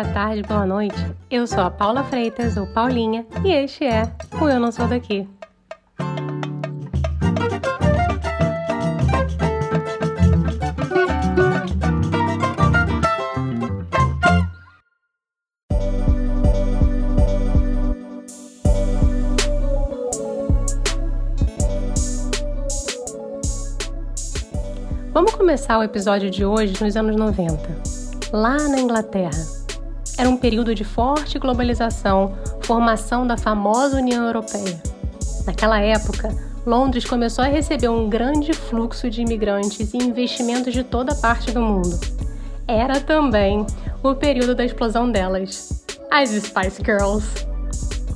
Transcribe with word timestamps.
boa 0.00 0.14
tarde, 0.14 0.42
boa 0.42 0.64
noite. 0.64 0.94
Eu 1.28 1.44
sou 1.44 1.60
a 1.60 1.70
Paula 1.70 2.04
Freitas, 2.04 2.56
ou 2.56 2.68
Paulinha, 2.68 3.26
e 3.44 3.50
este 3.50 3.84
é 3.84 4.08
o 4.40 4.48
Eu 4.48 4.60
Não 4.60 4.70
Sou 4.70 4.86
Daqui. 4.86 5.28
Vamos 25.12 25.34
começar 25.34 25.76
o 25.76 25.82
episódio 25.82 26.30
de 26.30 26.44
hoje 26.44 26.80
nos 26.80 26.96
anos 26.96 27.16
90, 27.16 27.58
lá 28.32 28.56
na 28.68 28.78
Inglaterra. 28.78 29.57
Era 30.18 30.28
um 30.28 30.36
período 30.36 30.74
de 30.74 30.82
forte 30.82 31.38
globalização, 31.38 32.36
formação 32.62 33.24
da 33.24 33.36
famosa 33.36 33.98
União 33.98 34.26
Europeia. 34.26 34.82
Naquela 35.46 35.80
época, 35.80 36.34
Londres 36.66 37.04
começou 37.04 37.44
a 37.44 37.48
receber 37.48 37.88
um 37.88 38.08
grande 38.08 38.52
fluxo 38.52 39.08
de 39.08 39.22
imigrantes 39.22 39.94
e 39.94 39.96
investimentos 39.96 40.72
de 40.72 40.82
toda 40.82 41.14
parte 41.14 41.52
do 41.52 41.60
mundo. 41.60 41.98
Era 42.66 43.00
também 43.00 43.64
o 44.02 44.14
período 44.14 44.56
da 44.56 44.64
explosão 44.64 45.10
delas, 45.10 45.84
as 46.10 46.30
Spice 46.30 46.82
Girls. 46.84 47.46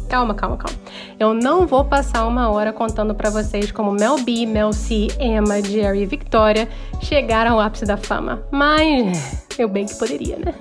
Calma, 0.08 0.34
calma, 0.34 0.56
calma. 0.56 0.78
Eu 1.18 1.32
não 1.32 1.66
vou 1.66 1.84
passar 1.84 2.26
uma 2.26 2.50
hora 2.50 2.72
contando 2.72 3.14
para 3.14 3.30
vocês 3.30 3.70
como 3.70 3.92
Mel 3.92 4.18
B, 4.24 4.44
Mel 4.44 4.72
C, 4.72 5.06
Emma, 5.18 5.62
Jerry 5.62 6.02
e 6.02 6.06
Victoria 6.06 6.68
chegaram 7.00 7.52
ao 7.52 7.60
ápice 7.60 7.86
da 7.86 7.96
fama. 7.96 8.42
Mas 8.50 9.46
eu 9.56 9.68
bem 9.68 9.86
que 9.86 9.94
poderia, 9.94 10.36
né? 10.36 10.54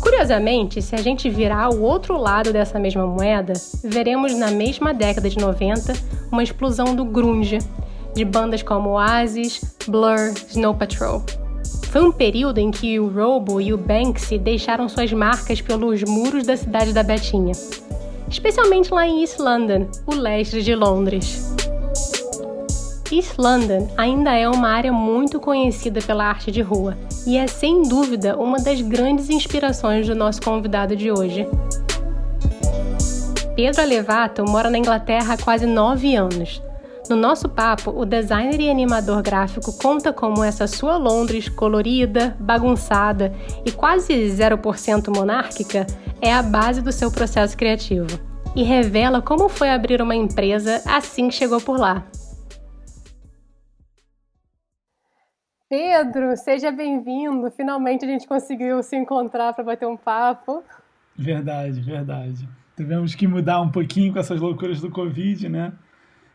Curiosamente, 0.00 0.82
se 0.82 0.94
a 0.94 0.98
gente 0.98 1.30
virar 1.30 1.70
o 1.70 1.82
outro 1.82 2.16
lado 2.16 2.52
dessa 2.52 2.78
mesma 2.78 3.06
moeda, 3.06 3.52
veremos 3.82 4.34
na 4.34 4.50
mesma 4.50 4.92
década 4.92 5.28
de 5.28 5.38
90 5.38 5.92
uma 6.30 6.42
explosão 6.42 6.94
do 6.94 7.04
grunge, 7.04 7.58
de 8.14 8.24
bandas 8.24 8.62
como 8.62 8.90
Oasis, 8.90 9.60
Blur, 9.86 10.34
Snow 10.48 10.74
Patrol. 10.74 11.22
Foi 11.90 12.02
um 12.02 12.12
período 12.12 12.58
em 12.58 12.70
que 12.70 12.98
o 12.98 13.08
Robo 13.08 13.60
e 13.60 13.72
o 13.72 13.78
Banksy 13.78 14.38
deixaram 14.38 14.88
suas 14.88 15.12
marcas 15.12 15.60
pelos 15.60 16.02
muros 16.02 16.46
da 16.46 16.56
cidade 16.56 16.92
da 16.92 17.02
Betinha 17.02 17.52
especialmente 18.34 18.92
lá 18.92 19.06
em 19.06 19.20
East 19.20 19.38
London, 19.38 19.86
o 20.06 20.14
leste 20.14 20.62
de 20.62 20.74
Londres. 20.74 21.53
East 23.14 23.38
London 23.38 23.88
ainda 23.96 24.32
é 24.32 24.48
uma 24.48 24.68
área 24.68 24.92
muito 24.92 25.38
conhecida 25.38 26.00
pela 26.00 26.24
arte 26.24 26.50
de 26.50 26.60
rua 26.60 26.98
e 27.24 27.38
é 27.38 27.46
sem 27.46 27.82
dúvida 27.82 28.36
uma 28.36 28.58
das 28.58 28.80
grandes 28.80 29.30
inspirações 29.30 30.08
do 30.08 30.16
nosso 30.16 30.42
convidado 30.42 30.96
de 30.96 31.12
hoje. 31.12 31.46
Pedro 33.54 33.82
Alevato 33.82 34.44
mora 34.44 34.68
na 34.68 34.78
Inglaterra 34.78 35.34
há 35.34 35.38
quase 35.38 35.64
nove 35.64 36.16
anos. 36.16 36.60
No 37.08 37.14
nosso 37.14 37.48
papo, 37.48 37.92
o 37.92 38.04
designer 38.04 38.60
e 38.60 38.68
animador 38.68 39.22
gráfico 39.22 39.72
conta 39.74 40.12
como 40.12 40.42
essa 40.42 40.66
sua 40.66 40.96
Londres 40.96 41.48
colorida, 41.48 42.36
bagunçada 42.40 43.32
e 43.64 43.70
quase 43.70 44.12
0% 44.12 45.14
monárquica 45.14 45.86
é 46.20 46.32
a 46.32 46.42
base 46.42 46.82
do 46.82 46.90
seu 46.90 47.12
processo 47.12 47.56
criativo 47.56 48.08
e 48.56 48.64
revela 48.64 49.22
como 49.22 49.48
foi 49.48 49.70
abrir 49.70 50.02
uma 50.02 50.16
empresa 50.16 50.82
assim 50.84 51.28
que 51.28 51.34
chegou 51.36 51.60
por 51.60 51.78
lá. 51.78 52.04
Pedro, 55.76 56.36
seja 56.36 56.70
bem-vindo. 56.70 57.50
Finalmente 57.50 58.04
a 58.04 58.08
gente 58.08 58.28
conseguiu 58.28 58.80
se 58.80 58.94
encontrar 58.94 59.52
para 59.52 59.64
bater 59.64 59.88
um 59.88 59.96
papo. 59.96 60.62
Verdade, 61.16 61.80
verdade. 61.80 62.48
Tivemos 62.76 63.16
que 63.16 63.26
mudar 63.26 63.60
um 63.60 63.72
pouquinho 63.72 64.12
com 64.12 64.20
essas 64.20 64.40
loucuras 64.40 64.80
do 64.80 64.88
Covid, 64.88 65.48
né? 65.48 65.72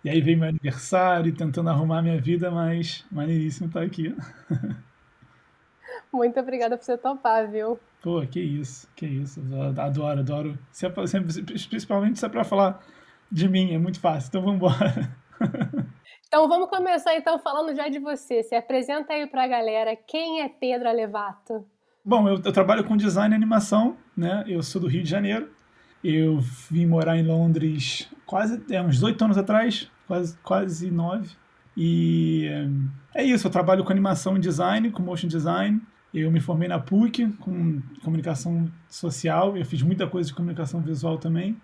E 0.03 0.09
aí 0.09 0.19
veio 0.19 0.38
meu 0.38 0.50
aniversário, 0.50 1.33
tentando 1.33 1.69
arrumar 1.69 2.01
minha 2.01 2.19
vida, 2.19 2.51
mas 2.51 3.05
maneiríssimo 3.09 3.67
estar 3.67 3.81
aqui. 3.81 4.13
Muito 6.11 6.38
obrigada 6.38 6.77
por 6.77 6.83
você 6.83 6.97
topar, 6.97 7.50
viu? 7.50 7.79
Pô, 8.03 8.21
que 8.29 8.41
isso, 8.41 8.89
que 8.94 9.06
isso. 9.06 9.41
Adoro, 9.77 10.19
adoro. 10.19 10.59
Se 10.69 10.85
é, 10.85 10.89
principalmente 10.89 12.19
se 12.19 12.25
é 12.25 12.29
para 12.29 12.44
falar 12.44 12.85
de 13.31 13.47
mim, 13.47 13.73
é 13.73 13.77
muito 13.77 14.01
fácil. 14.01 14.27
Então 14.27 14.41
vamos 14.41 14.57
embora. 14.57 15.09
Então 16.29 16.47
vamos 16.47 16.69
começar 16.69 17.16
então 17.16 17.40
falando 17.40 17.75
já 17.75 17.90
de 17.90 17.97
você. 17.97 18.44
Se 18.44 18.53
apresenta 18.53 19.13
aí 19.13 19.25
para 19.25 19.45
a 19.45 19.47
galera 19.47 19.95
quem 19.95 20.41
é 20.41 20.47
Pedro 20.47 20.88
Alevato. 20.88 21.66
Bom, 22.06 22.29
eu, 22.29 22.35
eu, 22.35 22.53
trabalho 22.53 22.84
com 22.84 22.95
design 22.95 23.34
e 23.34 23.35
animação, 23.35 23.97
né? 24.16 24.44
Eu 24.47 24.62
sou 24.62 24.79
do 24.79 24.88
Rio 24.88 25.01
de 25.01 25.09
Janeiro. 25.09 25.50
Eu 26.03 26.38
vim 26.69 26.85
morar 26.85 27.18
em 27.18 27.25
Londres 27.25 28.07
quase 28.28 28.63
é, 28.69 28.79
uns 28.79 29.01
oito 29.01 29.25
anos 29.25 29.39
atrás, 29.39 29.89
quase 30.07 30.38
quase 30.44 30.91
nove. 30.91 31.31
E 31.75 32.47
é 33.16 33.23
isso. 33.23 33.47
Eu 33.47 33.51
trabalho 33.51 33.84
com 33.84 33.91
animação 33.91 34.38
e 34.38 34.39
design, 34.39 34.91
com 34.91 35.01
motion 35.01 35.28
design. 35.28 35.81
Eu 36.13 36.29
me 36.29 36.39
formei 36.39 36.68
na 36.68 36.78
PUC 36.78 37.28
com 37.39 37.81
comunicação 38.03 38.72
social, 38.88 39.57
eu 39.57 39.66
fiz 39.66 39.81
muita 39.81 40.06
coisa 40.06 40.29
de 40.29 40.35
comunicação 40.35 40.79
visual 40.79 41.18
também. 41.18 41.59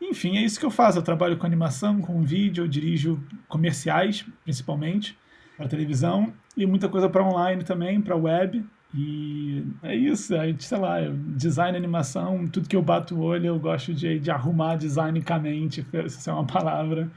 Enfim, 0.00 0.36
é 0.36 0.42
isso 0.42 0.58
que 0.58 0.66
eu 0.66 0.70
faço. 0.70 0.98
Eu 0.98 1.02
trabalho 1.02 1.36
com 1.36 1.46
animação, 1.46 2.00
com 2.00 2.22
vídeo, 2.22 2.64
eu 2.64 2.68
dirijo 2.68 3.22
comerciais, 3.48 4.24
principalmente, 4.44 5.18
para 5.56 5.68
televisão, 5.68 6.32
e 6.56 6.64
muita 6.66 6.88
coisa 6.88 7.08
para 7.08 7.24
online 7.24 7.64
também, 7.64 8.00
para 8.00 8.16
web. 8.16 8.64
E 8.94 9.64
é 9.82 9.94
isso, 9.94 10.34
é, 10.34 10.54
sei 10.58 10.78
lá, 10.78 10.98
design, 11.36 11.76
animação, 11.76 12.48
tudo 12.48 12.68
que 12.68 12.76
eu 12.76 12.82
bato 12.82 13.16
o 13.16 13.20
olho, 13.20 13.46
eu 13.46 13.58
gosto 13.58 13.92
de, 13.92 14.18
de 14.18 14.30
arrumar 14.30 14.76
designicamente, 14.76 15.86
se 16.08 16.28
é 16.30 16.32
uma 16.32 16.46
palavra 16.46 17.10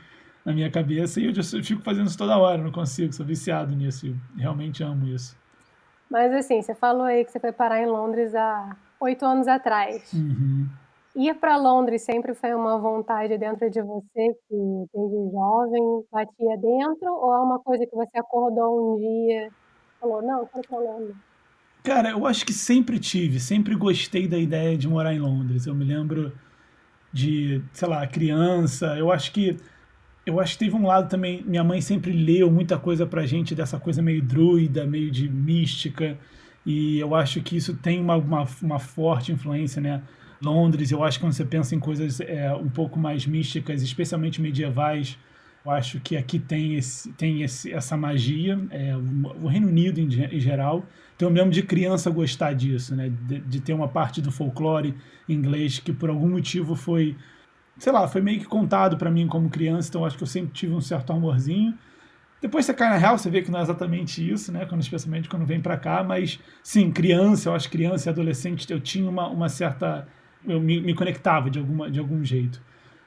na 0.43 0.51
minha 0.51 0.69
cabeça, 0.69 1.21
e 1.21 1.25
eu, 1.25 1.31
eu 1.31 1.63
fico 1.63 1.81
fazendo 1.81 2.07
isso 2.07 2.17
toda 2.17 2.37
hora, 2.37 2.61
não 2.61 2.71
consigo, 2.71 3.13
sou 3.13 3.25
viciado 3.25 3.73
nisso, 3.75 4.07
eu 4.07 4.15
realmente 4.35 4.83
amo 4.83 5.07
isso. 5.07 5.37
Mas 6.09 6.33
assim, 6.33 6.61
você 6.61 6.75
falou 6.75 7.03
aí 7.03 7.23
que 7.23 7.31
você 7.31 7.39
foi 7.39 7.53
parar 7.53 7.81
em 7.81 7.85
Londres 7.85 8.35
há 8.35 8.75
oito 8.99 9.25
anos 9.25 9.47
atrás. 9.47 10.11
Uhum. 10.11 10.67
Ir 11.15 11.35
para 11.35 11.57
Londres 11.57 12.03
sempre 12.03 12.33
foi 12.33 12.53
uma 12.53 12.77
vontade 12.77 13.37
dentro 13.37 13.69
de 13.69 13.81
você 13.81 14.33
que 14.47 14.85
desde 14.93 15.31
jovem 15.31 16.03
batia 16.11 16.57
dentro 16.57 17.13
ou 17.13 17.33
é 17.33 17.39
uma 17.39 17.59
coisa 17.59 17.85
que 17.85 17.95
você 17.95 18.17
acordou 18.17 18.95
um 18.95 18.97
dia 18.97 19.47
e 19.47 19.51
falou, 19.99 20.21
não, 20.21 20.45
quero 20.45 20.67
para 20.69 20.79
Londres? 20.79 21.15
Cara, 21.83 22.11
eu 22.11 22.25
acho 22.25 22.45
que 22.45 22.53
sempre 22.53 22.99
tive, 22.99 23.39
sempre 23.39 23.75
gostei 23.75 24.27
da 24.27 24.37
ideia 24.37 24.77
de 24.77 24.87
morar 24.87 25.13
em 25.13 25.19
Londres. 25.19 25.65
Eu 25.65 25.75
me 25.75 25.83
lembro 25.83 26.31
de, 27.11 27.61
sei 27.73 27.87
lá, 27.87 28.05
criança. 28.07 28.97
Eu 28.97 29.11
acho 29.11 29.33
que 29.33 29.57
eu 30.25 30.39
acho 30.39 30.53
que 30.53 30.65
teve 30.65 30.75
um 30.75 30.85
lado 30.85 31.09
também. 31.09 31.43
Minha 31.43 31.63
mãe 31.63 31.81
sempre 31.81 32.11
leu 32.11 32.51
muita 32.51 32.77
coisa 32.77 33.05
pra 33.05 33.25
gente 33.25 33.55
dessa 33.55 33.79
coisa 33.79 34.01
meio 34.01 34.21
druida, 34.21 34.85
meio 34.85 35.09
de 35.09 35.27
mística. 35.27 36.17
E 36.65 36.99
eu 36.99 37.15
acho 37.15 37.41
que 37.41 37.57
isso 37.57 37.75
tem 37.75 37.99
uma, 37.99 38.15
uma, 38.15 38.47
uma 38.61 38.79
forte 38.79 39.31
influência, 39.31 39.81
né? 39.81 40.03
Londres, 40.41 40.91
eu 40.91 41.03
acho 41.03 41.17
que 41.17 41.25
quando 41.25 41.33
você 41.33 41.45
pensa 41.45 41.75
em 41.75 41.79
coisas 41.79 42.19
é, 42.21 42.53
um 42.53 42.69
pouco 42.69 42.97
mais 42.99 43.25
místicas, 43.25 43.81
especialmente 43.81 44.41
medievais, 44.41 45.17
eu 45.63 45.71
acho 45.71 45.99
que 45.99 46.17
aqui 46.17 46.39
tem, 46.39 46.75
esse, 46.75 47.11
tem 47.13 47.43
esse, 47.43 47.71
essa 47.71 47.95
magia, 47.95 48.59
é, 48.71 48.95
o, 48.95 49.47
Reino 49.47 49.67
Unido 49.67 49.99
em, 49.99 50.05
em, 50.05 50.39
geral. 50.39 50.85
Então 51.15 51.27
eu 51.27 51.31
me 51.31 51.39
lembro 51.39 51.53
de 51.53 51.61
criança 51.61 52.09
gostar 52.09 52.53
disso, 52.53 52.95
né? 52.95 53.11
De, 53.27 53.39
de 53.39 53.59
ter 53.61 53.73
uma 53.73 53.87
parte 53.87 54.21
do 54.21 54.31
folclore 54.31 54.95
inglês 55.29 55.77
que 55.79 55.93
por 55.93 56.09
algum 56.09 56.29
motivo 56.29 56.75
foi 56.75 57.15
sei 57.77 57.91
lá, 57.91 58.07
foi 58.07 58.21
meio 58.21 58.39
que 58.39 58.45
contado 58.45 58.95
para 58.95 59.09
mim 59.09 59.27
como 59.27 59.49
criança, 59.49 59.89
então 59.89 60.05
acho 60.05 60.15
que 60.15 60.23
eu 60.23 60.27
sempre 60.27 60.51
tive 60.53 60.73
um 60.73 60.81
certo 60.81 61.11
amorzinho. 61.13 61.73
Depois 62.39 62.65
você 62.65 62.73
cai 62.73 62.89
na 62.89 62.97
real, 62.97 63.17
você 63.17 63.29
vê 63.29 63.41
que 63.41 63.51
não 63.51 63.59
é 63.59 63.61
exatamente 63.63 64.27
isso, 64.27 64.51
né? 64.51 64.65
Quando, 64.65 64.81
especialmente 64.81 65.29
quando 65.29 65.45
vem 65.45 65.59
para 65.61 65.77
cá, 65.77 66.03
mas 66.03 66.39
sim, 66.63 66.91
criança, 66.91 67.49
eu 67.49 67.55
acho 67.55 67.69
criança 67.69 68.07
e 68.07 68.11
adolescente, 68.11 68.71
eu 68.71 68.79
tinha 68.79 69.09
uma, 69.09 69.27
uma 69.27 69.49
certa. 69.49 70.07
Eu 70.47 70.59
me, 70.59 70.81
me 70.81 70.93
conectava 70.93 71.49
de, 71.49 71.59
alguma, 71.59 71.89
de 71.89 71.99
algum 71.99 72.23
jeito. 72.23 72.61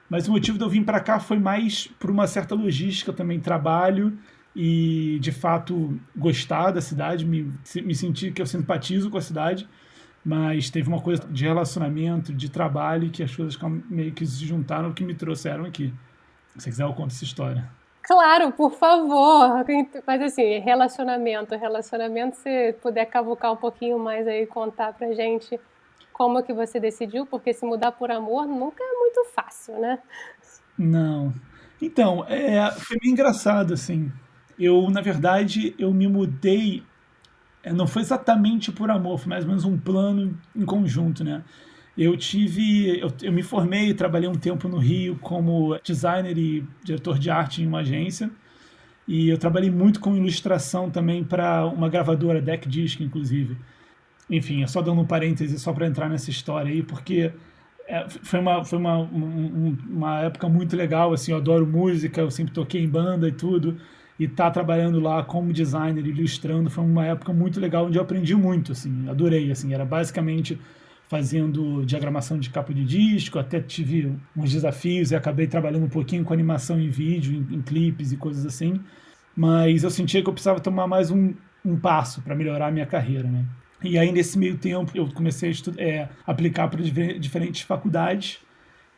Mas 0.08 0.28
o 0.28 0.32
motivo 0.32 0.58
de 0.58 0.64
eu 0.64 0.68
vir 0.68 0.84
para 0.84 1.00
cá 1.00 1.18
foi 1.18 1.38
mais 1.38 1.86
por 1.98 2.10
uma 2.10 2.26
certa 2.26 2.54
logística 2.54 3.12
também, 3.12 3.40
trabalho 3.40 4.16
e 4.54 5.18
de 5.20 5.32
fato 5.32 5.98
gostar 6.14 6.70
da 6.70 6.80
cidade, 6.80 7.24
me, 7.24 7.50
me 7.82 7.94
sentir 7.94 8.32
que 8.32 8.40
eu 8.40 8.46
simpatizo 8.46 9.10
com 9.10 9.18
a 9.18 9.20
cidade 9.20 9.68
mas 10.24 10.70
teve 10.70 10.88
uma 10.88 11.02
coisa 11.02 11.22
de 11.28 11.44
relacionamento, 11.44 12.32
de 12.32 12.48
trabalho, 12.48 13.10
que 13.10 13.22
as 13.22 13.36
coisas 13.36 13.58
meio 13.90 14.12
que 14.12 14.24
se 14.24 14.46
juntaram 14.46 14.92
que 14.92 15.04
me 15.04 15.14
trouxeram 15.14 15.66
aqui. 15.66 15.92
Se 16.56 16.70
quiser, 16.70 16.84
eu 16.84 16.94
conto 16.94 17.08
essa 17.08 17.24
história. 17.24 17.68
Claro, 18.02 18.52
por 18.52 18.72
favor. 18.72 19.64
Mas 20.06 20.22
assim, 20.22 20.58
relacionamento, 20.60 21.54
relacionamento, 21.54 22.36
se 22.36 22.72
puder 22.80 23.04
cavucar 23.06 23.52
um 23.52 23.56
pouquinho 23.56 23.98
mais 23.98 24.26
aí, 24.26 24.46
contar 24.46 24.94
pra 24.94 25.12
gente 25.12 25.60
como 26.14 26.42
que 26.42 26.54
você 26.54 26.80
decidiu, 26.80 27.26
porque 27.26 27.52
se 27.52 27.66
mudar 27.66 27.92
por 27.92 28.10
amor 28.10 28.46
nunca 28.46 28.82
é 28.82 28.98
muito 28.98 29.26
fácil, 29.34 29.78
né? 29.78 29.98
Não. 30.78 31.34
Então, 31.82 32.24
é, 32.26 32.70
foi 32.70 32.96
meio 33.02 33.12
engraçado, 33.12 33.74
assim. 33.74 34.10
Eu, 34.58 34.88
na 34.88 35.02
verdade, 35.02 35.74
eu 35.78 35.92
me 35.92 36.08
mudei 36.08 36.82
é, 37.64 37.72
não 37.72 37.86
foi 37.86 38.02
exatamente 38.02 38.70
por 38.70 38.90
amor, 38.90 39.18
foi 39.18 39.30
mais 39.30 39.44
ou 39.44 39.48
menos 39.48 39.64
um 39.64 39.78
plano 39.78 40.38
em 40.54 40.64
conjunto, 40.66 41.24
né? 41.24 41.42
Eu 41.96 42.16
tive, 42.16 43.00
eu, 43.00 43.10
eu 43.22 43.32
me 43.32 43.42
formei, 43.42 43.94
trabalhei 43.94 44.28
um 44.28 44.34
tempo 44.34 44.68
no 44.68 44.76
Rio 44.76 45.16
como 45.20 45.78
designer 45.82 46.36
e 46.36 46.64
diretor 46.82 47.18
de 47.18 47.30
arte 47.30 47.62
em 47.62 47.66
uma 47.66 47.78
agência. 47.80 48.30
E 49.08 49.28
eu 49.28 49.38
trabalhei 49.38 49.70
muito 49.70 50.00
com 50.00 50.16
ilustração 50.16 50.90
também 50.90 51.24
para 51.24 51.66
uma 51.66 51.88
gravadora, 51.88 52.42
Deck 52.42 52.68
Disc, 52.68 53.00
inclusive. 53.00 53.56
Enfim, 54.28 54.62
é 54.62 54.66
só 54.66 54.80
dando 54.80 55.00
um 55.00 55.06
parêntese 55.06 55.58
só 55.58 55.72
para 55.72 55.86
entrar 55.86 56.08
nessa 56.08 56.30
história 56.30 56.70
aí, 56.72 56.82
porque 56.82 57.32
é, 57.86 58.08
foi, 58.08 58.40
uma, 58.40 58.64
foi 58.64 58.78
uma, 58.78 58.98
um, 58.98 59.76
uma 59.88 60.20
época 60.22 60.48
muito 60.48 60.76
legal, 60.76 61.12
assim, 61.12 61.32
eu 61.32 61.38
adoro 61.38 61.66
música, 61.66 62.20
eu 62.20 62.30
sempre 62.30 62.52
toquei 62.52 62.82
em 62.82 62.88
banda 62.88 63.28
e 63.28 63.32
tudo, 63.32 63.76
e 64.18 64.26
tá 64.26 64.50
trabalhando 64.50 65.00
lá 65.00 65.22
como 65.22 65.52
designer, 65.52 66.06
ilustrando, 66.06 66.70
foi 66.70 66.84
uma 66.84 67.04
época 67.04 67.32
muito 67.32 67.60
legal, 67.60 67.86
onde 67.86 67.98
eu 67.98 68.02
aprendi 68.02 68.34
muito, 68.34 68.72
assim, 68.72 69.08
adorei, 69.08 69.50
assim, 69.50 69.74
era 69.74 69.84
basicamente 69.84 70.58
fazendo 71.06 71.84
diagramação 71.84 72.38
de 72.38 72.48
capa 72.48 72.72
de 72.72 72.84
disco, 72.84 73.38
até 73.38 73.60
tive 73.60 74.16
uns 74.34 74.50
desafios 74.52 75.10
e 75.10 75.16
acabei 75.16 75.46
trabalhando 75.46 75.84
um 75.84 75.88
pouquinho 75.88 76.24
com 76.24 76.32
animação 76.32 76.80
em 76.80 76.88
vídeo, 76.88 77.34
em, 77.34 77.56
em 77.56 77.62
clipes 77.62 78.12
e 78.12 78.16
coisas 78.16 78.46
assim, 78.46 78.80
mas 79.36 79.84
eu 79.84 79.90
sentia 79.90 80.22
que 80.22 80.28
eu 80.28 80.32
precisava 80.32 80.60
tomar 80.60 80.86
mais 80.86 81.10
um, 81.10 81.34
um 81.64 81.78
passo 81.78 82.22
para 82.22 82.34
melhorar 82.34 82.68
a 82.68 82.70
minha 82.70 82.86
carreira, 82.86 83.28
né? 83.28 83.44
E 83.84 83.98
aí, 83.98 84.10
nesse 84.10 84.38
meio 84.38 84.56
tempo, 84.56 84.90
eu 84.94 85.06
comecei 85.12 85.50
a 85.50 85.82
é, 85.82 86.08
aplicar 86.26 86.68
para 86.68 86.82
diferentes 86.82 87.60
faculdades. 87.60 88.38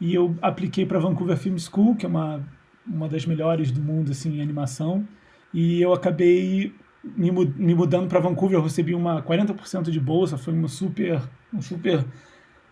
E 0.00 0.14
eu 0.14 0.36
apliquei 0.40 0.86
para 0.86 1.00
Vancouver 1.00 1.36
Film 1.36 1.58
School, 1.58 1.96
que 1.96 2.06
é 2.06 2.08
uma, 2.08 2.40
uma 2.86 3.08
das 3.08 3.26
melhores 3.26 3.72
do 3.72 3.82
mundo 3.82 4.12
assim, 4.12 4.38
em 4.38 4.40
animação. 4.40 5.06
E 5.52 5.82
eu 5.82 5.92
acabei 5.92 6.72
me, 7.02 7.32
me 7.32 7.74
mudando 7.74 8.08
para 8.08 8.20
Vancouver. 8.20 8.58
Eu 8.58 8.62
recebi 8.62 8.94
uma 8.94 9.20
40% 9.22 9.90
de 9.90 9.98
bolsa, 9.98 10.38
foi 10.38 10.54
um 10.54 10.68
super, 10.68 11.20
um 11.52 11.60
super 11.60 12.04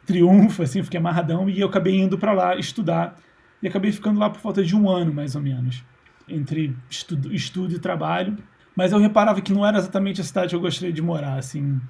triunfo, 0.06 0.62
assim, 0.62 0.84
fiquei 0.84 1.00
amarradão. 1.00 1.50
E 1.50 1.60
eu 1.60 1.66
acabei 1.66 1.98
indo 1.98 2.16
para 2.16 2.32
lá 2.32 2.54
estudar. 2.54 3.18
E 3.60 3.66
acabei 3.66 3.90
ficando 3.90 4.20
lá 4.20 4.30
por 4.30 4.38
falta 4.38 4.62
de 4.62 4.76
um 4.76 4.88
ano, 4.88 5.12
mais 5.12 5.34
ou 5.34 5.42
menos, 5.42 5.82
entre 6.28 6.76
estudo, 6.88 7.34
estudo 7.34 7.74
e 7.74 7.78
trabalho. 7.80 8.38
Mas 8.76 8.92
eu 8.92 9.00
reparava 9.00 9.40
que 9.40 9.52
não 9.52 9.66
era 9.66 9.78
exatamente 9.78 10.20
a 10.20 10.24
cidade 10.24 10.50
que 10.50 10.54
eu 10.54 10.60
gostaria 10.60 10.92
de 10.92 11.02
morar, 11.02 11.38
assim 11.38 11.80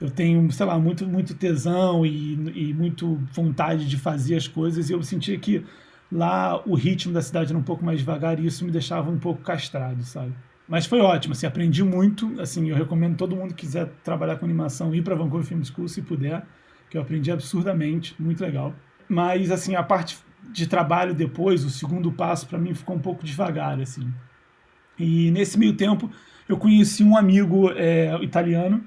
eu 0.00 0.10
tenho, 0.10 0.50
sei 0.50 0.64
lá, 0.64 0.78
muito, 0.78 1.06
muito 1.06 1.34
tesão 1.34 2.06
e, 2.06 2.34
e 2.54 2.74
muito 2.74 3.20
vontade 3.32 3.86
de 3.86 3.98
fazer 3.98 4.36
as 4.36 4.48
coisas, 4.48 4.88
e 4.88 4.92
eu 4.92 5.02
sentia 5.02 5.38
que 5.38 5.64
lá 6.10 6.60
o 6.66 6.74
ritmo 6.74 7.12
da 7.12 7.20
cidade 7.20 7.50
era 7.50 7.58
um 7.58 7.62
pouco 7.62 7.84
mais 7.84 7.98
devagar 8.00 8.40
e 8.40 8.46
isso 8.46 8.64
me 8.64 8.70
deixava 8.70 9.10
um 9.10 9.18
pouco 9.18 9.42
castrado, 9.42 10.02
sabe? 10.02 10.32
Mas 10.66 10.86
foi 10.86 11.00
ótimo, 11.00 11.32
assim, 11.32 11.46
aprendi 11.46 11.82
muito, 11.84 12.40
assim, 12.40 12.70
eu 12.70 12.76
recomendo 12.76 13.16
todo 13.16 13.36
mundo 13.36 13.54
que 13.54 13.66
quiser 13.66 13.90
trabalhar 14.02 14.36
com 14.36 14.44
animação 14.44 14.94
ir 14.94 15.02
para 15.02 15.14
Vancouver 15.14 15.46
Film 15.46 15.62
School 15.64 15.88
se 15.88 16.00
puder, 16.00 16.44
que 16.88 16.96
eu 16.96 17.02
aprendi 17.02 17.30
absurdamente, 17.30 18.14
muito 18.18 18.40
legal. 18.40 18.74
Mas 19.08 19.50
assim, 19.50 19.74
a 19.74 19.82
parte 19.82 20.18
de 20.52 20.66
trabalho 20.66 21.12
depois, 21.12 21.64
o 21.64 21.70
segundo 21.70 22.10
passo 22.10 22.46
para 22.46 22.58
mim 22.58 22.72
ficou 22.72 22.96
um 22.96 23.00
pouco 23.00 23.24
devagar, 23.24 23.80
assim. 23.80 24.12
E 24.98 25.30
nesse 25.30 25.58
meio 25.58 25.74
tempo 25.74 26.10
eu 26.50 26.56
conheci 26.56 27.04
um 27.04 27.16
amigo 27.16 27.70
é, 27.76 28.12
italiano 28.22 28.82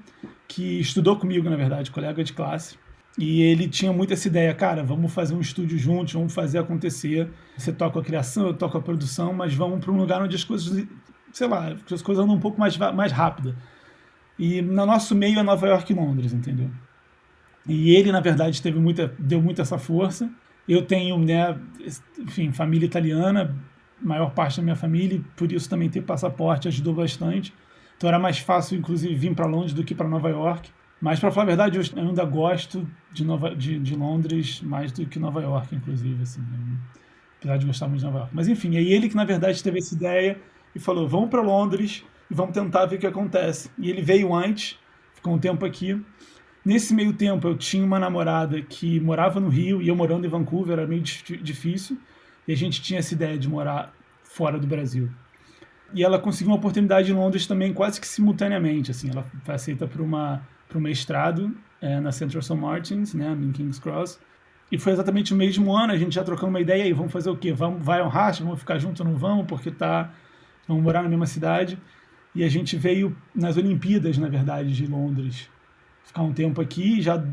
que 0.49 0.81
estudou 0.81 1.15
comigo, 1.15 1.49
na 1.49 1.55
verdade, 1.55 1.89
colega 1.89 2.21
de 2.21 2.33
classe. 2.33 2.77
E 3.17 3.41
ele 3.41 3.69
tinha 3.69 3.93
muito 3.93 4.11
essa 4.11 4.27
ideia, 4.27 4.53
cara, 4.53 4.83
vamos 4.83 5.13
fazer 5.13 5.33
um 5.33 5.39
estúdio 5.39 5.77
juntos, 5.77 6.13
vamos 6.13 6.33
fazer 6.33 6.57
acontecer. 6.57 7.29
Você 7.57 7.71
toca 7.71 7.99
a 7.99 8.03
criação, 8.03 8.47
eu 8.47 8.53
toco 8.53 8.77
a 8.77 8.81
produção, 8.81 9.31
mas 9.33 9.53
vamos 9.53 9.79
para 9.79 9.93
um 9.93 9.97
lugar 9.97 10.21
onde 10.21 10.35
as 10.35 10.43
coisas, 10.43 10.85
sei 11.31 11.47
lá, 11.47 11.73
as 11.89 12.01
coisas 12.01 12.21
andam 12.21 12.35
um 12.35 12.39
pouco 12.39 12.59
mais, 12.59 12.75
mais 12.77 13.13
rápida. 13.13 13.55
E 14.37 14.61
no 14.61 14.85
nosso 14.85 15.15
meio 15.15 15.39
é 15.39 15.43
Nova 15.43 15.65
York 15.65 15.93
e 15.93 15.95
Londres, 15.95 16.33
entendeu? 16.33 16.69
E 17.65 17.95
ele, 17.95 18.11
na 18.11 18.19
verdade, 18.19 18.61
teve 18.61 18.77
muita, 18.77 19.13
deu 19.17 19.41
muito 19.41 19.61
essa 19.61 19.77
força. 19.77 20.29
Eu 20.67 20.81
tenho, 20.81 21.17
né, 21.17 21.57
enfim, 22.19 22.51
família 22.51 22.85
italiana, 22.85 23.55
maior 24.03 24.31
parte 24.31 24.57
da 24.57 24.63
minha 24.63 24.75
família, 24.75 25.17
e 25.17 25.19
por 25.35 25.51
isso 25.51 25.69
também 25.69 25.89
ter 25.89 26.01
passaporte 26.01 26.67
ajudou 26.67 26.93
bastante. 26.93 27.53
Então 27.97 28.07
era 28.07 28.19
mais 28.19 28.39
fácil, 28.39 28.77
inclusive, 28.77 29.13
vir 29.15 29.33
para 29.33 29.45
Londres 29.45 29.73
do 29.73 29.83
que 29.83 29.95
para 29.95 30.07
Nova 30.07 30.29
York. 30.29 30.69
Mas, 31.03 31.19
para 31.19 31.31
falar 31.31 31.43
a 31.43 31.47
verdade, 31.47 31.77
eu 31.77 32.01
ainda 32.01 32.23
gosto 32.23 32.87
de, 33.11 33.25
Nova, 33.25 33.53
de, 33.53 33.77
de, 33.77 33.93
Londres 33.93 34.61
mais 34.61 34.89
do 34.91 35.05
que 35.05 35.19
Nova 35.19 35.41
York, 35.41 35.75
inclusive, 35.75 36.23
assim, 36.23 36.39
né? 36.39 36.77
apesar 37.37 37.57
de 37.57 37.65
gostar 37.65 37.87
muito 37.89 37.99
de 37.99 38.05
Nova 38.05 38.19
York. 38.19 38.31
Mas, 38.33 38.47
enfim, 38.47 38.77
é 38.77 38.81
ele 38.81 39.09
que, 39.09 39.15
na 39.15 39.25
verdade, 39.25 39.61
teve 39.61 39.79
essa 39.79 39.93
ideia 39.93 40.39
e 40.73 40.79
falou, 40.79 41.05
vamos 41.05 41.29
para 41.29 41.41
Londres 41.41 42.05
e 42.31 42.33
vamos 42.33 42.53
tentar 42.53 42.85
ver 42.85 42.95
o 42.95 42.99
que 42.99 43.07
acontece. 43.07 43.69
E 43.77 43.89
ele 43.89 44.01
veio 44.01 44.33
antes, 44.33 44.79
ficou 45.13 45.33
um 45.33 45.37
tempo 45.37 45.65
aqui. 45.65 46.01
Nesse 46.63 46.93
meio 46.93 47.11
tempo, 47.11 47.49
eu 47.49 47.57
tinha 47.57 47.85
uma 47.85 47.99
namorada 47.99 48.61
que 48.61 48.97
morava 49.01 49.41
no 49.41 49.49
Rio 49.49 49.81
e 49.81 49.89
eu 49.89 49.95
morando 49.97 50.25
em 50.25 50.29
Vancouver, 50.29 50.79
era 50.79 50.87
meio 50.87 51.01
difícil. 51.01 51.97
E 52.47 52.53
a 52.53 52.57
gente 52.57 52.81
tinha 52.81 52.99
essa 52.99 53.13
ideia 53.13 53.37
de 53.37 53.47
morar 53.47 53.93
fora 54.23 54.57
do 54.59 54.67
Brasil 54.67 55.09
e 55.93 56.03
ela 56.03 56.17
conseguiu 56.17 56.51
uma 56.51 56.57
oportunidade 56.57 57.11
em 57.11 57.15
Londres 57.15 57.45
também 57.45 57.71
quase 57.71 58.01
que 58.01 58.07
simultaneamente, 58.07 58.89
assim, 58.89 59.09
ela 59.11 59.23
foi 59.43 59.55
aceita 59.55 59.87
para 59.87 60.01
uma 60.01 60.41
para 60.67 60.79
um 60.79 60.81
mestrado 60.81 61.55
é, 61.79 61.99
na 61.99 62.11
Central 62.11 62.41
St. 62.41 62.55
Martins, 62.55 63.13
né, 63.13 63.37
em 63.39 63.51
King's 63.51 63.77
Cross. 63.77 64.19
E 64.71 64.79
foi 64.79 64.91
exatamente 64.91 65.33
o 65.33 65.37
mesmo 65.37 65.71
ano, 65.71 65.93
a 65.93 65.97
gente 65.97 66.15
já 66.15 66.23
trocando 66.23 66.49
uma 66.49 66.59
ideia 66.59 66.83
aí, 66.83 66.93
vamos 66.93 67.11
fazer 67.11 67.29
o 67.29 67.37
quê? 67.37 67.53
Vamos, 67.53 67.85
vai 67.85 67.99
ao 67.99 68.09
racha, 68.09 68.43
vamos 68.43 68.59
ficar 68.59 68.79
juntos 68.79 68.99
ou 69.01 69.05
não 69.05 69.15
vamos, 69.15 69.45
porque 69.45 69.69
tá, 69.69 70.11
vamos 70.67 70.81
morar 70.81 71.03
na 71.03 71.09
mesma 71.09 71.27
cidade. 71.27 71.77
E 72.33 72.43
a 72.43 72.49
gente 72.49 72.75
veio 72.75 73.15
nas 73.35 73.55
Olimpíadas, 73.55 74.17
na 74.17 74.27
verdade, 74.27 74.73
de 74.73 74.87
Londres. 74.87 75.47
Ficar 76.03 76.23
um 76.23 76.33
tempo 76.33 76.59
aqui, 76.59 77.03
já, 77.03 77.23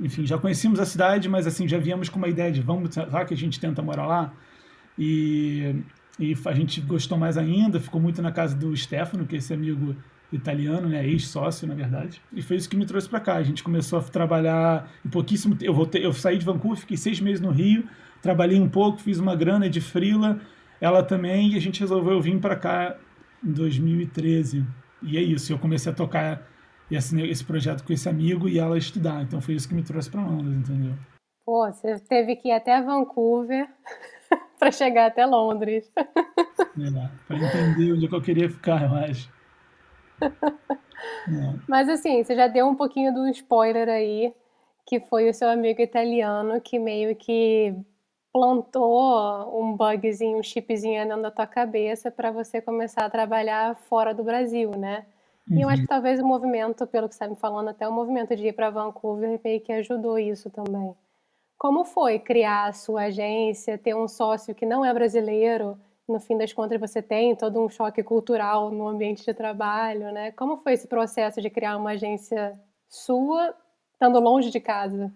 enfim, 0.00 0.26
já 0.26 0.36
conhecíamos 0.38 0.80
a 0.80 0.84
cidade, 0.84 1.28
mas 1.28 1.46
assim, 1.46 1.68
já 1.68 1.78
viemos 1.78 2.08
com 2.08 2.18
uma 2.18 2.28
ideia 2.28 2.50
de 2.50 2.60
vamos, 2.60 2.92
será 2.92 3.24
que 3.24 3.32
a 3.32 3.36
gente 3.36 3.60
tenta 3.60 3.80
morar 3.80 4.06
lá? 4.06 4.32
E 4.98 5.82
e 6.18 6.36
a 6.44 6.52
gente 6.52 6.80
gostou 6.80 7.16
mais 7.16 7.38
ainda, 7.38 7.78
ficou 7.78 8.00
muito 8.00 8.20
na 8.20 8.32
casa 8.32 8.56
do 8.56 8.76
Stefano, 8.76 9.24
que 9.24 9.36
é 9.36 9.38
esse 9.38 9.54
amigo 9.54 9.94
italiano, 10.32 10.88
né, 10.88 11.06
ex-sócio, 11.06 11.66
na 11.66 11.74
verdade. 11.74 12.20
E 12.32 12.42
foi 12.42 12.56
isso 12.56 12.68
que 12.68 12.76
me 12.76 12.84
trouxe 12.84 13.08
para 13.08 13.20
cá. 13.20 13.36
A 13.36 13.42
gente 13.42 13.62
começou 13.62 14.00
a 14.00 14.02
trabalhar 14.02 14.90
em 15.06 15.08
pouquíssimo 15.08 15.54
tempo. 15.54 15.70
Eu, 15.70 15.74
voltei, 15.74 16.04
eu 16.04 16.12
saí 16.12 16.36
de 16.36 16.44
Vancouver, 16.44 16.78
fiquei 16.78 16.96
seis 16.96 17.20
meses 17.20 17.40
no 17.40 17.50
Rio, 17.50 17.88
trabalhei 18.20 18.60
um 18.60 18.68
pouco, 18.68 18.98
fiz 18.98 19.20
uma 19.20 19.36
grana 19.36 19.70
de 19.70 19.80
frila, 19.80 20.40
ela 20.80 21.04
também, 21.04 21.52
e 21.52 21.56
a 21.56 21.60
gente 21.60 21.80
resolveu 21.80 22.20
vir 22.20 22.38
para 22.40 22.56
cá 22.56 22.96
em 23.42 23.52
2013. 23.52 24.66
E 25.02 25.16
é 25.16 25.22
isso, 25.22 25.52
eu 25.52 25.58
comecei 25.58 25.92
a 25.92 25.94
tocar 25.94 26.42
esse, 26.90 27.18
esse 27.22 27.44
projeto 27.44 27.84
com 27.84 27.92
esse 27.92 28.08
amigo 28.08 28.48
e 28.48 28.58
ela 28.58 28.76
estudar. 28.76 29.22
Então 29.22 29.40
foi 29.40 29.54
isso 29.54 29.68
que 29.68 29.74
me 29.74 29.84
trouxe 29.84 30.10
para 30.10 30.20
Londres, 30.20 30.56
entendeu? 30.56 30.94
Pô, 31.46 31.64
você 31.70 31.98
teve 32.00 32.34
que 32.36 32.48
ir 32.48 32.52
até 32.52 32.82
Vancouver 32.82 33.68
para 34.60 34.70
chegar 34.70 35.06
até 35.06 35.24
Londres. 35.24 35.90
É, 35.96 36.04
para 37.26 37.36
entender 37.36 37.92
onde 37.92 38.06
é 38.06 38.08
eu 38.10 38.22
queria 38.22 38.50
ficar, 38.50 38.82
eu 38.82 38.94
acho. 38.96 39.32
É. 40.22 40.28
Mas 41.68 41.88
assim, 41.88 42.22
você 42.22 42.34
já 42.34 42.46
deu 42.46 42.66
um 42.66 42.74
pouquinho 42.74 43.12
do 43.14 43.28
spoiler 43.28 43.88
aí, 43.88 44.34
que 44.86 45.00
foi 45.00 45.28
o 45.28 45.34
seu 45.34 45.48
amigo 45.48 45.80
italiano 45.80 46.60
que 46.60 46.78
meio 46.78 47.14
que 47.14 47.74
plantou 48.32 49.60
um 49.60 49.76
bugzinho, 49.76 50.38
um 50.38 50.42
chipzinho 50.42 51.04
dentro 51.04 51.22
da 51.22 51.30
tua 51.30 51.46
cabeça 51.46 52.10
para 52.10 52.30
você 52.30 52.60
começar 52.60 53.04
a 53.04 53.10
trabalhar 53.10 53.76
fora 53.88 54.14
do 54.14 54.22
Brasil, 54.22 54.70
né? 54.72 55.06
E 55.50 55.62
eu 55.62 55.68
acho 55.68 55.78
uhum. 55.78 55.82
que 55.84 55.88
talvez 55.88 56.20
o 56.20 56.26
movimento, 56.26 56.86
pelo 56.86 57.08
que 57.08 57.14
você 57.14 57.24
está 57.24 57.28
me 57.28 57.40
falando, 57.40 57.68
até 57.68 57.88
o 57.88 57.92
movimento 57.92 58.36
de 58.36 58.48
ir 58.48 58.52
para 58.52 58.68
Vancouver 58.68 59.40
meio 59.42 59.60
que 59.60 59.72
ajudou 59.72 60.18
isso 60.18 60.50
também. 60.50 60.94
Como 61.58 61.84
foi 61.84 62.20
criar 62.20 62.68
a 62.68 62.72
sua 62.72 63.06
agência, 63.06 63.76
ter 63.76 63.92
um 63.92 64.06
sócio 64.06 64.54
que 64.54 64.64
não 64.64 64.84
é 64.84 64.94
brasileiro? 64.94 65.76
No 66.08 66.20
fim 66.20 66.38
das 66.38 66.52
contas, 66.52 66.78
você 66.78 67.02
tem 67.02 67.34
todo 67.34 67.60
um 67.60 67.68
choque 67.68 68.00
cultural 68.02 68.70
no 68.70 68.86
ambiente 68.86 69.24
de 69.24 69.34
trabalho, 69.34 70.12
né? 70.12 70.30
Como 70.32 70.56
foi 70.56 70.74
esse 70.74 70.86
processo 70.86 71.42
de 71.42 71.50
criar 71.50 71.76
uma 71.76 71.90
agência 71.90 72.58
sua, 72.88 73.52
estando 73.92 74.20
longe 74.20 74.50
de 74.50 74.60
casa? 74.60 75.12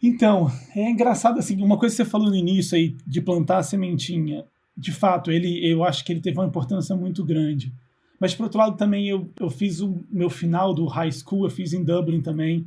Então, 0.00 0.46
é 0.76 0.88
engraçado 0.88 1.40
assim, 1.40 1.60
uma 1.60 1.76
coisa 1.76 1.96
que 1.96 2.04
você 2.04 2.08
falou 2.08 2.28
no 2.28 2.36
início 2.36 2.78
aí 2.78 2.96
de 3.04 3.20
plantar 3.20 3.58
a 3.58 3.62
sementinha, 3.64 4.46
de 4.76 4.92
fato, 4.92 5.32
ele, 5.32 5.68
eu 5.68 5.82
acho 5.82 6.04
que 6.04 6.12
ele 6.12 6.20
teve 6.20 6.38
uma 6.38 6.46
importância 6.46 6.94
muito 6.94 7.24
grande. 7.24 7.74
Mas 8.20 8.32
por 8.32 8.44
outro 8.44 8.60
lado 8.60 8.76
também 8.76 9.08
eu, 9.08 9.28
eu 9.40 9.50
fiz 9.50 9.80
o 9.80 10.04
meu 10.08 10.30
final 10.30 10.72
do 10.72 10.86
high 10.86 11.10
school, 11.10 11.44
eu 11.44 11.50
fiz 11.50 11.72
em 11.72 11.82
Dublin 11.82 12.22
também. 12.22 12.64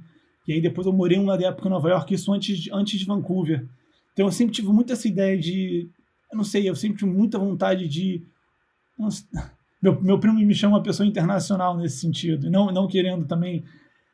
E 0.47 0.53
aí 0.53 0.61
depois 0.61 0.87
eu 0.87 0.93
morei 0.93 1.17
uma 1.17 1.35
época 1.35 1.67
em 1.67 1.71
Nova 1.71 1.89
York, 1.89 2.13
isso 2.13 2.33
antes, 2.33 2.69
antes 2.71 2.99
de 2.99 3.05
Vancouver. 3.05 3.67
Então 4.13 4.25
eu 4.25 4.31
sempre 4.31 4.53
tive 4.53 4.69
muito 4.69 4.91
essa 4.91 5.07
ideia 5.07 5.37
de. 5.37 5.89
Eu 6.31 6.37
não 6.37 6.43
sei, 6.43 6.69
eu 6.69 6.75
sempre 6.75 6.99
tive 6.99 7.11
muita 7.11 7.37
vontade 7.37 7.87
de. 7.87 8.23
Meu, 9.81 9.99
meu 9.99 10.19
primo 10.19 10.37
me 10.37 10.53
chama 10.53 10.75
uma 10.77 10.83
pessoa 10.83 11.07
internacional 11.07 11.75
nesse 11.75 11.97
sentido. 11.97 12.51
Não, 12.51 12.71
não 12.71 12.87
querendo 12.87 13.25
também 13.25 13.63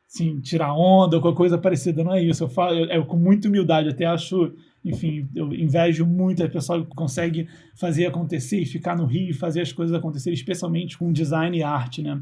assim, 0.10 0.39
tirar 0.39 0.74
onda 0.74 1.17
ou 1.17 1.22
qualquer 1.22 1.38
coisa 1.38 1.57
parecida, 1.57 2.03
não 2.03 2.13
é 2.13 2.24
isso. 2.24 2.43
Eu 2.43 2.50
falo 2.50 2.74
eu, 2.74 2.86
eu, 2.86 3.05
com 3.05 3.17
muita 3.17 3.48
humildade, 3.48 3.89
até 3.89 4.05
acho, 4.05 4.53
enfim, 4.84 5.27
eu 5.36 5.53
invejo 5.53 6.05
muito 6.05 6.43
a 6.43 6.50
pessoa 6.50 6.86
que 6.86 6.96
consegue 6.96 7.48
fazer 7.75 8.05
acontecer 8.05 8.60
e 8.62 8.65
ficar 8.65 8.96
no 8.96 9.05
Rio 9.05 9.29
e 9.29 9.34
fazer 9.34 9.62
as 9.62 9.74
coisas 9.74 9.96
acontecerem, 9.96 10.34
especialmente 10.34 10.98
com 10.98 11.12
design 11.12 11.57
e 11.57 11.63
arte, 11.63 12.01
né? 12.01 12.22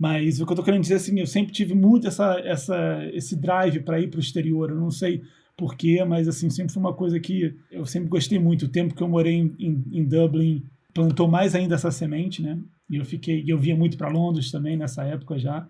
Mas 0.00 0.40
o 0.40 0.46
que 0.46 0.52
eu 0.52 0.56
tô 0.56 0.62
querendo 0.62 0.80
dizer 0.80 0.94
assim, 0.94 1.20
eu 1.20 1.26
sempre 1.26 1.52
tive 1.52 1.74
muito 1.74 2.08
essa, 2.08 2.40
essa, 2.40 3.04
esse 3.12 3.36
drive 3.36 3.80
para 3.80 4.00
ir 4.00 4.08
para 4.08 4.16
o 4.16 4.20
exterior. 4.20 4.70
Eu 4.70 4.76
não 4.80 4.90
sei 4.90 5.20
porquê, 5.54 6.02
mas 6.04 6.26
assim, 6.26 6.48
sempre 6.48 6.72
foi 6.72 6.82
uma 6.82 6.94
coisa 6.94 7.20
que 7.20 7.54
eu 7.70 7.84
sempre 7.84 8.08
gostei 8.08 8.38
muito. 8.38 8.64
O 8.64 8.68
tempo 8.68 8.94
que 8.94 9.02
eu 9.02 9.08
morei 9.08 9.34
em, 9.34 9.54
em, 9.58 9.84
em 9.92 10.04
Dublin 10.06 10.64
plantou 10.94 11.28
mais 11.28 11.54
ainda 11.54 11.74
essa 11.74 11.90
semente, 11.90 12.40
né? 12.40 12.58
E 12.88 12.96
eu 12.96 13.04
fiquei, 13.04 13.44
eu 13.46 13.58
via 13.58 13.76
muito 13.76 13.98
para 13.98 14.08
Londres 14.08 14.50
também 14.50 14.74
nessa 14.74 15.04
época 15.04 15.38
já. 15.38 15.68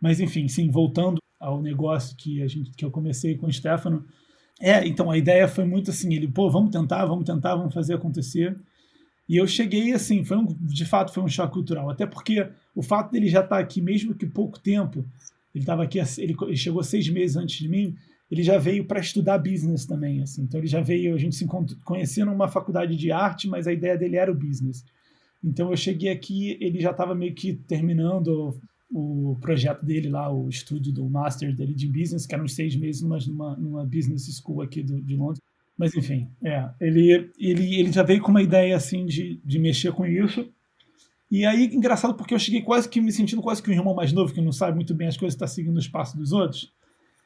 Mas 0.00 0.18
enfim, 0.18 0.48
sim, 0.48 0.68
voltando 0.68 1.20
ao 1.38 1.62
negócio 1.62 2.16
que 2.16 2.42
a 2.42 2.48
gente 2.48 2.72
que 2.72 2.84
eu 2.84 2.90
comecei 2.90 3.36
com 3.36 3.46
o 3.46 3.52
Stefano, 3.52 4.04
é, 4.60 4.84
então 4.84 5.08
a 5.12 5.16
ideia 5.16 5.46
foi 5.46 5.64
muito 5.64 5.90
assim, 5.90 6.12
ele, 6.12 6.26
pô, 6.26 6.50
vamos 6.50 6.70
tentar, 6.70 7.06
vamos 7.06 7.24
tentar, 7.24 7.54
vamos 7.54 7.72
fazer 7.72 7.94
acontecer. 7.94 8.56
E 9.30 9.36
eu 9.36 9.46
cheguei 9.46 9.92
assim, 9.92 10.24
foi 10.24 10.36
um, 10.38 10.44
de 10.44 10.84
fato 10.84 11.14
foi 11.14 11.22
um 11.22 11.28
choque 11.28 11.52
cultural, 11.52 11.88
até 11.88 12.04
porque 12.04 12.48
o 12.74 12.82
fato 12.82 13.12
dele 13.12 13.28
já 13.28 13.38
estar 13.38 13.54
tá 13.54 13.62
aqui, 13.62 13.80
mesmo 13.80 14.12
que 14.12 14.26
pouco 14.26 14.58
tempo, 14.58 15.04
ele 15.54 15.62
estava 15.62 15.84
aqui, 15.84 16.00
ele, 16.18 16.34
chegou 16.56 16.82
seis 16.82 17.08
meses 17.08 17.36
antes 17.36 17.56
de 17.56 17.68
mim, 17.68 17.94
ele 18.28 18.42
já 18.42 18.58
veio 18.58 18.84
para 18.84 18.98
estudar 18.98 19.38
business 19.38 19.86
também, 19.86 20.20
assim. 20.20 20.42
Então 20.42 20.58
ele 20.58 20.66
já 20.66 20.80
veio, 20.80 21.14
a 21.14 21.16
gente 21.16 21.36
se 21.36 21.46
conhecia 21.84 22.24
numa 22.24 22.48
faculdade 22.48 22.96
de 22.96 23.12
arte, 23.12 23.46
mas 23.46 23.68
a 23.68 23.72
ideia 23.72 23.96
dele 23.96 24.16
era 24.16 24.32
o 24.32 24.34
business. 24.34 24.84
Então 25.44 25.70
eu 25.70 25.76
cheguei 25.76 26.10
aqui, 26.10 26.58
ele 26.60 26.80
já 26.80 26.90
estava 26.90 27.14
meio 27.14 27.32
que 27.32 27.52
terminando 27.52 28.60
o 28.92 29.36
projeto 29.40 29.86
dele 29.86 30.08
lá, 30.08 30.28
o 30.28 30.48
estúdio 30.48 30.92
do 30.92 31.08
master 31.08 31.54
dele 31.54 31.72
de 31.72 31.86
business, 31.86 32.26
que 32.26 32.34
eram 32.34 32.48
seis 32.48 32.74
meses 32.74 33.00
numa, 33.00 33.56
numa 33.56 33.84
business 33.84 34.26
school 34.42 34.60
aqui 34.60 34.82
do, 34.82 35.00
de 35.00 35.14
Londres. 35.14 35.40
Mas 35.80 35.96
enfim, 35.96 36.28
é, 36.44 36.68
ele, 36.78 37.30
ele, 37.38 37.80
ele 37.80 37.90
já 37.90 38.02
veio 38.02 38.20
com 38.20 38.30
uma 38.30 38.42
ideia 38.42 38.76
assim 38.76 39.06
de, 39.06 39.40
de 39.42 39.58
mexer 39.58 39.90
com 39.92 40.04
isso. 40.04 40.46
E 41.30 41.46
aí, 41.46 41.74
engraçado, 41.74 42.12
porque 42.12 42.34
eu 42.34 42.38
cheguei 42.38 42.60
quase 42.60 42.86
que 42.86 43.00
me 43.00 43.10
sentindo 43.10 43.40
quase 43.40 43.62
que 43.62 43.70
um 43.70 43.72
irmão 43.72 43.94
mais 43.94 44.12
novo, 44.12 44.30
que 44.30 44.42
não 44.42 44.52
sabe 44.52 44.74
muito 44.74 44.94
bem 44.94 45.08
as 45.08 45.16
coisas, 45.16 45.34
está 45.34 45.46
seguindo 45.46 45.78
os 45.78 45.88
passos 45.88 46.16
dos 46.16 46.32
outros. 46.32 46.70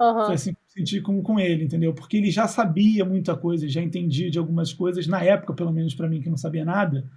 Uhum. 0.01 0.27
Foi 0.27 0.35
assim 0.35 0.53
que 0.53 0.59
eu 0.61 0.85
senti 0.85 1.01
com, 1.01 1.21
com 1.21 1.41
ele, 1.41 1.65
entendeu? 1.65 1.93
Porque 1.93 2.17
ele 2.17 2.31
já 2.31 2.47
sabia 2.47 3.05
muita 3.05 3.37
coisa, 3.37 3.69
já 3.69 3.83
entendia 3.83 4.31
de 4.31 4.39
algumas 4.39 4.73
coisas, 4.73 5.09
na 5.09 5.21
época, 5.21 5.53
pelo 5.53 5.73
menos 5.73 5.93
para 5.93 6.09
mim, 6.09 6.21
que 6.21 6.31
não 6.31 6.37
sabia 6.37 6.65
nada, 6.65 7.11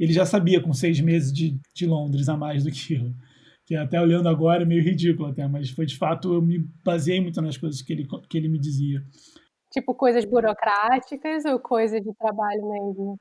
ele 0.00 0.14
já 0.14 0.24
sabia 0.24 0.58
com 0.58 0.72
seis 0.72 0.98
meses 1.00 1.30
de, 1.30 1.60
de 1.74 1.86
Londres 1.86 2.30
a 2.30 2.36
mais 2.36 2.64
do 2.64 2.70
que 2.70 2.94
eu. 2.94 3.12
Que 3.66 3.74
até 3.74 4.00
olhando 4.00 4.30
agora 4.30 4.62
é 4.62 4.66
meio 4.66 4.82
ridículo 4.82 5.28
até, 5.28 5.46
mas 5.46 5.68
foi 5.68 5.84
de 5.84 5.98
fato, 5.98 6.32
eu 6.32 6.40
me 6.40 6.66
baseei 6.82 7.20
muito 7.20 7.42
nas 7.42 7.58
coisas 7.58 7.82
que 7.82 7.92
ele, 7.92 8.08
que 8.26 8.38
ele 8.38 8.48
me 8.48 8.58
dizia. 8.58 9.04
Tipo 9.78 9.94
coisas 9.94 10.24
burocráticas 10.24 11.44
ou 11.44 11.60
coisas 11.60 12.02
de 12.02 12.12
trabalho 12.14 12.68
mesmo? 12.68 13.16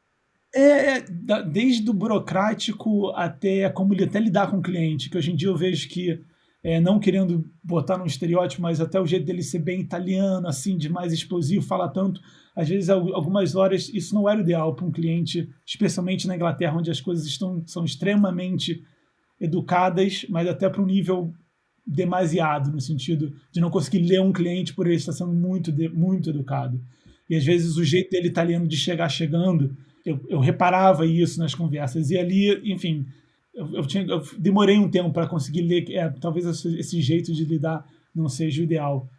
É, 0.55 0.97
é 0.97 1.01
desde 1.45 1.87
o 1.87 1.93
burocrático 1.93 3.11
até 3.11 3.69
como 3.69 3.93
até 3.93 4.19
lidar 4.19 4.49
com 4.49 4.57
o 4.57 4.61
cliente, 4.61 5.07
que 5.07 5.17
hoje 5.17 5.31
em 5.31 5.35
dia 5.35 5.49
eu 5.49 5.55
vejo 5.55 5.87
que, 5.87 6.19
é, 6.63 6.79
não 6.79 6.99
querendo 6.99 7.47
botar 7.63 7.95
num 7.99 8.07
estereótipo, 8.07 8.63
mas 8.63 8.81
até 8.81 8.99
o 8.99 9.05
jeito 9.05 9.23
dele 9.23 9.43
ser 9.43 9.59
bem 9.59 9.81
italiano, 9.81 10.47
assim, 10.47 10.75
de 10.75 10.89
mais 10.89 11.13
explosivo, 11.13 11.63
fala 11.63 11.87
tanto, 11.89 12.19
às 12.55 12.67
vezes 12.67 12.89
algumas 12.89 13.55
horas 13.55 13.87
isso 13.93 14.15
não 14.15 14.27
era 14.27 14.41
ideal 14.41 14.73
para 14.73 14.85
um 14.85 14.91
cliente, 14.91 15.47
especialmente 15.63 16.25
na 16.25 16.35
Inglaterra, 16.35 16.75
onde 16.75 16.89
as 16.89 16.99
coisas 16.99 17.27
estão, 17.27 17.61
são 17.67 17.85
extremamente 17.85 18.83
educadas, 19.39 20.25
mas 20.27 20.47
até 20.47 20.67
para 20.67 20.81
um 20.81 20.87
nível 20.87 21.31
demasiado, 21.87 22.71
no 22.71 22.81
sentido 22.81 23.33
de 23.51 23.61
não 23.61 23.69
conseguir 23.69 23.99
ler 23.99 24.21
um 24.21 24.33
cliente 24.33 24.73
por 24.73 24.85
ele 24.85 24.97
estar 24.97 25.13
sendo 25.13 25.33
muito, 25.33 25.73
muito 25.93 26.29
educado. 26.29 26.81
E 27.29 27.35
às 27.35 27.45
vezes 27.45 27.77
o 27.77 27.83
jeito 27.83 28.09
dele 28.11 28.27
italiano 28.27 28.67
de 28.67 28.75
chegar 28.75 29.07
chegando, 29.07 29.75
eu, 30.05 30.19
eu 30.27 30.39
reparava 30.39 31.05
isso 31.05 31.39
nas 31.39 31.55
conversas. 31.55 32.09
E 32.09 32.17
ali, 32.17 32.73
enfim, 32.73 33.05
eu, 33.53 33.73
eu, 33.75 33.85
tinha, 33.85 34.03
eu 34.03 34.21
demorei 34.37 34.77
um 34.77 34.89
tempo 34.89 35.11
para 35.11 35.27
conseguir 35.27 35.61
ler, 35.61 35.89
é, 35.91 36.09
talvez 36.09 36.45
esse, 36.45 37.01
jeito 37.01 37.33
de 37.33 37.45
lidar 37.45 37.85
não 38.13 38.27
seja 38.27 38.61
o 38.61 38.65
ideal. 38.65 39.09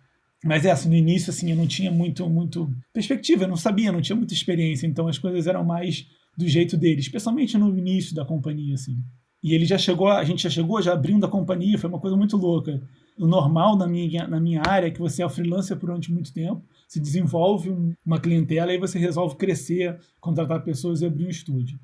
Mas 0.44 0.64
é 0.64 0.70
assim, 0.70 0.88
no 0.88 0.94
início 0.94 1.30
assim, 1.30 1.50
eu 1.50 1.56
não 1.56 1.66
tinha 1.66 1.90
muito, 1.90 2.28
muito 2.28 2.70
perspectiva, 2.92 3.44
eu 3.44 3.48
não 3.48 3.56
sabia, 3.56 3.90
não 3.90 4.00
tinha 4.00 4.14
muita 4.14 4.34
experiência, 4.34 4.86
então 4.86 5.08
as 5.08 5.18
coisas 5.18 5.46
eram 5.46 5.64
mais 5.64 6.06
do 6.36 6.46
jeito 6.46 6.76
dele, 6.76 7.00
especialmente 7.00 7.58
no 7.58 7.76
início 7.76 8.14
da 8.14 8.24
companhia, 8.24 8.74
assim. 8.74 8.96
E 9.42 9.54
ele 9.54 9.64
já 9.64 9.78
chegou, 9.78 10.08
a 10.08 10.24
gente 10.24 10.42
já 10.42 10.50
chegou 10.50 10.82
já 10.82 10.92
abrindo 10.92 11.24
a 11.24 11.28
companhia, 11.28 11.78
foi 11.78 11.88
uma 11.88 12.00
coisa 12.00 12.16
muito 12.16 12.36
louca. 12.36 12.82
O 13.16 13.26
normal 13.26 13.76
na 13.76 13.86
minha, 13.86 14.26
na 14.26 14.40
minha 14.40 14.62
área 14.66 14.86
é 14.86 14.90
que 14.90 14.98
você 14.98 15.22
é 15.22 15.28
freelancer 15.28 15.76
durante 15.76 16.12
muito 16.12 16.32
tempo, 16.32 16.62
se 16.88 17.00
desenvolve 17.00 17.70
uma 18.04 18.20
clientela 18.20 18.72
e 18.72 18.78
você 18.78 18.98
resolve 18.98 19.36
crescer, 19.36 19.98
contratar 20.20 20.62
pessoas 20.62 21.00
e 21.00 21.06
abrir 21.06 21.26
um 21.26 21.30
estúdio. 21.30 21.78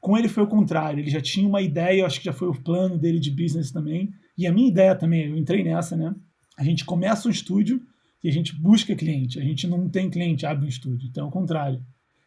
Com 0.00 0.18
ele 0.18 0.28
foi 0.28 0.42
o 0.42 0.48
contrário, 0.48 1.00
ele 1.00 1.10
já 1.10 1.20
tinha 1.20 1.48
uma 1.48 1.62
ideia, 1.62 2.04
acho 2.04 2.18
que 2.18 2.26
já 2.26 2.32
foi 2.32 2.48
o 2.48 2.62
plano 2.62 2.98
dele 2.98 3.18
de 3.18 3.30
business 3.30 3.70
também, 3.70 4.12
e 4.36 4.46
a 4.46 4.52
minha 4.52 4.68
ideia 4.68 4.94
também, 4.94 5.28
eu 5.28 5.36
entrei 5.36 5.64
nessa, 5.64 5.96
né? 5.96 6.14
A 6.58 6.62
gente 6.62 6.84
começa 6.84 7.26
um 7.26 7.30
estúdio 7.30 7.80
e 8.22 8.28
a 8.28 8.32
gente 8.32 8.54
busca 8.54 8.94
cliente, 8.94 9.38
a 9.38 9.42
gente 9.42 9.66
não 9.66 9.88
tem 9.88 10.10
cliente, 10.10 10.44
abre 10.44 10.66
um 10.66 10.68
estúdio, 10.68 11.08
então 11.08 11.24
é 11.24 11.28
o 11.28 11.32
contrário. 11.32 11.82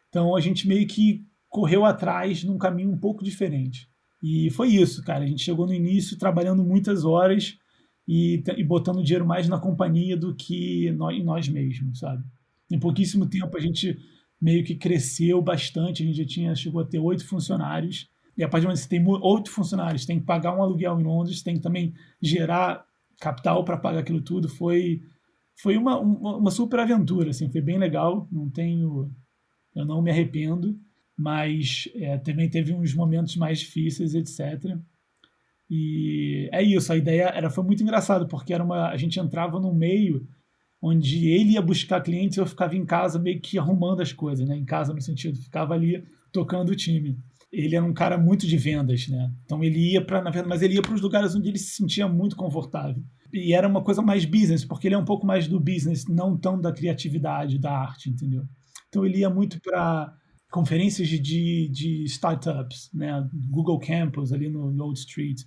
Então 0.08 0.34
a 0.34 0.40
gente 0.40 0.66
meio 0.66 0.86
que 0.86 1.24
correu 1.48 1.84
atrás 1.84 2.42
num 2.44 2.58
caminho 2.58 2.90
um 2.90 2.98
pouco 2.98 3.24
diferente. 3.24 3.88
E 4.22 4.50
foi 4.50 4.68
isso, 4.68 5.02
cara. 5.02 5.24
A 5.24 5.26
gente 5.26 5.42
chegou 5.42 5.66
no 5.66 5.72
início 5.72 6.18
trabalhando 6.18 6.64
muitas 6.64 7.04
horas 7.04 7.56
e, 8.06 8.42
e 8.56 8.64
botando 8.64 9.02
dinheiro 9.02 9.26
mais 9.26 9.48
na 9.48 9.58
companhia 9.58 10.16
do 10.16 10.34
que 10.34 10.90
nós, 10.92 11.16
em 11.16 11.22
nós 11.22 11.48
mesmos, 11.48 12.00
sabe? 12.00 12.24
Em 12.70 12.78
pouquíssimo 12.78 13.26
tempo 13.26 13.56
a 13.56 13.60
gente 13.60 13.96
meio 14.40 14.64
que 14.64 14.74
cresceu 14.74 15.40
bastante. 15.40 16.02
A 16.02 16.06
gente 16.06 16.18
já 16.18 16.26
tinha, 16.26 16.54
chegou 16.54 16.80
a 16.80 16.84
ter 16.84 16.98
oito 16.98 17.26
funcionários. 17.26 18.08
E 18.36 18.42
a 18.42 18.48
partir 18.48 18.62
do 18.62 18.68
momento 18.68 18.78
que 18.78 18.84
você 18.84 18.88
tem 18.88 19.04
oito 19.06 19.50
funcionários, 19.50 20.06
tem 20.06 20.18
que 20.18 20.26
pagar 20.26 20.56
um 20.56 20.62
aluguel 20.62 21.00
em 21.00 21.04
Londres, 21.04 21.42
tem 21.42 21.54
que 21.54 21.60
também 21.60 21.92
gerar 22.22 22.84
capital 23.20 23.64
para 23.64 23.76
pagar 23.76 24.00
aquilo 24.00 24.20
tudo. 24.20 24.48
Foi, 24.48 25.00
foi 25.56 25.76
uma, 25.76 25.98
uma, 25.98 26.36
uma 26.36 26.50
super 26.50 26.78
aventura, 26.78 27.30
assim, 27.30 27.50
foi 27.50 27.60
bem 27.60 27.78
legal. 27.78 28.28
Não 28.30 28.48
tenho, 28.48 29.10
eu 29.74 29.84
não 29.84 30.02
me 30.02 30.10
arrependo 30.10 30.78
mas 31.18 31.88
é, 31.96 32.16
também 32.18 32.48
teve 32.48 32.72
uns 32.72 32.94
momentos 32.94 33.34
mais 33.36 33.58
difíceis, 33.58 34.14
etc. 34.14 34.78
E 35.68 36.48
é 36.52 36.62
isso, 36.62 36.92
a 36.92 36.96
ideia 36.96 37.24
era 37.24 37.50
foi 37.50 37.64
muito 37.64 37.82
engraçado, 37.82 38.28
porque 38.28 38.54
era 38.54 38.62
uma, 38.62 38.88
a 38.88 38.96
gente 38.96 39.18
entrava 39.18 39.58
no 39.58 39.74
meio 39.74 40.26
onde 40.80 41.28
ele 41.28 41.54
ia 41.54 41.60
buscar 41.60 42.00
clientes 42.00 42.38
e 42.38 42.40
eu 42.40 42.46
ficava 42.46 42.76
em 42.76 42.86
casa 42.86 43.18
meio 43.18 43.40
que 43.40 43.58
arrumando 43.58 44.00
as 44.00 44.12
coisas, 44.12 44.48
né? 44.48 44.56
Em 44.56 44.64
casa 44.64 44.94
no 44.94 45.00
sentido, 45.00 45.36
ficava 45.36 45.74
ali 45.74 46.04
tocando 46.32 46.70
o 46.70 46.76
time. 46.76 47.18
Ele 47.50 47.74
era 47.74 47.84
um 47.84 47.92
cara 47.92 48.16
muito 48.16 48.46
de 48.46 48.56
vendas, 48.56 49.08
né? 49.08 49.32
Então 49.44 49.64
ele 49.64 49.92
ia 49.92 50.04
para, 50.04 50.22
na 50.22 50.30
verdade, 50.30 50.48
mas 50.48 50.62
ele 50.62 50.74
ia 50.74 50.82
para 50.82 50.94
os 50.94 51.00
lugares 51.00 51.34
onde 51.34 51.48
ele 51.48 51.58
se 51.58 51.74
sentia 51.74 52.06
muito 52.06 52.36
confortável. 52.36 53.02
E 53.32 53.52
era 53.52 53.66
uma 53.66 53.82
coisa 53.82 54.00
mais 54.00 54.24
business, 54.24 54.64
porque 54.64 54.86
ele 54.86 54.94
é 54.94 54.98
um 54.98 55.04
pouco 55.04 55.26
mais 55.26 55.48
do 55.48 55.58
business, 55.58 56.06
não 56.06 56.36
tão 56.36 56.60
da 56.60 56.72
criatividade, 56.72 57.58
da 57.58 57.72
arte, 57.72 58.08
entendeu? 58.08 58.44
Então 58.88 59.04
ele 59.04 59.18
ia 59.18 59.28
muito 59.28 59.60
para 59.60 60.14
conferências 60.50 61.08
de, 61.08 61.68
de, 61.68 62.04
startups, 62.04 62.90
né? 62.92 63.28
Google 63.50 63.78
Campus 63.78 64.32
ali 64.32 64.48
no 64.48 64.82
Old 64.82 64.98
Street. 64.98 65.42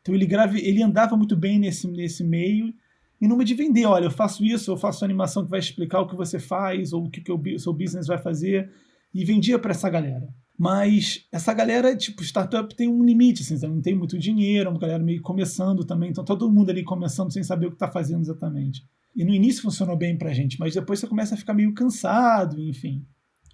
Então 0.00 0.14
ele 0.14 0.26
grave, 0.26 0.60
ele 0.60 0.82
andava 0.82 1.16
muito 1.16 1.36
bem 1.36 1.58
nesse, 1.58 1.86
nesse 1.88 2.24
meio 2.24 2.72
e 3.20 3.26
numa 3.26 3.44
de 3.44 3.54
vender, 3.54 3.86
olha, 3.86 4.04
eu 4.04 4.10
faço 4.10 4.44
isso, 4.44 4.70
eu 4.70 4.76
faço 4.76 5.04
animação 5.04 5.44
que 5.44 5.50
vai 5.50 5.58
explicar 5.58 6.00
o 6.00 6.06
que 6.06 6.16
você 6.16 6.38
faz 6.38 6.92
ou 6.92 7.04
o 7.04 7.10
que, 7.10 7.20
que 7.20 7.32
o 7.32 7.58
seu 7.58 7.72
business 7.72 8.06
vai 8.06 8.18
fazer 8.18 8.70
e 9.12 9.24
vendia 9.24 9.58
para 9.58 9.72
essa 9.72 9.88
galera. 9.88 10.28
Mas 10.58 11.26
essa 11.30 11.52
galera, 11.52 11.94
tipo, 11.94 12.22
startup 12.22 12.74
tem 12.74 12.88
um 12.88 13.04
limite, 13.04 13.42
assim, 13.42 13.66
não 13.66 13.80
tem 13.80 13.94
muito 13.94 14.18
dinheiro, 14.18 14.68
é 14.68 14.70
uma 14.70 14.78
galera 14.78 15.02
meio 15.02 15.20
começando 15.20 15.84
também, 15.84 16.10
então 16.10 16.24
todo 16.24 16.50
mundo 16.50 16.70
ali 16.70 16.82
começando 16.82 17.30
sem 17.30 17.42
saber 17.42 17.66
o 17.66 17.70
que 17.70 17.76
está 17.76 17.88
fazendo 17.88 18.22
exatamente. 18.22 18.82
E 19.14 19.24
no 19.24 19.34
início 19.34 19.62
funcionou 19.62 19.96
bem 19.96 20.16
para 20.16 20.30
a 20.30 20.34
gente, 20.34 20.58
mas 20.58 20.74
depois 20.74 20.98
você 20.98 21.06
começa 21.06 21.34
a 21.34 21.38
ficar 21.38 21.52
meio 21.52 21.74
cansado, 21.74 22.60
enfim. 22.60 23.04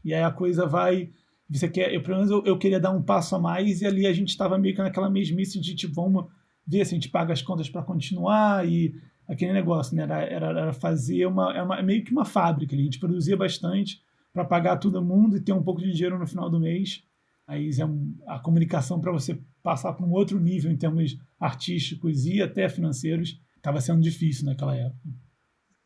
E 0.05 0.13
aí 0.13 0.23
a 0.23 0.31
coisa 0.31 0.67
vai. 0.67 1.11
Você 1.49 1.69
quer, 1.69 1.93
eu, 1.93 2.03
pelo 2.03 2.17
menos 2.17 2.31
eu, 2.31 2.43
eu 2.47 2.59
queria 2.59 2.81
dar 2.81 2.91
um 2.91 3.03
passo 3.03 3.37
a 3.37 3.39
mais, 3.39 3.83
e 3.83 3.87
ali 3.87 4.07
a 4.07 4.13
gente 4.13 4.31
estava 4.31 4.59
meio 4.59 4.75
que 4.75 4.83
naquela 4.83 5.11
mesmice 5.11 5.61
de 5.61 5.75
tipo, 5.75 5.95
vamos 5.95 6.27
ver 6.67 6.85
se 6.87 6.95
a 6.95 6.97
gente 6.97 7.11
paga 7.11 7.33
as 7.33 7.43
contas 7.43 7.69
para 7.69 7.83
continuar, 7.83 8.67
e 8.67 8.95
aquele 9.29 9.53
negócio, 9.53 9.97
né? 9.97 10.03
Era, 10.03 10.23
era, 10.23 10.47
era 10.47 10.73
fazer 10.73 11.27
uma, 11.27 11.53
era 11.53 11.65
uma, 11.65 11.83
meio 11.83 12.05
que 12.05 12.13
uma 12.13 12.25
fábrica. 12.25 12.75
A 12.75 12.79
gente 12.79 12.99
produzia 12.99 13.37
bastante 13.37 14.01
para 14.33 14.45
pagar 14.45 14.79
todo 14.79 15.03
mundo 15.03 15.37
e 15.37 15.41
ter 15.41 15.53
um 15.53 15.63
pouco 15.63 15.81
de 15.81 15.93
dinheiro 15.93 16.19
no 16.19 16.27
final 16.27 16.49
do 16.49 16.61
mês. 16.61 17.03
Aí 17.47 17.71
é 17.79 17.85
um, 17.85 18.15
a 18.27 18.39
comunicação 18.39 19.01
para 19.01 19.13
você 19.13 19.39
passar 19.63 19.93
para 19.93 20.07
um 20.07 20.13
outro 20.13 20.41
nível 20.41 20.71
em 20.71 20.77
termos 20.77 21.19
artísticos 21.39 22.25
e 22.25 22.41
até 22.41 22.69
financeiros 22.69 23.41
estava 23.57 23.81
sendo 23.81 24.01
difícil 24.01 24.47
naquela 24.47 24.75
época. 24.75 25.09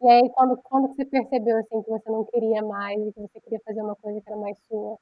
E 0.02 0.08
aí, 0.08 0.30
quando, 0.34 0.56
quando 0.62 0.94
você 0.94 1.04
percebeu 1.04 1.56
assim, 1.58 1.82
que 1.82 1.90
você 1.90 2.10
não 2.10 2.24
queria 2.24 2.62
mais 2.62 3.00
e 3.00 3.12
que 3.12 3.20
você 3.20 3.40
queria 3.40 3.60
fazer 3.64 3.80
uma 3.80 3.96
coisa 3.96 4.20
que 4.20 4.28
era 4.28 4.38
mais 4.38 4.58
sua? 4.68 4.98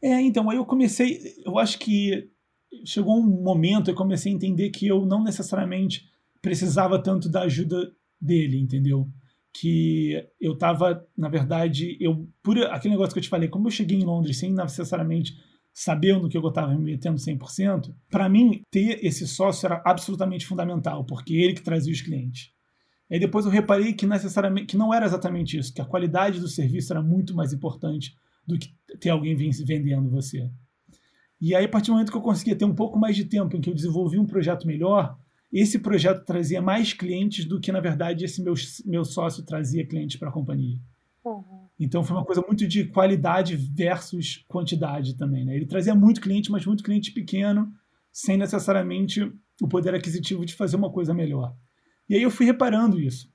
É, 0.00 0.20
então, 0.20 0.48
aí 0.48 0.56
eu 0.56 0.64
comecei, 0.64 1.34
eu 1.44 1.58
acho 1.58 1.78
que 1.78 2.30
chegou 2.84 3.16
um 3.16 3.42
momento, 3.42 3.90
eu 3.90 3.94
comecei 3.94 4.32
a 4.32 4.34
entender 4.34 4.70
que 4.70 4.86
eu 4.86 5.04
não 5.04 5.24
necessariamente 5.24 6.08
precisava 6.40 7.02
tanto 7.02 7.28
da 7.28 7.42
ajuda 7.42 7.92
dele, 8.20 8.58
entendeu? 8.60 9.08
Que 9.52 10.28
eu 10.40 10.52
estava, 10.52 11.04
na 11.16 11.28
verdade, 11.28 11.96
eu 12.00 12.28
por 12.42 12.56
aquele 12.58 12.94
negócio 12.94 13.12
que 13.12 13.18
eu 13.18 13.22
te 13.22 13.28
falei, 13.28 13.48
como 13.48 13.66
eu 13.66 13.72
cheguei 13.72 13.98
em 13.98 14.04
Londres 14.04 14.38
sem 14.38 14.52
necessariamente 14.52 15.32
sabendo 15.72 16.28
que 16.28 16.36
eu 16.36 16.46
estava 16.48 16.74
me 16.74 16.82
metendo 16.82 17.18
100%, 17.18 17.94
para 18.10 18.28
mim, 18.28 18.62
ter 18.68 19.04
esse 19.04 19.28
sócio 19.28 19.66
era 19.66 19.80
absolutamente 19.84 20.44
fundamental, 20.44 21.04
porque 21.04 21.34
ele 21.34 21.54
que 21.54 21.62
trazia 21.62 21.92
os 21.92 22.02
clientes. 22.02 22.52
Aí 23.10 23.18
depois 23.18 23.44
eu 23.44 23.50
reparei 23.50 23.92
que, 23.92 24.06
necessariamente, 24.06 24.66
que 24.66 24.76
não 24.76 24.92
era 24.92 25.06
exatamente 25.06 25.58
isso, 25.58 25.72
que 25.72 25.80
a 25.80 25.84
qualidade 25.84 26.40
do 26.40 26.48
serviço 26.48 26.92
era 26.92 27.02
muito 27.02 27.34
mais 27.34 27.52
importante 27.52 28.16
do 28.46 28.58
que 28.58 28.74
ter 29.00 29.10
alguém 29.10 29.34
vendendo 29.36 30.10
você. 30.10 30.50
E 31.40 31.54
aí, 31.54 31.64
a 31.64 31.68
partir 31.68 31.86
do 31.86 31.92
momento 31.92 32.10
que 32.10 32.16
eu 32.16 32.22
conseguia 32.22 32.56
ter 32.56 32.64
um 32.64 32.74
pouco 32.74 32.98
mais 32.98 33.14
de 33.14 33.24
tempo 33.24 33.56
em 33.56 33.60
que 33.60 33.70
eu 33.70 33.74
desenvolvi 33.74 34.18
um 34.18 34.26
projeto 34.26 34.66
melhor, 34.66 35.16
esse 35.52 35.78
projeto 35.78 36.24
trazia 36.24 36.60
mais 36.60 36.92
clientes 36.92 37.44
do 37.44 37.60
que, 37.60 37.72
na 37.72 37.80
verdade, 37.80 38.24
esse 38.24 38.42
meu, 38.42 38.54
meu 38.84 39.04
sócio 39.04 39.44
trazia 39.44 39.86
clientes 39.86 40.16
para 40.16 40.28
a 40.28 40.32
companhia. 40.32 40.78
Uhum. 41.24 41.68
Então 41.78 42.02
foi 42.02 42.16
uma 42.16 42.24
coisa 42.24 42.42
muito 42.46 42.66
de 42.66 42.84
qualidade 42.86 43.54
versus 43.56 44.44
quantidade 44.48 45.14
também. 45.16 45.44
Né? 45.44 45.56
Ele 45.56 45.66
trazia 45.66 45.94
muito 45.94 46.20
cliente, 46.20 46.50
mas 46.50 46.66
muito 46.66 46.82
cliente 46.82 47.12
pequeno, 47.12 47.72
sem 48.12 48.36
necessariamente 48.36 49.32
o 49.62 49.68
poder 49.68 49.94
aquisitivo 49.94 50.44
de 50.44 50.54
fazer 50.54 50.76
uma 50.76 50.90
coisa 50.90 51.14
melhor. 51.14 51.54
E 52.08 52.14
aí 52.14 52.22
eu 52.22 52.30
fui 52.30 52.46
reparando 52.46 53.00
isso. 53.00 53.30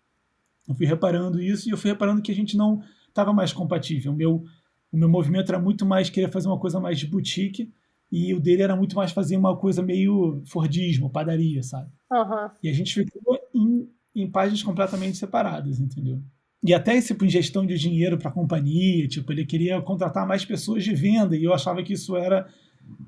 Eu 0.67 0.75
fui 0.75 0.85
reparando 0.85 1.41
isso 1.41 1.67
e 1.67 1.71
eu 1.71 1.77
fui 1.77 1.91
reparando 1.91 2.21
que 2.21 2.31
a 2.31 2.35
gente 2.35 2.55
não 2.55 2.81
estava 3.07 3.33
mais 3.33 3.53
compatível. 3.53 4.11
O 4.11 4.15
meu, 4.15 4.43
o 4.91 4.97
meu 4.97 5.09
movimento 5.09 5.49
era 5.49 5.59
muito 5.59 5.85
mais 5.85 6.09
querer 6.09 6.31
fazer 6.31 6.47
uma 6.47 6.59
coisa 6.59 6.79
mais 6.79 6.97
de 6.97 7.07
boutique 7.07 7.71
e 8.11 8.33
o 8.33 8.39
dele 8.39 8.61
era 8.61 8.75
muito 8.75 8.95
mais 8.95 9.11
fazer 9.11 9.35
uma 9.35 9.57
coisa 9.57 9.81
meio 9.81 10.41
Fordismo, 10.45 11.09
padaria, 11.09 11.63
sabe? 11.63 11.89
Uhum. 12.11 12.49
E 12.61 12.69
a 12.69 12.73
gente 12.73 12.93
ficou 12.93 13.39
em, 13.53 13.89
em 14.15 14.29
páginas 14.29 14.63
completamente 14.63 15.17
separadas, 15.17 15.79
entendeu? 15.79 16.21
E 16.63 16.73
até 16.73 16.95
esse 16.95 17.09
tipo, 17.09 17.25
ingestão 17.25 17.65
de 17.65 17.77
dinheiro 17.77 18.17
para 18.17 18.29
a 18.29 18.33
companhia, 18.33 19.05
tipo, 19.07 19.31
ele 19.33 19.45
queria 19.45 19.81
contratar 19.81 20.25
mais 20.25 20.45
pessoas 20.45 20.83
de 20.83 20.95
venda 20.95 21.35
e 21.35 21.43
eu 21.43 21.53
achava 21.53 21.83
que 21.83 21.91
isso 21.91 22.15
era 22.15 22.47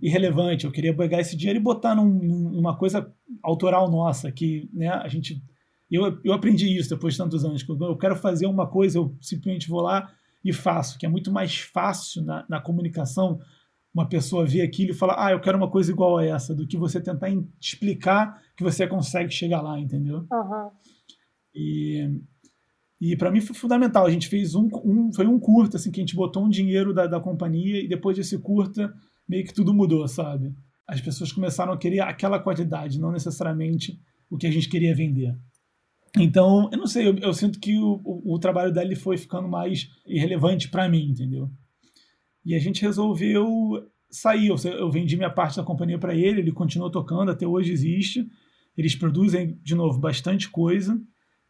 irrelevante. 0.02 0.66
Eu 0.66 0.72
queria 0.72 0.94
pegar 0.94 1.22
esse 1.22 1.38
dinheiro 1.38 1.60
e 1.60 1.64
botar 1.64 1.96
num, 1.96 2.10
numa 2.10 2.76
coisa 2.76 3.10
autoral 3.42 3.90
nossa, 3.90 4.32
que 4.32 4.70
né, 4.74 4.90
a 4.90 5.08
gente. 5.08 5.42
Eu, 5.96 6.20
eu 6.24 6.34
aprendi 6.34 6.78
isso 6.78 6.90
depois 6.90 7.14
de 7.14 7.18
tantos 7.18 7.44
anos. 7.46 7.64
Quando 7.64 7.86
eu 7.86 7.98
quero 7.98 8.16
fazer 8.16 8.46
uma 8.46 8.68
coisa, 8.68 8.98
eu 8.98 9.16
simplesmente 9.22 9.70
vou 9.70 9.82
lá 9.82 10.12
e 10.44 10.54
faço, 10.54 10.98
que 10.98 11.06
é 11.06 11.10
muito 11.10 11.32
mais 11.32 11.58
fácil 11.58 12.24
na, 12.24 12.46
na 12.48 12.62
comunicação 12.62 13.40
uma 13.94 14.08
pessoa 14.08 14.46
ver 14.46 14.62
aquilo 14.62 14.92
e 14.92 14.94
falar, 14.94 15.16
ah, 15.26 15.32
eu 15.32 15.40
quero 15.40 15.58
uma 15.58 15.70
coisa 15.70 15.90
igual 15.90 16.18
a 16.18 16.26
essa, 16.26 16.54
do 16.54 16.68
que 16.68 16.78
você 16.78 17.00
tentar 17.00 17.30
explicar 17.62 18.42
que 18.56 18.64
você 18.64 18.86
consegue 18.86 19.32
chegar 19.32 19.62
lá, 19.62 19.80
entendeu? 19.80 20.28
Uhum. 20.32 20.70
E 21.54 22.22
e 23.00 23.16
para 23.16 23.32
mim 23.32 23.42
foi 23.42 23.56
fundamental. 23.56 24.06
A 24.06 24.10
gente 24.10 24.28
fez 24.28 24.56
um, 24.56 24.68
um, 24.84 25.12
foi 25.14 25.28
um 25.28 25.40
curta, 25.40 25.78
assim, 25.78 25.92
que 25.92 26.00
a 26.00 26.04
gente 26.04 26.16
botou 26.16 26.44
um 26.44 26.50
dinheiro 26.50 26.94
da, 26.94 27.08
da 27.08 27.20
companhia 27.20 27.84
e 27.84 27.88
depois 27.88 28.18
desse 28.18 28.38
curta 28.38 28.94
meio 29.28 29.46
que 29.46 29.54
tudo 29.54 29.74
mudou, 29.74 30.08
sabe? 30.08 30.56
As 30.88 31.02
pessoas 31.02 31.32
começaram 31.32 31.74
a 31.74 31.78
querer 31.78 32.00
aquela 32.00 32.40
qualidade, 32.40 33.00
não 33.00 33.12
necessariamente 33.12 34.00
o 34.30 34.38
que 34.38 34.48
a 34.48 34.52
gente 34.52 34.70
queria 34.70 34.96
vender. 34.96 35.36
Então, 36.18 36.70
eu 36.72 36.78
não 36.78 36.88
sei, 36.88 37.08
eu, 37.08 37.18
eu 37.18 37.34
sinto 37.34 37.60
que 37.60 37.78
o, 37.78 38.02
o, 38.04 38.36
o, 38.36 38.40
trabalho 38.40 38.72
dele 38.72 38.96
foi 38.96 39.18
ficando 39.18 39.48
mais 39.48 39.90
irrelevante 40.06 40.70
para 40.70 40.88
mim, 40.88 41.10
entendeu? 41.10 41.50
E 42.46 42.56
a 42.56 42.60
gente 42.60 42.82
resolveu 42.82 43.46
sair. 44.10 44.48
Eu, 44.48 44.56
eu 44.72 44.90
vendi 44.90 45.18
minha 45.18 45.30
parte 45.30 45.58
da 45.58 45.64
companhia 45.64 46.00
para 46.00 46.16
ele, 46.16 46.40
ele 46.40 46.52
continuou 46.52 46.90
tocando, 46.90 47.32
até 47.32 47.46
hoje 47.46 47.72
existe. 47.72 48.26
Eles 48.78 48.96
produzem, 48.96 49.60
de 49.62 49.76
novo, 49.76 50.00
bastante 50.00 50.50
coisa. 50.50 51.00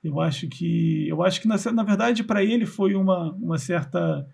Eu 0.03 0.19
acho 0.19 0.47
que, 0.47 1.07
eu 1.07 1.23
acho 1.23 1.41
que 1.41 1.47
na, 1.47 1.57
na 1.73 1.83
verdade 1.83 2.23
para 2.23 2.43
ele 2.43 2.65
foi 2.65 2.95
uma, 2.95 3.33
uma 3.33 3.57
certa 3.57 4.25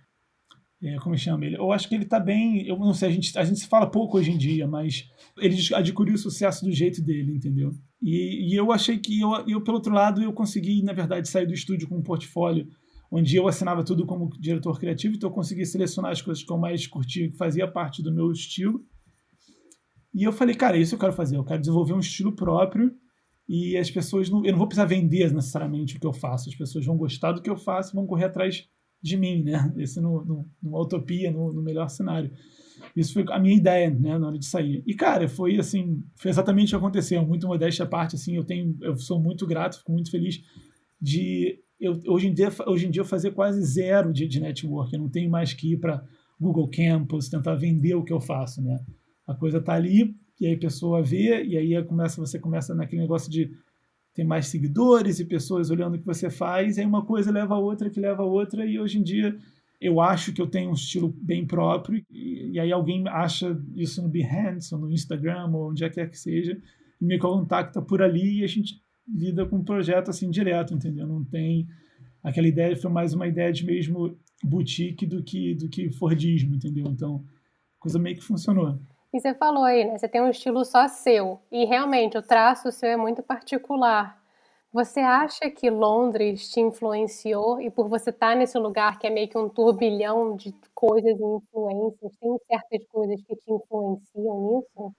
é, 0.84 0.96
como 0.98 1.16
chama 1.16 1.46
ele? 1.46 1.58
Eu 1.58 1.72
acho 1.72 1.88
que 1.88 1.94
ele 1.94 2.06
está 2.06 2.20
bem. 2.20 2.66
Eu 2.66 2.78
não 2.78 2.94
sei, 2.94 3.10
a 3.10 3.12
gente, 3.12 3.38
a 3.38 3.44
gente 3.44 3.60
se 3.60 3.68
fala 3.68 3.90
pouco 3.90 4.18
hoje 4.18 4.32
em 4.32 4.38
dia, 4.38 4.68
mas 4.68 5.08
ele 5.38 5.56
adquiriu 5.75 6.16
o 6.16 6.18
sucesso 6.18 6.66
do 6.66 6.72
jeito 6.72 7.01
dele, 7.03 7.36
entendeu? 7.36 7.72
E, 8.01 8.51
e 8.51 8.55
eu 8.55 8.72
achei 8.72 8.98
que 8.98 9.22
eu, 9.22 9.32
eu, 9.48 9.62
pelo 9.62 9.77
outro 9.77 9.94
lado, 9.94 10.24
eu 10.24 10.34
consegui, 10.34 10.82
na 10.82 10.92
verdade, 10.92 11.29
sair 11.29 11.46
do 11.46 11.53
estúdio 11.53 11.88
com 11.88 11.98
um 11.98 12.01
portfólio 12.01 12.68
onde 13.12 13.36
eu 13.36 13.48
assinava 13.48 13.84
tudo 13.84 14.05
como 14.05 14.29
diretor 14.40 14.79
criativo, 14.79 15.16
então 15.16 15.29
eu 15.29 15.34
consegui 15.34 15.66
selecionar 15.66 16.12
as 16.12 16.22
coisas 16.22 16.44
que 16.44 16.51
eu 16.51 16.58
mais 16.58 16.88
curtia, 16.88 17.29
que 17.29 17.38
fazia 17.38 17.68
parte 17.68 18.01
do 18.01 18.12
meu 18.12 18.32
estilo. 18.32 18.82
E 20.14 20.24
eu 20.24 20.32
falei, 20.32 20.55
cara, 20.55 20.77
isso 20.77 20.96
eu 20.96 21.00
quero 21.00 21.14
fazer, 21.14 21.36
eu 21.36 21.44
quero 21.44 21.60
desenvolver 21.60 21.94
um 21.94 22.00
estilo 22.00 22.34
próprio 22.34 22.92
e 23.48 23.77
as 23.77 23.92
pessoas 23.92 24.29
não, 24.29 24.46
eu 24.46 24.51
não 24.51 24.58
vou 24.58 24.68
precisar 24.68 24.86
vender 24.86 25.32
necessariamente 25.32 25.98
o 25.98 26.00
que 26.00 26.08
eu 26.08 26.14
faço, 26.14 26.50
as 26.50 26.55
pessoas 26.55 26.86
vão 26.86 26.98
gostar 26.98 27.34
do 27.34 27.42
que 27.42 27.50
eu 27.50 27.58
faço, 27.58 27.94
vão 27.94 28.08
correr 28.08 28.25
atrás 28.25 28.66
de 29.01 29.18
mim, 29.18 29.44
né? 29.44 29.74
Esse 29.77 30.00
no, 30.00 30.24
no, 30.24 30.50
numa 30.61 30.79
utopia, 30.79 31.31
no, 31.31 31.51
no, 31.51 31.61
melhor 31.61 31.90
cenário. 31.90 32.31
Isso 32.96 33.14
foi 33.14 33.25
a 33.29 33.40
minha 33.40 33.55
ideia, 33.55 33.90
né, 33.90 34.18
na 34.18 34.27
hora 34.27 34.37
de 34.37 34.46
sair. 34.46 34.83
E 34.85 34.94
cara, 34.94 35.27
foi 35.27 35.57
assim, 35.57 36.03
foi 36.16 36.29
exatamente 36.29 36.68
o 36.68 36.79
que 36.79 36.83
aconteceu. 36.83 37.25
Muito 37.25 37.48
modéstia 37.48 37.85
à 37.85 37.87
parte, 37.87 38.16
assim, 38.16 38.35
eu 38.35 38.44
tenho, 38.44 38.77
eu 38.81 38.96
sou 38.98 39.22
muito 39.22 39.46
grato, 39.48 39.77
fico 39.77 39.92
muito 39.92 40.11
feliz 40.11 40.42
de 41.00 41.59
eu, 41.79 42.00
hoje 42.07 42.27
em 42.27 42.33
dia, 42.33 42.50
hoje 42.68 42.87
em 42.87 42.92
dia 42.92 43.01
eu 43.01 43.05
fazer 43.05 43.31
quase 43.31 43.61
zero 43.64 44.14
de, 44.14 44.27
de 44.27 44.40
network. 44.40 44.94
Eu 44.94 45.00
não 45.00 45.09
tenho 45.09 45.29
mais 45.29 45.53
que 45.53 45.74
ir 45.74 45.77
para 45.77 46.03
Google 46.40 46.70
Campus 46.70 47.29
tentar 47.29 47.55
vender 47.55 47.96
o 47.96 48.03
que 48.03 48.14
eu 48.14 48.20
faço, 48.20 48.61
né? 48.61 48.79
A 49.27 49.33
coisa 49.33 49.59
tá 49.59 49.74
ali 49.74 50.16
e 50.40 50.48
aí 50.48 50.53
a 50.55 50.59
pessoa 50.59 51.03
vê, 51.03 51.44
e 51.44 51.55
aí 51.57 51.83
começa, 51.83 52.20
você 52.20 52.40
começa 52.40 52.74
naquele 52.74 53.01
negócio 53.01 53.31
de 53.31 53.51
ter 54.14 54.24
mais 54.24 54.48
seguidores 54.48 55.20
e 55.20 55.26
pessoas 55.26 55.70
olhando 55.70 55.96
o 55.96 56.00
que 56.00 56.06
você 56.06 56.30
faz, 56.30 56.78
aí 56.78 56.86
uma 56.86 57.06
coisa 57.06 57.32
leva 57.32 57.56
a 57.56 57.60
outra, 57.60 57.90
que 57.90 58.00
leva 58.00 58.24
a 58.24 58.26
outra, 58.26 58.66
e 58.66 58.80
hoje 58.80 59.00
em 59.00 59.04
dia 59.04 59.38
eu 59.80 60.00
acho 60.00 60.32
que 60.32 60.42
eu 60.42 60.48
tenho 60.48 60.70
um 60.70 60.76
estilo 60.76 61.16
bem 61.22 61.46
próprio, 61.46 62.04
e, 62.12 62.52
e 62.52 62.60
aí 62.60 62.72
alguém 62.72 63.08
acha 63.08 63.60
isso 63.76 64.02
no 64.02 64.10
Behance, 64.10 64.74
ou 64.76 64.82
no 64.82 64.92
Instagram, 64.92 65.48
ou 65.52 65.72
onde 65.72 65.84
é 65.84 65.90
que 65.90 65.96
quer 65.96 66.10
que 66.10 66.20
seja, 66.20 66.56
e 67.02 67.06
me 67.06 67.18
contacta 67.18 67.82
por 67.82 68.02
ali, 68.02 68.40
e 68.40 68.44
a 68.44 68.48
gente 68.48 68.76
lida 69.08 69.46
com 69.46 69.58
um 69.58 69.64
projeto 69.64 70.10
assim 70.10 70.30
direto, 70.30 70.74
entendeu? 70.74 71.08
Não 71.08 71.24
tem 71.24 71.68
aquela 72.24 72.48
ideia, 72.48 72.76
foi 72.76 72.92
mais 72.92 73.14
uma 73.14 73.28
ideia 73.28 73.52
de 73.52 73.66
mesmo 73.66 74.16
boutique 74.44 75.06
do 75.06 75.24
que, 75.24 75.56
do 75.56 75.68
que 75.68 75.90
Fordismo, 75.90 76.56
entendeu? 76.56 76.86
Então, 76.88 77.24
coisa 77.80 77.98
meio 77.98 78.16
que 78.16 78.24
funcionou. 78.24 78.80
E 79.14 79.20
você 79.20 79.34
falou 79.34 79.64
aí, 79.64 79.84
né? 79.84 79.98
Você 79.98 80.08
tem 80.08 80.22
um 80.22 80.30
estilo 80.30 80.64
só 80.64 80.88
seu. 80.88 81.40
E 81.52 81.66
realmente 81.66 82.18
o 82.18 82.22
traço 82.22 82.72
seu 82.72 82.90
é 82.90 82.98
muito 82.98 83.22
particular. 83.22 84.22
Você 84.72 85.02
acha 85.02 85.50
que 85.50 85.70
Londres 85.70 86.50
te 86.50 86.62
influenciou 86.62 87.60
e 87.60 87.70
por 87.70 87.90
você 87.90 88.10
estar 88.10 88.38
nesse 88.38 88.58
lugar 88.58 88.98
que 88.98 89.06
é 89.06 89.10
meio 89.10 89.28
que 89.28 89.38
um 89.38 89.50
turbilhão 89.50 90.38
de 90.38 90.56
coisas 90.74 91.20
e 91.20 91.24
influências, 91.24 92.16
tem 92.18 92.38
certas 92.48 92.88
coisas 92.88 93.22
que 93.22 93.36
te 93.36 93.52
influenciam 93.52 94.62
nisso? 94.62 94.96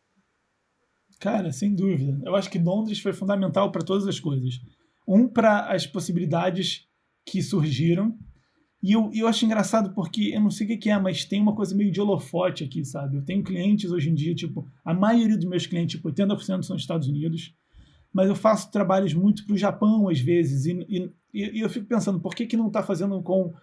Cara, 1.19 1.51
sem 1.53 1.75
dúvida. 1.75 2.21
Eu 2.23 2.37
acho 2.37 2.51
que 2.51 2.59
Londres 2.59 3.01
foi 3.01 3.15
fundamental 3.15 3.73
para 3.73 3.83
todas 3.83 4.07
as 4.07 4.21
coisas. 4.21 4.61
Um, 5.09 5.27
para 5.27 5.73
as 5.73 5.87
possibilidades 5.87 6.87
que 7.25 7.41
surgiram 7.41 8.15
e 8.83 8.93
eu, 8.93 9.11
eu 9.15 9.29
acho 9.29 9.45
engraçado 9.45 9.95
porque 9.95 10.33
eu 10.35 10.41
não 10.41 10.51
sei 10.51 10.67
o 10.67 10.79
que, 10.79 10.91
é, 10.91 10.99
mas 10.99 11.25
tem 11.25 11.41
uma 11.41 11.55
coisa 11.55 11.75
meio 11.75 11.93
de 11.93 12.01
holofote 12.01 12.65
aqui, 12.65 12.85
sabe? 12.85 13.17
Eu 13.17 13.25
tenho 13.25 13.45
clientes 13.45 13.93
hoje 13.93 14.11
em 14.11 14.15
dia, 14.15 14.35
tipo, 14.35 14.67
a 14.85 14.93
maioria 14.93 15.37
dos 15.37 15.47
meus 15.47 15.67
clientes, 15.67 15.97
tipo, 15.97 16.11
80% 16.11 16.63
são 16.63 16.75
Estados 16.75 17.07
Unidos, 17.07 17.55
mas 18.13 18.29
eu 18.29 18.35
faço 18.35 18.73
trabalhos 18.73 19.15
muito 19.15 19.47
para 19.47 19.55
o 19.55 19.59
Japão 19.59 20.09
às 20.09 20.19
vezes, 20.19 20.67
e, 20.67 20.85
e, 20.89 21.11
e, 21.33 21.61
eu 21.61 21.71
fico 21.71 21.87
pensando, 21.87 22.19
por 22.19 22.35
que, 22.35 22.45
que 22.45 22.57
não 22.57 22.67
está 22.67 22.83
fazendo 22.83 23.23
com 23.23 23.55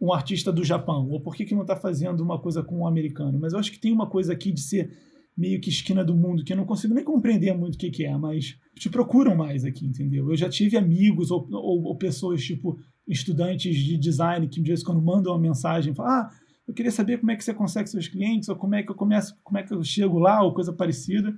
um 0.00 0.12
artista 0.12 0.50
do 0.50 0.64
Japão? 0.64 1.08
Ou 1.10 1.20
por 1.20 1.36
que, 1.36 1.44
que 1.44 1.54
não 1.54 1.62
está 1.62 1.76
fazendo 1.76 2.22
uma 2.22 2.38
coisa 2.38 2.62
com 2.62 2.80
um 2.80 2.86
americano? 2.86 3.38
Mas 3.38 3.52
eu 3.52 3.58
acho 3.58 3.70
que 3.70 3.78
tem 3.78 3.92
uma 3.92 4.08
coisa 4.08 4.32
aqui 4.32 4.50
de 4.50 4.60
ser 4.60 4.90
meio 5.36 5.60
que 5.60 5.68
esquina 5.68 6.04
do 6.04 6.14
mundo, 6.14 6.44
que 6.44 6.52
eu 6.52 6.56
não 6.56 6.64
consigo 6.64 6.94
nem 6.94 7.04
compreender 7.04 7.52
muito 7.56 7.74
o 7.74 7.78
que, 7.78 7.90
que 7.90 8.04
é, 8.04 8.16
mas 8.16 8.56
te 8.76 8.88
procuram 8.88 9.34
mais 9.34 9.64
aqui, 9.64 9.84
entendeu? 9.84 10.30
Eu 10.30 10.36
já 10.36 10.48
tive 10.48 10.76
amigos 10.76 11.30
ou, 11.30 11.48
ou, 11.50 11.82
ou 11.84 11.96
pessoas, 11.96 12.42
tipo, 12.42 12.78
estudantes 13.06 13.76
de 13.76 13.98
design 13.98 14.46
que 14.48 14.60
de 14.60 14.68
vez 14.68 14.80
em 14.80 14.84
quando 14.84 15.02
mandam 15.02 15.32
uma 15.32 15.40
mensagem, 15.40 15.94
falam, 15.94 16.12
ah, 16.12 16.30
eu 16.66 16.72
queria 16.72 16.92
saber 16.92 17.18
como 17.18 17.30
é 17.30 17.36
que 17.36 17.44
você 17.44 17.52
consegue 17.52 17.90
seus 17.90 18.08
clientes, 18.08 18.48
ou 18.48 18.56
como 18.56 18.74
é 18.74 18.82
que 18.82 18.90
eu 18.90 18.94
começo, 18.94 19.36
como 19.42 19.58
é 19.58 19.62
que 19.62 19.74
eu 19.74 19.82
chego 19.82 20.18
lá, 20.18 20.42
ou 20.42 20.54
coisa 20.54 20.72
parecida, 20.72 21.36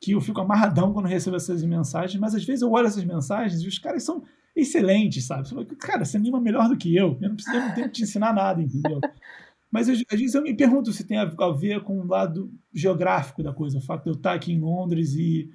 que 0.00 0.12
eu 0.12 0.20
fico 0.20 0.40
amarradão 0.40 0.92
quando 0.92 1.06
recebo 1.06 1.36
essas 1.36 1.62
mensagens, 1.62 2.20
mas 2.20 2.34
às 2.34 2.44
vezes 2.44 2.62
eu 2.62 2.70
olho 2.70 2.86
essas 2.86 3.04
mensagens 3.04 3.62
e 3.62 3.68
os 3.68 3.78
caras 3.78 4.02
são 4.02 4.24
excelentes, 4.54 5.24
sabe? 5.26 5.48
Cara, 5.76 6.04
você 6.04 6.16
anima 6.16 6.40
melhor 6.40 6.68
do 6.68 6.76
que 6.76 6.94
eu, 6.94 7.18
eu 7.20 7.28
não, 7.28 7.36
preciso, 7.36 7.56
eu 7.56 7.62
não 7.62 7.74
tenho 7.74 7.86
que 7.88 7.92
te 7.94 8.02
ensinar 8.02 8.32
nada, 8.32 8.62
entendeu? 8.62 9.00
Mas 9.76 9.90
às 9.90 10.00
vezes 10.00 10.34
eu 10.34 10.42
me 10.42 10.56
pergunto 10.56 10.90
se 10.90 11.04
tem 11.04 11.18
a 11.18 11.26
ver 11.26 11.82
com 11.82 12.00
o 12.00 12.06
lado 12.06 12.50
geográfico 12.72 13.42
da 13.42 13.52
coisa, 13.52 13.76
o 13.76 13.82
fato 13.82 14.04
de 14.04 14.08
eu 14.08 14.14
estar 14.14 14.32
aqui 14.32 14.50
em 14.50 14.58
Londres 14.58 15.12
e 15.12 15.50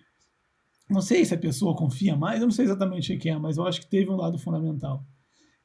não 0.88 1.02
sei 1.02 1.26
se 1.26 1.34
a 1.34 1.40
pessoa 1.40 1.76
confia 1.76 2.16
mais, 2.16 2.40
eu 2.40 2.46
não 2.46 2.52
sei 2.52 2.66
exatamente 2.66 3.12
o 3.12 3.18
que 3.18 3.30
é, 3.30 3.40
mas 3.40 3.58
eu 3.58 3.66
acho 3.66 3.82
que 3.82 3.90
teve 3.90 4.12
um 4.12 4.16
lado 4.16 4.38
fundamental. 4.38 5.04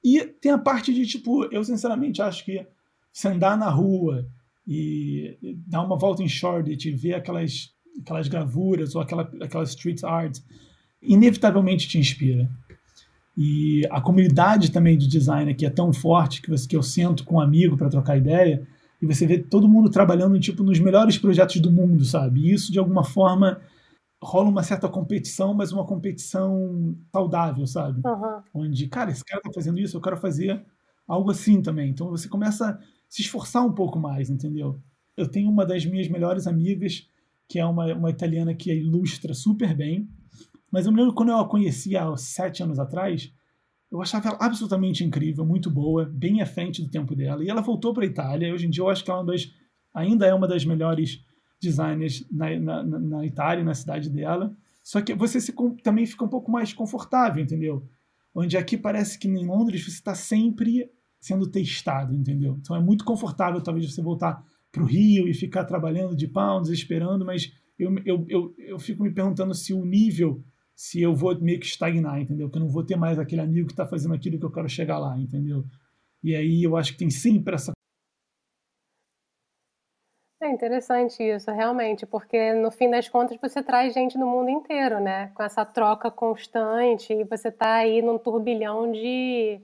E 0.02 0.24
tem 0.24 0.52
a 0.52 0.56
parte 0.56 0.94
de, 0.94 1.04
tipo, 1.04 1.44
eu 1.52 1.62
sinceramente 1.64 2.22
acho 2.22 2.46
que 2.46 2.66
se 3.12 3.28
andar 3.28 3.58
na 3.58 3.68
rua 3.68 4.26
e 4.66 5.36
dar 5.66 5.82
uma 5.82 5.98
volta 5.98 6.22
em 6.22 6.28
Shoreditch 6.28 6.86
e 6.86 6.92
ver 6.92 7.12
aquelas, 7.12 7.74
aquelas 8.00 8.26
gravuras 8.26 8.94
ou 8.94 9.02
aquela, 9.02 9.30
aquelas 9.42 9.68
street 9.68 10.02
art, 10.02 10.38
inevitavelmente 11.02 11.86
te 11.86 11.98
inspira. 11.98 12.50
E 13.36 13.86
a 13.90 14.00
comunidade 14.00 14.72
também 14.72 14.96
de 14.96 15.06
design 15.06 15.50
aqui 15.50 15.66
é 15.66 15.70
tão 15.70 15.92
forte 15.92 16.40
que, 16.40 16.48
você, 16.48 16.66
que 16.66 16.76
eu 16.76 16.82
sento 16.82 17.24
com 17.24 17.36
um 17.36 17.40
amigo 17.40 17.76
para 17.76 17.90
trocar 17.90 18.16
ideia 18.16 18.66
e 19.00 19.06
você 19.06 19.26
vê 19.26 19.38
todo 19.38 19.68
mundo 19.68 19.90
trabalhando 19.90 20.40
tipo 20.40 20.62
nos 20.62 20.78
melhores 20.78 21.18
projetos 21.18 21.60
do 21.60 21.70
mundo, 21.70 22.04
sabe? 22.04 22.40
E 22.40 22.52
isso 22.52 22.72
de 22.72 22.78
alguma 22.78 23.04
forma 23.04 23.60
rola 24.22 24.48
uma 24.48 24.62
certa 24.62 24.88
competição, 24.88 25.52
mas 25.52 25.70
uma 25.70 25.84
competição 25.84 26.96
saudável, 27.12 27.66
sabe? 27.66 28.00
Uhum. 28.06 28.42
Onde, 28.54 28.88
cara, 28.88 29.10
esse 29.10 29.24
cara 29.24 29.42
tá 29.42 29.50
fazendo 29.52 29.78
isso, 29.78 29.96
eu 29.96 30.00
quero 30.00 30.16
fazer 30.16 30.64
algo 31.06 31.30
assim 31.30 31.60
também. 31.60 31.90
Então 31.90 32.10
você 32.10 32.28
começa 32.28 32.70
a 32.70 32.78
se 33.08 33.22
esforçar 33.22 33.64
um 33.64 33.72
pouco 33.72 33.98
mais, 33.98 34.30
entendeu? 34.30 34.80
Eu 35.16 35.28
tenho 35.28 35.50
uma 35.50 35.64
das 35.66 35.84
minhas 35.84 36.08
melhores 36.08 36.46
amigas, 36.46 37.06
que 37.48 37.58
é 37.58 37.66
uma, 37.66 37.94
uma 37.94 38.10
italiana 38.10 38.54
que 38.54 38.72
ilustra 38.72 39.34
super 39.34 39.74
bem, 39.74 40.08
mas 40.70 40.86
eu 40.86 40.92
me 40.92 40.98
lembro 40.98 41.14
quando 41.14 41.30
eu 41.30 41.38
a 41.38 41.48
conheci 41.48 41.96
há 41.96 42.16
sete 42.16 42.62
anos 42.62 42.78
atrás, 42.78 43.32
eu 43.90 44.02
achava 44.02 44.28
ela 44.28 44.38
absolutamente 44.40 45.04
incrível, 45.04 45.44
muito 45.44 45.70
boa, 45.70 46.04
bem 46.04 46.42
à 46.42 46.46
frente 46.46 46.82
do 46.82 46.90
tempo 46.90 47.14
dela. 47.14 47.44
E 47.44 47.48
ela 47.48 47.62
voltou 47.62 47.94
para 47.94 48.04
a 48.04 48.06
Itália. 48.06 48.52
Hoje 48.52 48.66
em 48.66 48.70
dia 48.70 48.82
eu 48.82 48.88
acho 48.88 49.04
que 49.04 49.10
ela 49.10 49.22
é 49.22 49.26
das, 49.26 49.52
ainda 49.94 50.26
é 50.26 50.34
uma 50.34 50.48
das 50.48 50.64
melhores 50.64 51.24
designers 51.60 52.26
na, 52.30 52.58
na, 52.58 52.82
na 52.82 53.26
Itália, 53.26 53.64
na 53.64 53.74
cidade 53.74 54.10
dela. 54.10 54.54
Só 54.82 55.00
que 55.00 55.14
você 55.14 55.40
se, 55.40 55.54
também 55.82 56.04
fica 56.06 56.24
um 56.24 56.28
pouco 56.28 56.50
mais 56.50 56.72
confortável, 56.72 57.42
entendeu? 57.42 57.88
Onde 58.34 58.56
aqui 58.56 58.76
parece 58.76 59.18
que 59.18 59.28
em 59.28 59.46
Londres 59.46 59.84
você 59.84 59.90
está 59.90 60.14
sempre 60.14 60.90
sendo 61.20 61.46
testado, 61.46 62.14
entendeu? 62.14 62.56
Então 62.60 62.76
é 62.76 62.80
muito 62.80 63.04
confortável 63.04 63.60
talvez 63.60 63.90
você 63.90 64.02
voltar 64.02 64.44
para 64.70 64.82
o 64.82 64.86
Rio 64.86 65.26
e 65.26 65.34
ficar 65.34 65.64
trabalhando 65.64 66.14
de 66.14 66.28
pounds, 66.28 66.70
esperando, 66.70 67.24
mas 67.24 67.52
eu, 67.78 67.94
eu, 68.04 68.26
eu, 68.28 68.54
eu 68.58 68.78
fico 68.78 69.02
me 69.02 69.10
perguntando 69.10 69.54
se 69.54 69.72
o 69.72 69.84
nível 69.84 70.44
se 70.76 71.00
eu 71.00 71.14
vou 71.14 71.34
meio 71.40 71.58
que 71.58 71.64
estagnar, 71.64 72.20
entendeu? 72.20 72.50
Que 72.50 72.58
eu 72.58 72.60
não 72.60 72.68
vou 72.68 72.84
ter 72.84 72.96
mais 72.96 73.18
aquele 73.18 73.40
amigo 73.40 73.66
que 73.66 73.72
está 73.72 73.86
fazendo 73.86 74.14
aquilo 74.14 74.38
que 74.38 74.44
eu 74.44 74.52
quero 74.52 74.68
chegar 74.68 74.98
lá, 74.98 75.18
entendeu? 75.18 75.64
E 76.22 76.36
aí 76.36 76.62
eu 76.62 76.76
acho 76.76 76.92
que 76.92 76.98
tem 76.98 77.08
sempre 77.08 77.54
essa. 77.54 77.72
É 80.42 80.50
interessante 80.50 81.22
isso, 81.22 81.50
realmente, 81.50 82.04
porque 82.04 82.52
no 82.52 82.70
fim 82.70 82.90
das 82.90 83.08
contas 83.08 83.38
você 83.40 83.62
traz 83.62 83.94
gente 83.94 84.18
do 84.18 84.26
mundo 84.26 84.50
inteiro, 84.50 85.00
né? 85.00 85.28
Com 85.34 85.42
essa 85.42 85.64
troca 85.64 86.10
constante 86.10 87.10
e 87.10 87.24
você 87.24 87.50
tá 87.50 87.76
aí 87.76 88.02
num 88.02 88.18
turbilhão 88.18 88.92
de. 88.92 89.58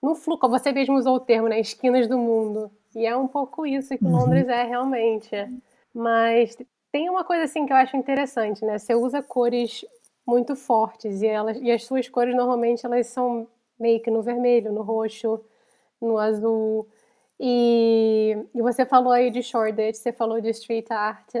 No 0.00 0.14
fluxo, 0.14 0.48
você 0.48 0.70
mesmo 0.70 0.96
usou 0.96 1.16
o 1.16 1.20
termo, 1.20 1.48
né? 1.48 1.58
Esquinas 1.58 2.06
do 2.06 2.16
mundo. 2.16 2.70
E 2.94 3.04
é 3.04 3.16
um 3.16 3.26
pouco 3.26 3.66
isso 3.66 3.98
que 3.98 4.04
uhum. 4.04 4.12
Londres 4.12 4.48
é 4.48 4.62
realmente. 4.62 5.30
Mas 5.92 6.56
tem 6.92 7.10
uma 7.10 7.24
coisa 7.24 7.44
assim 7.44 7.66
que 7.66 7.72
eu 7.72 7.76
acho 7.76 7.96
interessante, 7.96 8.64
né? 8.64 8.78
Você 8.78 8.94
usa 8.94 9.22
cores 9.22 9.84
muito 10.26 10.54
fortes 10.56 11.22
e 11.22 11.26
elas 11.26 11.56
e 11.60 11.70
as 11.70 11.84
suas 11.84 12.08
cores 12.08 12.34
normalmente 12.36 12.84
elas 12.86 13.06
são 13.08 13.48
meio 13.78 14.00
que 14.02 14.10
no 14.10 14.22
vermelho, 14.22 14.72
no 14.72 14.82
roxo, 14.82 15.40
no 16.00 16.18
azul. 16.18 16.88
E, 17.40 18.36
e 18.54 18.62
você 18.62 18.86
falou 18.86 19.12
aí 19.12 19.30
de 19.30 19.42
Shoreditch, 19.42 19.96
você 19.96 20.12
falou 20.12 20.40
de 20.40 20.50
street 20.50 20.90
art. 20.90 21.34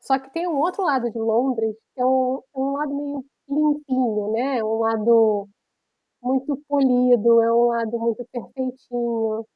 Só 0.00 0.18
que 0.18 0.30
tem 0.32 0.46
um 0.48 0.58
outro 0.60 0.82
lado 0.84 1.10
de 1.10 1.18
Londres, 1.18 1.76
que 1.94 2.00
é 2.02 2.06
um, 2.06 2.38
é 2.56 2.58
um 2.60 2.72
lado 2.72 2.94
meio 2.94 3.24
limpinho, 3.48 4.32
né? 4.32 4.62
Um 4.64 4.78
lado 4.80 5.48
muito 6.22 6.56
polido, 6.68 7.42
é 7.42 7.52
um 7.52 7.66
lado 7.68 7.98
muito 7.98 8.26
perfeitinho. 8.32 9.46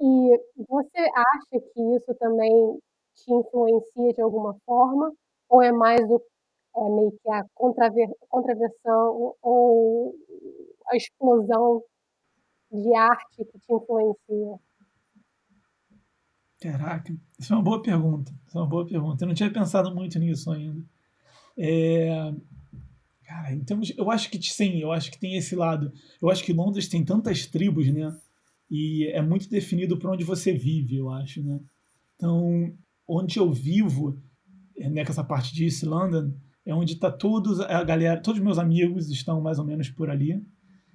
E 0.00 0.40
você 0.68 0.98
acha 1.14 1.60
que 1.72 1.96
isso 1.96 2.14
também 2.18 2.78
te 3.16 3.32
influencia 3.32 4.12
de 4.14 4.22
alguma 4.22 4.56
forma? 4.66 5.12
Ou 5.48 5.62
é 5.62 5.72
mais 5.72 6.00
o 6.10 6.20
é 6.76 6.90
meio 6.90 7.12
que 7.12 7.30
a 7.30 7.44
contraver, 7.54 8.08
contraversão 8.28 9.34
ou 9.42 10.14
a 10.88 10.96
explosão 10.96 11.82
de 12.70 12.94
arte 12.94 13.44
que 13.44 13.58
te 13.58 13.72
influencia? 13.72 14.58
Caraca, 16.60 17.14
isso 17.38 17.52
é 17.52 17.56
uma 17.56 17.62
boa 17.62 17.82
pergunta. 17.82 18.32
Isso 18.46 18.58
é 18.58 18.60
uma 18.60 18.68
boa 18.68 18.86
pergunta. 18.86 19.24
Eu 19.24 19.28
não 19.28 19.34
tinha 19.34 19.52
pensado 19.52 19.94
muito 19.94 20.18
nisso 20.18 20.50
ainda. 20.50 20.82
É... 21.58 22.32
Cara, 23.24 23.52
então 23.52 23.80
eu 23.96 24.10
acho 24.10 24.30
que 24.30 24.40
sim, 24.42 24.78
eu 24.78 24.92
acho 24.92 25.10
que 25.10 25.18
tem 25.18 25.36
esse 25.36 25.56
lado. 25.56 25.92
Eu 26.22 26.30
acho 26.30 26.44
que 26.44 26.52
Londres 26.52 26.88
tem 26.88 27.04
tantas 27.04 27.46
tribos, 27.46 27.92
né? 27.92 28.16
E 28.70 29.06
é 29.12 29.20
muito 29.20 29.48
definido 29.48 29.98
por 29.98 30.10
onde 30.10 30.24
você 30.24 30.52
vive, 30.52 30.96
eu 30.96 31.10
acho, 31.10 31.42
né? 31.42 31.60
Então, 32.14 32.72
onde 33.06 33.38
eu 33.38 33.50
vivo, 33.50 34.20
né, 34.76 35.04
com 35.04 35.10
essa 35.10 35.24
parte 35.24 35.54
de 35.54 35.64
East 35.64 35.82
London, 35.82 36.32
é 36.66 36.74
onde 36.74 36.94
está 36.94 37.10
todos 37.10 37.60
a 37.60 37.84
galera, 37.84 38.20
todos 38.20 38.40
os 38.40 38.44
meus 38.44 38.58
amigos 38.58 39.08
estão 39.08 39.40
mais 39.40 39.58
ou 39.60 39.64
menos 39.64 39.88
por 39.88 40.10
ali. 40.10 40.42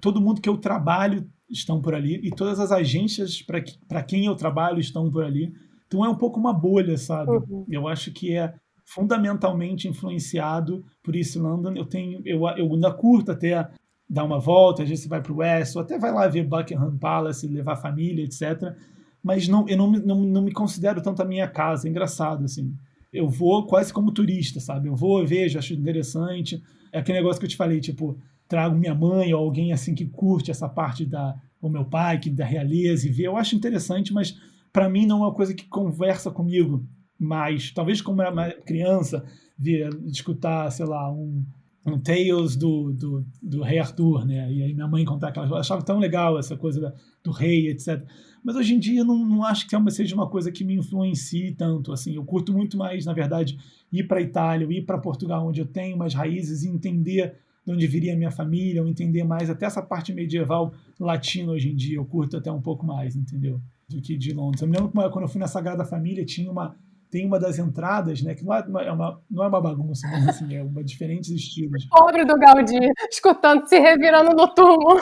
Todo 0.02 0.20
mundo 0.20 0.42
que 0.42 0.50
eu 0.50 0.58
trabalho 0.58 1.26
estão 1.50 1.82
por 1.82 1.96
ali 1.96 2.20
e 2.22 2.30
todas 2.30 2.60
as 2.60 2.72
agências 2.72 3.42
para 3.42 4.04
quem 4.04 4.26
eu 4.26 4.36
trabalho 4.36 4.80
estão 4.80 5.10
por 5.10 5.24
ali. 5.24 5.54
Então 5.88 6.04
é 6.04 6.10
um 6.10 6.16
pouco 6.16 6.40
uma 6.40 6.54
bolha, 6.54 6.98
sabe? 6.98 7.32
Uhum. 7.32 7.66
Eu 7.70 7.88
acho 7.88 8.12
que 8.12 8.36
é 8.36 8.54
fundamentalmente 8.86 9.88
influenciado 9.88 10.84
por 11.02 11.16
isso 11.16 11.42
London. 11.42 11.74
Eu 11.74 11.86
tenho, 11.86 12.22
eu, 12.26 12.42
eu 12.58 12.74
ainda 12.74 12.92
curto 12.92 13.32
até 13.32 13.70
dar 14.10 14.26
uma 14.26 14.40
volta, 14.40 14.84
às 14.84 14.90
vezes 14.90 15.06
você 15.06 15.10
vai 15.10 15.22
para 15.22 15.32
o 15.32 15.38
West, 15.38 15.74
ou 15.78 15.82
até 15.82 15.98
vai 15.98 16.12
lá 16.12 16.28
ver 16.28 16.46
Buckingham 16.46 16.98
Palace, 16.98 17.48
levar 17.48 17.74
a 17.74 17.78
família, 17.78 18.26
etc. 18.26 18.76
Mas 19.24 19.48
não, 19.48 19.66
eu 19.70 19.78
não, 19.78 19.90
não, 19.90 20.22
não 20.22 20.42
me 20.42 20.52
considero 20.52 21.02
tanto 21.02 21.22
a 21.22 21.26
minha 21.26 21.48
casa, 21.48 21.88
é 21.88 21.90
engraçado, 21.90 22.44
assim 22.44 22.76
eu 23.12 23.28
vou 23.28 23.66
quase 23.66 23.92
como 23.92 24.12
turista, 24.12 24.60
sabe? 24.60 24.88
Eu 24.88 24.96
vou, 24.96 25.26
vejo, 25.26 25.58
acho 25.58 25.74
interessante. 25.74 26.62
É 26.92 27.00
aquele 27.00 27.18
negócio 27.18 27.40
que 27.40 27.46
eu 27.46 27.50
te 27.50 27.58
falei, 27.58 27.80
tipo, 27.80 28.18
trago 28.48 28.78
minha 28.78 28.96
mãe 28.96 29.34
ou 29.34 29.44
alguém 29.44 29.74
assim 29.74 29.94
que 29.94 30.06
curte 30.06 30.52
essa 30.52 30.68
parte 30.68 31.06
da 31.06 31.36
o 31.62 31.70
meu 31.70 31.86
pai, 31.86 32.20
que 32.20 32.30
da 32.30 32.44
realeza 32.44 33.08
e 33.08 33.12
vê. 33.12 33.28
Eu 33.28 33.38
acho 33.38 33.56
interessante, 33.56 34.12
mas 34.12 34.36
para 34.74 34.90
mim 34.90 35.06
não 35.06 35.18
é 35.18 35.28
uma 35.28 35.34
coisa 35.34 35.54
que 35.54 35.66
conversa 35.66 36.32
comigo 36.32 36.86
mais. 37.20 37.72
Talvez 37.72 38.02
como 38.02 38.22
era 38.22 38.52
criança, 38.62 39.24
ver, 39.58 39.90
escutar, 40.06 40.72
sei 40.72 40.88
lá, 40.88 41.12
um, 41.12 41.46
um 41.86 42.00
Tales 42.00 42.56
do, 42.56 42.92
do, 42.92 43.26
do 43.42 43.62
Rei 43.62 43.78
Arthur, 43.78 44.26
né? 44.26 44.52
E 44.52 44.64
aí 44.64 44.74
minha 44.74 44.88
mãe 44.88 45.06
contar 45.06 45.30
aquelas. 45.30 45.52
Eu 45.52 45.58
achava 45.58 45.84
tão 45.84 46.00
legal 46.00 46.40
essa 46.40 46.58
coisa 46.58 46.94
do 47.24 47.32
rei, 47.32 47.70
etc. 47.70 48.04
Mas 48.44 48.56
hoje 48.56 48.74
em 48.74 48.80
dia 48.80 49.04
não, 49.04 49.18
não 49.18 49.46
acho 49.46 49.68
que 49.68 49.92
seja 49.92 50.16
uma 50.16 50.28
coisa 50.28 50.52
que 50.52 50.64
me 50.64 50.76
influencie 50.76 51.54
tanto. 51.54 51.92
Assim, 51.92 52.16
eu 52.16 52.24
curto 52.24 52.52
muito 52.52 52.78
mais, 52.78 53.06
na 53.06 53.14
verdade, 53.14 53.58
ir 53.92 54.08
para 54.08 54.20
a 54.20 54.22
Itália, 54.22 54.68
ir 54.72 54.86
para 54.86 54.98
Portugal, 54.98 55.48
onde 55.48 55.62
eu 55.62 55.66
tenho 55.66 55.98
mais 55.98 56.14
raízes, 56.14 56.64
e 56.64 56.70
entender 56.70 57.36
de 57.66 57.72
onde 57.72 57.86
viria 57.86 58.14
a 58.14 58.18
minha 58.18 58.32
família, 58.32 58.82
ou 58.82 58.88
entender 58.88 59.24
mais 59.24 59.50
até 59.50 59.66
essa 59.66 59.82
parte 59.82 60.12
medieval 60.12 60.74
latina 61.00 61.52
hoje 61.52 61.70
em 61.70 61.76
dia. 61.76 61.98
Eu 61.98 62.06
curto 62.06 62.38
até 62.38 62.52
um 62.52 62.62
pouco 62.62 62.86
mais, 62.86 63.16
entendeu? 63.16 63.62
Do 63.88 64.02
que 64.02 64.18
de 64.18 64.34
Londres. 64.34 64.62
Eu 64.62 64.68
me 64.68 64.76
lembro 64.76 64.90
que 64.90 65.10
quando 65.10 65.24
eu 65.24 65.30
fui 65.30 65.40
na 65.40 65.48
Sagrada 65.48 65.86
Família, 65.86 66.26
tinha 66.26 66.52
uma 66.52 66.76
tem 67.12 67.26
uma 67.28 67.38
das 67.38 67.60
entradas, 67.60 68.22
né, 68.22 68.34
que 68.34 68.42
não 68.42 68.54
é 68.54 68.62
uma, 68.62 68.82
é 68.84 68.92
uma 68.92 69.22
não 69.30 69.44
é 69.44 69.48
uma 69.48 69.62
bagunça, 69.62 70.08
mas 70.10 70.30
assim, 70.30 70.56
é 70.56 70.64
uma 70.64 70.82
diferentes 70.82 71.30
estilos. 71.30 71.86
Pobre 71.90 72.24
do 72.24 72.38
Gaudí, 72.38 72.80
escutando, 73.12 73.68
se 73.68 73.78
revirando 73.78 74.34
no 74.34 74.48
túmulo. 74.54 75.02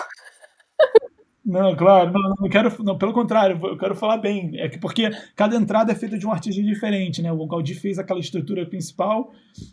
Não, 1.49 1.75
claro, 1.75 2.12
não, 2.12 2.35
não 2.39 2.47
quero, 2.47 2.83
não, 2.83 2.95
pelo 2.95 3.12
contrário, 3.12 3.59
eu 3.65 3.75
quero 3.75 3.95
falar 3.95 4.17
bem. 4.17 4.55
É 4.59 4.69
que 4.69 4.77
porque 4.77 5.09
cada 5.35 5.55
entrada 5.55 5.91
é 5.91 5.95
feita 5.95 6.15
de 6.15 6.27
um 6.27 6.31
artista 6.31 6.62
diferente, 6.62 7.23
né? 7.23 7.31
O 7.31 7.47
Gaudí 7.47 7.73
fez 7.73 7.97
aquela 7.97 8.19
estrutura 8.19 8.67
principal, 8.67 9.31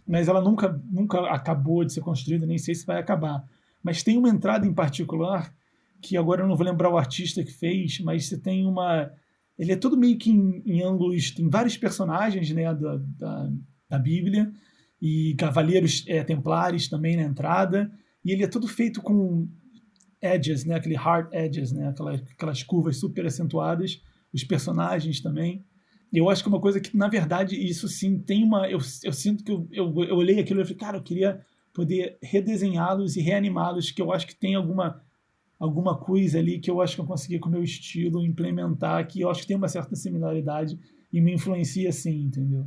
mas 0.09 0.27
ela 0.27 0.41
nunca, 0.41 0.81
nunca 0.91 1.21
acabou 1.29 1.85
de 1.85 1.93
ser 1.93 2.01
construída, 2.01 2.47
nem 2.47 2.57
sei 2.57 2.75
se 2.75 2.87
vai 2.87 2.99
acabar. 2.99 3.45
Mas 3.83 4.03
tem 4.03 4.17
uma 4.17 4.31
entrada 4.31 4.67
em 4.67 4.73
particular 4.73 5.55
que 6.01 6.17
agora 6.17 6.41
eu 6.41 6.49
não 6.49 6.57
vou 6.57 6.65
lembrar 6.65 6.89
o 6.89 6.97
artista 6.97 7.45
que 7.45 7.53
fez, 7.53 8.01
mas 8.01 8.25
você 8.25 8.39
tem 8.39 8.67
uma, 8.67 9.11
ele 9.59 9.73
é 9.73 9.77
todo 9.77 9.99
meio 9.99 10.17
que 10.17 10.31
em, 10.31 10.63
em 10.65 10.83
ângulos, 10.83 11.31
tem 11.31 11.47
vários 11.47 11.77
personagens, 11.77 12.51
né, 12.53 12.73
da, 12.73 12.97
da, 12.97 13.51
da 13.91 13.99
Bíblia 13.99 14.51
e 15.01 15.35
cavaleiros 15.35 16.07
é, 16.09 16.25
templares 16.25 16.89
também 16.89 17.17
na 17.17 17.23
entrada, 17.23 17.93
e 18.25 18.33
ele 18.33 18.45
é 18.45 18.49
todo 18.49 18.67
feito 18.67 19.03
com 19.03 19.47
edges, 20.21 20.65
né? 20.65 20.75
Aquele 20.77 20.95
hard 20.95 21.33
edges, 21.33 21.73
né? 21.73 21.89
Aquelas, 21.89 22.21
aquelas 22.23 22.63
curvas 22.63 22.97
super 22.97 23.27
acentuadas, 23.27 24.03
os 24.33 24.45
personagens 24.45 25.21
também. 25.21 25.65
Eu 26.13 26.31
acho 26.31 26.43
que 26.43 26.49
é 26.49 26.53
uma 26.53 26.61
coisa 26.61 26.81
que, 26.81 26.97
na 26.97 27.09
verdade, 27.09 27.57
isso 27.57 27.89
sim 27.89 28.19
tem 28.19 28.45
uma. 28.45 28.69
Eu, 28.69 28.79
eu 29.05 29.13
sinto 29.13 29.45
que 29.45 29.53
eu, 29.53 29.69
eu, 29.73 30.05
eu 30.05 30.17
olhei 30.17 30.39
aquilo 30.39 30.61
e 30.61 30.65
falei, 30.65 30.79
cara, 30.79 30.99
eu 30.99 31.03
queria 31.03 31.41
poder 31.75 32.17
redesenhá-los 32.23 33.17
e 33.17 33.21
reanimá-los, 33.21 33.91
que 33.91 34.01
eu 34.01 34.13
acho 34.13 34.27
que 34.27 34.35
tem 34.35 34.55
alguma 34.55 35.03
alguma 35.59 35.99
coisa 35.99 36.39
ali 36.39 36.59
que 36.59 36.71
eu 36.71 36.81
acho 36.81 36.95
que 36.95 37.01
eu 37.01 37.07
consegui 37.07 37.39
com 37.39 37.49
o 37.49 37.53
meu 37.53 37.63
estilo 37.63 38.25
implementar, 38.25 39.07
que 39.07 39.23
eu 39.23 39.31
acho 39.31 39.43
que 39.43 39.49
tem 39.49 39.57
uma 39.57 39.69
certa 39.69 39.97
similaridade 39.97 40.79
e 41.13 41.21
me 41.21 41.33
influencia 41.33 41.91
sim, 41.93 42.25
entendeu? 42.25 42.67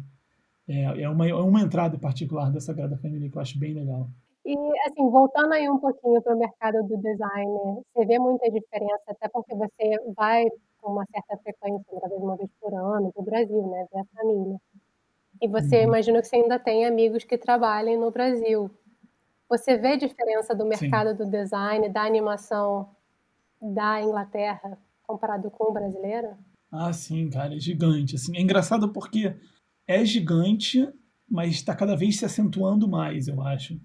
É, 0.68 1.04
é, 1.04 1.10
uma, 1.10 1.28
é 1.28 1.34
uma 1.34 1.62
entrada 1.62 1.98
particular 1.98 2.52
da 2.52 2.60
Sagrada 2.60 2.98
Família 2.98 3.30
que 3.30 3.38
eu 3.38 3.42
acho 3.42 3.58
bem 3.58 3.74
legal. 3.74 4.12
E, 4.50 4.56
assim, 4.88 5.08
voltando 5.12 5.54
aí 5.54 5.70
um 5.70 5.78
pouquinho 5.78 6.20
para 6.24 6.36
o 6.36 6.40
mercado 6.40 6.82
do 6.82 6.98
design, 6.98 7.84
você 7.94 8.04
vê 8.04 8.18
muita 8.18 8.50
diferença, 8.50 9.04
até 9.08 9.30
porque 9.30 9.54
você 9.54 10.12
vai 10.18 10.44
com 10.82 10.94
uma 10.94 11.06
certa 11.06 11.38
frequência, 11.38 11.86
talvez 12.02 12.20
uma 12.20 12.36
vez 12.36 12.50
por 12.60 12.74
ano, 12.74 13.14
para 13.14 13.22
o 13.22 13.26
Brasil, 13.26 13.68
né, 13.68 13.86
ver 13.94 14.00
a 14.00 14.06
família. 14.16 14.58
E 15.40 15.48
você, 15.48 15.78
uhum. 15.78 15.84
imagina 15.84 16.20
que 16.20 16.28
você 16.28 16.38
ainda 16.38 16.58
tem 16.58 16.88
amigos 16.88 17.24
que 17.24 17.38
trabalhem 17.38 17.96
no 17.96 18.10
Brasil. 18.10 18.72
Você 19.48 19.78
vê 19.78 19.98
diferença 19.98 20.56
do 20.56 20.66
mercado 20.66 21.12
Sim. 21.12 21.18
do 21.18 21.26
design, 21.28 21.88
da 21.90 22.02
animação 22.02 22.90
da 23.62 24.02
Inglaterra, 24.02 24.80
comparado 25.04 25.52
com 25.52 25.70
o 25.70 25.74
brasileiro? 25.74 26.30
Ah, 26.72 26.92
sim, 26.92 27.30
cara, 27.30 27.56
é 27.56 27.60
gigante. 27.60 28.16
Assim, 28.16 28.36
é 28.36 28.42
engraçado 28.42 28.92
porque 28.92 29.36
é 29.88 30.04
gigante, 30.04 30.92
mas 31.30 31.52
está 31.52 31.76
cada 31.76 31.96
vez 31.96 32.18
se 32.18 32.26
acentuando 32.26 32.88
mais, 32.88 33.28
eu 33.28 33.42
acho. 33.44 33.80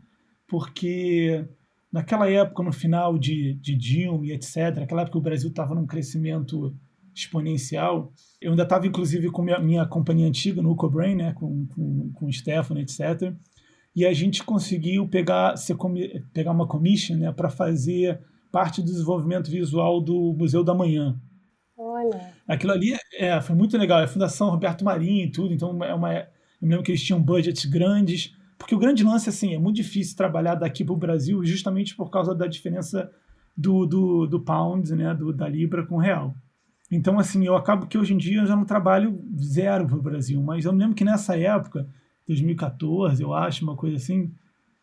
Porque 0.46 1.46
naquela 1.92 2.30
época, 2.30 2.62
no 2.62 2.72
final 2.72 3.16
de, 3.16 3.54
de 3.54 3.76
Dilma 3.76 4.26
e 4.26 4.32
etc., 4.32 4.76
naquela 4.76 5.02
época 5.02 5.18
o 5.18 5.22
Brasil 5.22 5.48
estava 5.48 5.74
num 5.74 5.86
crescimento 5.86 6.76
exponencial. 7.14 8.12
Eu 8.40 8.50
ainda 8.50 8.64
estava, 8.64 8.86
inclusive, 8.86 9.30
com 9.30 9.42
minha, 9.42 9.58
minha 9.58 9.86
companhia 9.86 10.26
antiga, 10.26 10.60
no 10.60 10.72
Ucobrain, 10.72 11.14
né, 11.14 11.32
com, 11.34 11.66
com, 11.68 12.12
com 12.12 12.26
o 12.26 12.32
Stefano, 12.32 12.80
etc., 12.80 13.32
e 13.96 14.04
a 14.04 14.12
gente 14.12 14.42
conseguiu 14.42 15.06
pegar, 15.06 15.54
pegar 16.32 16.50
uma 16.50 16.66
commission 16.66 17.16
né, 17.16 17.30
para 17.30 17.48
fazer 17.48 18.20
parte 18.50 18.82
do 18.82 18.90
desenvolvimento 18.90 19.48
visual 19.48 20.00
do 20.00 20.34
Museu 20.36 20.64
da 20.64 20.74
Manhã. 20.74 21.16
Olha. 21.78 22.32
Aquilo 22.48 22.72
ali 22.72 22.96
é, 23.16 23.40
foi 23.40 23.54
muito 23.54 23.78
legal. 23.78 24.00
É 24.00 24.04
a 24.04 24.08
Fundação 24.08 24.50
Roberto 24.50 24.84
Marinho 24.84 25.26
e 25.26 25.30
tudo, 25.30 25.54
então 25.54 25.82
é 25.84 25.94
uma, 25.94 26.12
eu 26.12 26.26
me 26.62 26.70
lembro 26.70 26.82
que 26.82 26.90
eles 26.90 27.04
tinham 27.04 27.22
budgets 27.22 27.64
grandes, 27.66 28.34
porque 28.58 28.74
o 28.74 28.78
grande 28.78 29.04
lance 29.04 29.28
assim, 29.28 29.54
é 29.54 29.58
muito 29.58 29.76
difícil 29.76 30.16
trabalhar 30.16 30.54
daqui 30.54 30.84
para 30.84 30.94
o 30.94 30.96
Brasil 30.98 31.44
justamente 31.44 31.96
por 31.96 32.10
causa 32.10 32.34
da 32.34 32.46
diferença 32.46 33.10
do, 33.56 33.86
do, 33.86 34.26
do 34.26 34.40
pound, 34.40 34.94
né, 34.94 35.14
do, 35.14 35.32
da 35.32 35.48
libra 35.48 35.86
com 35.86 35.96
o 35.96 36.00
real. 36.00 36.34
Então, 36.90 37.18
assim, 37.18 37.44
eu 37.44 37.56
acabo 37.56 37.86
que 37.86 37.98
hoje 37.98 38.14
em 38.14 38.18
dia 38.18 38.40
eu 38.40 38.46
já 38.46 38.54
não 38.54 38.64
trabalho 38.64 39.20
zero 39.36 39.86
para 39.86 39.96
o 39.96 40.02
Brasil, 40.02 40.42
mas 40.42 40.64
eu 40.64 40.72
me 40.72 40.80
lembro 40.80 40.94
que 40.94 41.04
nessa 41.04 41.36
época 41.36 41.86
2014, 42.26 43.22
eu 43.22 43.34
acho, 43.34 43.64
uma 43.64 43.76
coisa 43.76 43.96
assim. 43.96 44.32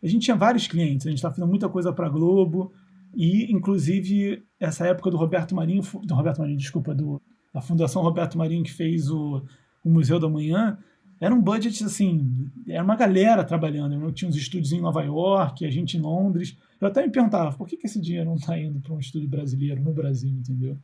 A 0.02 0.08
gente 0.08 0.24
tinha 0.24 0.36
vários 0.36 0.68
clientes, 0.68 1.06
a 1.06 1.10
gente 1.10 1.20
estava 1.20 1.34
fazendo 1.34 1.50
muita 1.50 1.70
coisa 1.70 1.94
para 1.94 2.10
Globo, 2.10 2.72
e 3.14 3.52
inclusive 3.52 4.44
essa 4.60 4.88
época 4.88 5.12
do 5.12 5.18
Roberto 5.18 5.56
Marinho, 5.56 5.84
do 6.04 6.14
Roberto 6.14 6.40
Marinho, 6.40 6.58
desculpa, 6.58 6.94
do, 6.94 7.22
da 7.54 7.62
Fundação 7.62 8.02
Roberto 8.02 8.38
Marinho 8.38 8.64
que 8.64 8.72
fez 8.72 9.10
o, 9.10 9.44
o 9.84 9.90
Museu 9.90 10.20
da 10.20 10.30
Manhã, 10.30 10.78
era 11.22 11.36
um 11.36 11.40
budget 11.40 11.84
assim, 11.84 12.50
era 12.68 12.84
uma 12.84 12.96
galera 12.96 13.44
trabalhando. 13.44 13.94
Eu 13.94 14.12
tinha 14.12 14.28
uns 14.28 14.36
estúdios 14.36 14.74
em 14.74 14.82
Nova 14.82 15.04
York, 15.04 15.64
a 15.64 15.70
gente 15.70 15.96
em 15.96 16.02
Londres. 16.02 16.58
Eu 16.80 16.88
até 16.88 17.06
me 17.06 17.12
perguntava, 17.12 17.56
por 17.56 17.68
que, 17.68 17.78
que 17.78 17.86
esse 17.86 18.02
dinheiro 18.02 18.26
não 18.26 18.38
está 18.38 18.58
indo 18.58 18.80
para 18.80 18.92
um 18.92 19.00
estúdio 19.00 19.30
brasileiro 19.30 19.80
no 19.84 19.94
Brasil, 19.94 20.32
entendeu? 20.32 20.76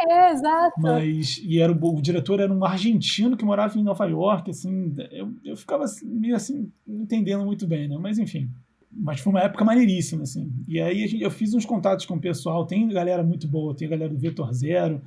É, 0.00 0.32
exato. 0.32 0.80
Mas, 0.80 1.38
e 1.44 1.60
era 1.60 1.70
o, 1.70 1.96
o, 1.98 2.00
diretor 2.00 2.40
era 2.40 2.50
um 2.50 2.64
argentino 2.64 3.36
que 3.36 3.44
morava 3.44 3.78
em 3.78 3.82
Nova 3.82 4.06
York, 4.06 4.50
assim, 4.50 4.94
eu, 5.10 5.34
eu 5.44 5.56
ficava 5.56 5.84
meio 6.02 6.34
assim, 6.34 6.72
não 6.86 7.02
entendendo 7.02 7.44
muito 7.44 7.66
bem, 7.66 7.88
né? 7.88 7.98
Mas 8.00 8.18
enfim, 8.18 8.48
mas 8.90 9.20
foi 9.20 9.32
uma 9.32 9.42
época 9.42 9.64
maneiríssima, 9.64 10.22
assim. 10.22 10.50
E 10.66 10.80
aí 10.80 11.06
gente, 11.06 11.22
eu 11.22 11.30
fiz 11.30 11.52
uns 11.52 11.66
contatos 11.66 12.06
com 12.06 12.14
o 12.14 12.20
pessoal, 12.20 12.64
tem 12.64 12.88
galera 12.88 13.24
muito 13.24 13.46
boa, 13.46 13.74
tem 13.74 13.86
a 13.88 13.90
galera 13.90 14.14
do 14.14 14.18
Vetor 14.20 14.50
Zero, 14.54 15.02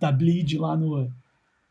da 0.00 0.10
Bleed 0.10 0.56
lá 0.58 0.74
no, 0.74 1.12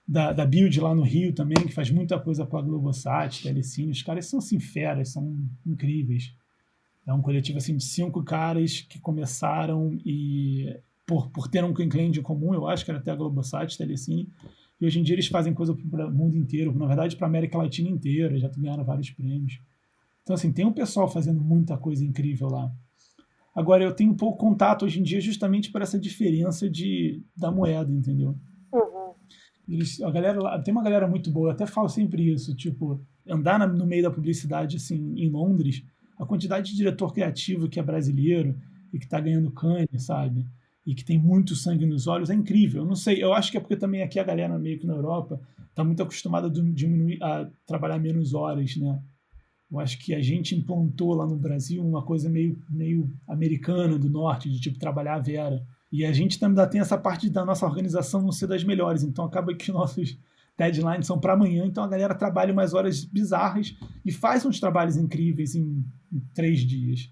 da, 0.10 0.34
da 0.34 0.44
Build 0.44 0.82
lá 0.82 0.96
no 0.96 1.04
Rio 1.04 1.32
também, 1.34 1.68
que 1.68 1.72
faz 1.72 1.92
muita 1.92 2.20
coisa 2.20 2.44
para 2.44 2.58
a 2.58 2.62
Globosat, 2.64 3.44
Telecine, 3.44 3.92
os 3.92 4.02
caras 4.02 4.26
são 4.26 4.40
assim 4.40 4.60
feras, 4.60 5.10
são 5.10 5.38
incríveis. 5.64 6.34
É 7.06 7.14
um 7.14 7.22
coletivo 7.22 7.60
assim 7.60 7.78
de 7.78 7.84
cinco 7.84 8.24
caras 8.24 8.82
que 8.82 9.00
começaram 9.00 9.96
e 10.04 10.76
por, 11.06 11.30
por 11.30 11.48
ter 11.48 11.64
um 11.64 11.74
cliente 11.74 12.22
comum, 12.22 12.56
eu 12.56 12.68
acho 12.68 12.84
que 12.84 12.90
era 12.90 13.00
até 13.00 13.12
a 13.12 13.16
Globosat, 13.16 13.78
Telecine. 13.78 14.28
E 14.82 14.86
hoje 14.88 15.00
em 15.00 15.04
dia 15.04 15.14
eles 15.14 15.28
fazem 15.28 15.54
coisa 15.54 15.76
para 15.76 16.08
o 16.08 16.12
mundo 16.12 16.36
inteiro, 16.36 16.76
na 16.76 16.88
verdade 16.88 17.16
para 17.16 17.28
a 17.28 17.30
América 17.30 17.60
Latina 17.60 17.88
inteira, 17.88 18.40
já 18.40 18.50
ganharam 18.50 18.84
vários 18.84 19.12
prêmios. 19.12 19.62
Então, 20.24 20.34
assim, 20.34 20.52
tem 20.52 20.66
um 20.66 20.74
pessoal 20.74 21.08
fazendo 21.08 21.40
muita 21.40 21.78
coisa 21.78 22.04
incrível 22.04 22.48
lá. 22.48 22.72
Agora, 23.54 23.84
eu 23.84 23.94
tenho 23.94 24.16
pouco 24.16 24.40
contato 24.40 24.86
hoje 24.86 25.00
em 25.00 25.04
dia 25.04 25.22
justamente 25.22 25.72
por 25.72 25.82
essa 25.82 26.00
diferença 26.00 26.68
de, 26.70 27.24
da 27.36 27.52
moeda, 27.52 27.92
entendeu? 27.92 28.36
Eles, 29.70 30.02
a 30.02 30.10
galera 30.10 30.60
tem 30.64 30.72
uma 30.72 30.84
galera 30.84 31.08
muito 31.08 31.30
boa, 31.32 31.50
eu 31.50 31.52
até 31.54 31.66
falo 31.66 31.88
sempre 31.88 32.34
isso, 32.34 32.56
tipo, 32.56 33.00
andar 33.28 33.60
no 33.68 33.86
meio 33.86 34.04
da 34.04 34.12
publicidade, 34.12 34.78
assim, 34.78 35.14
em 35.16 35.30
Londres, 35.30 35.84
a 36.18 36.26
quantidade 36.26 36.72
de 36.72 36.78
diretor 36.78 37.14
criativo 37.14 37.70
que 37.70 37.80
é 37.80 37.84
brasileiro 37.84 38.56
e 38.92 38.98
que 38.98 39.06
está 39.06 39.20
ganhando 39.20 39.52
cane, 39.52 39.88
sabe? 39.98 40.46
e 40.90 40.96
que 40.96 41.06
tem 41.06 41.20
muito 41.20 41.56
sangue 41.56 41.86
nos 41.86 42.08
olhos, 42.08 42.32
é 42.32 42.34
incrível. 42.34 42.82
Eu 42.82 42.88
não 42.88 42.96
sei, 42.96 43.24
eu 43.24 43.32
acho 43.32 43.52
que 43.52 43.58
é 43.58 43.60
porque 43.60 43.76
também 43.76 44.02
aqui 44.02 44.20
a 44.20 44.24
galera 44.24 44.58
meio 44.58 44.80
que 44.80 44.88
na 44.88 44.96
Europa 44.96 45.40
está 45.70 45.84
muito 45.84 46.02
acostumada 46.02 46.48
a 46.48 46.50
diminuir, 46.50 47.22
a 47.22 47.48
trabalhar 47.66 48.00
menos 48.00 48.34
horas, 48.34 48.76
né? 48.76 49.00
Eu 49.72 49.80
acho 49.80 50.00
que 50.00 50.16
a 50.16 50.22
gente 50.22 50.56
implantou 50.56 51.14
lá 51.14 51.28
no 51.28 51.36
Brasil 51.36 51.86
uma 51.86 52.02
coisa 52.02 52.28
meio, 52.28 52.60
meio 52.68 53.08
americana 53.28 54.00
do 54.00 54.10
norte, 54.10 54.50
de 54.50 54.60
tipo 54.60 54.80
trabalhar 54.80 55.14
a 55.14 55.20
vera. 55.20 55.64
E 55.92 56.06
a 56.06 56.12
gente 56.12 56.40
também 56.40 56.68
tem 56.70 56.82
essa 56.82 56.98
parte 56.98 57.30
da 57.30 57.44
nossa 57.44 57.66
organização 57.66 58.22
não 58.22 58.32
ser 58.32 58.48
das 58.48 58.64
melhores, 58.64 59.04
então 59.04 59.26
acaba 59.26 59.54
que 59.54 59.72
nossos 59.72 60.18
deadlines 60.58 61.08
são 61.08 61.20
para 61.20 61.34
amanhã, 61.34 61.66
então 61.66 61.84
a 61.84 61.88
galera 61.88 62.14
trabalha 62.14 62.52
umas 62.52 62.74
horas 62.74 63.04
bizarras 63.04 63.76
e 64.06 64.12
faz 64.12 64.46
uns 64.46 64.60
trabalhos 64.60 64.98
incríveis 64.98 65.56
em, 65.56 65.84
em 66.12 66.20
três 66.34 66.60
dias. 66.60 67.10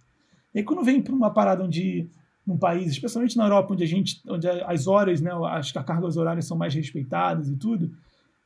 E 0.54 0.60
aí 0.60 0.64
quando 0.64 0.84
vem 0.84 1.02
para 1.02 1.16
uma 1.16 1.32
parada 1.32 1.64
onde 1.64 2.10
num 2.46 2.58
país, 2.58 2.92
especialmente 2.92 3.36
na 3.36 3.46
Europa, 3.46 3.74
onde 3.74 3.84
a 3.84 3.88
gente, 3.88 4.22
onde 4.28 4.48
as 4.48 4.88
horas, 4.88 5.20
né, 5.20 5.32
as 5.52 5.72
cargas 5.72 6.16
horárias 6.16 6.46
são 6.46 6.56
mais 6.56 6.74
respeitadas 6.74 7.50
e 7.50 7.58
tudo, 7.58 7.92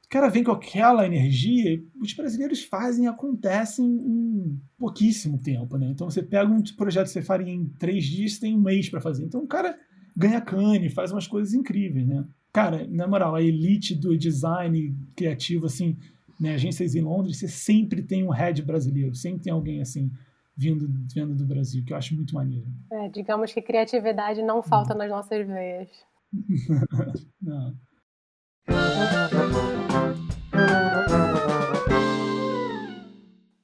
o 0.06 0.10
cara 0.10 0.28
vem 0.28 0.44
com 0.44 0.52
aquela 0.52 1.06
energia, 1.06 1.82
os 2.02 2.12
brasileiros 2.14 2.64
fazem 2.64 3.08
acontecem 3.08 3.86
em 3.86 4.60
pouquíssimo 4.78 5.38
tempo, 5.38 5.78
né? 5.78 5.88
Então 5.90 6.10
você 6.10 6.22
pega 6.22 6.52
um 6.52 6.62
projeto 6.76 7.06
que 7.06 7.14
você 7.14 7.22
faria 7.22 7.54
em 7.54 7.66
três 7.80 8.04
dias, 8.06 8.38
tem 8.38 8.58
um 8.58 8.62
mês 8.62 8.90
para 8.90 9.00
fazer. 9.00 9.24
Então 9.24 9.42
o 9.42 9.48
cara 9.48 9.78
ganha 10.16 10.42
cane, 10.42 10.90
faz 10.90 11.12
umas 11.12 11.28
coisas 11.28 11.54
incríveis, 11.54 12.08
né? 12.08 12.26
Cara, 12.54 12.86
na 12.88 13.08
moral, 13.08 13.36
a 13.36 13.42
elite 13.42 13.96
do 13.96 14.18
design 14.18 14.96
criativo, 15.16 15.68
assim, 15.68 15.98
né, 16.40 16.56
agências 16.56 16.96
em 16.96 17.02
Londres, 17.02 17.38
você 17.38 17.48
sempre 17.48 18.02
tem 18.02 18.24
um 18.24 18.32
head 18.32 18.62
brasileiro, 18.62 19.16
sempre 19.16 19.44
tem 19.44 19.54
alguém 19.54 19.82
assim 19.82 20.12
vindo, 20.56 20.88
vindo 21.14 21.36
do 21.36 21.46
Brasil, 21.46 21.84
que 21.86 21.94
eu 21.94 21.98
acho 21.98 22.16
muito 22.16 22.36
maneiro. 22.36 22.68
É, 22.92 23.10
digamos 23.10 23.54
que 23.54 23.62
criatividade 23.62 24.42
não 24.42 24.62
falta 24.62 24.94
nas 24.94 25.10
nossas 25.10 25.48
veias. 25.48 25.90
não. 27.42 27.76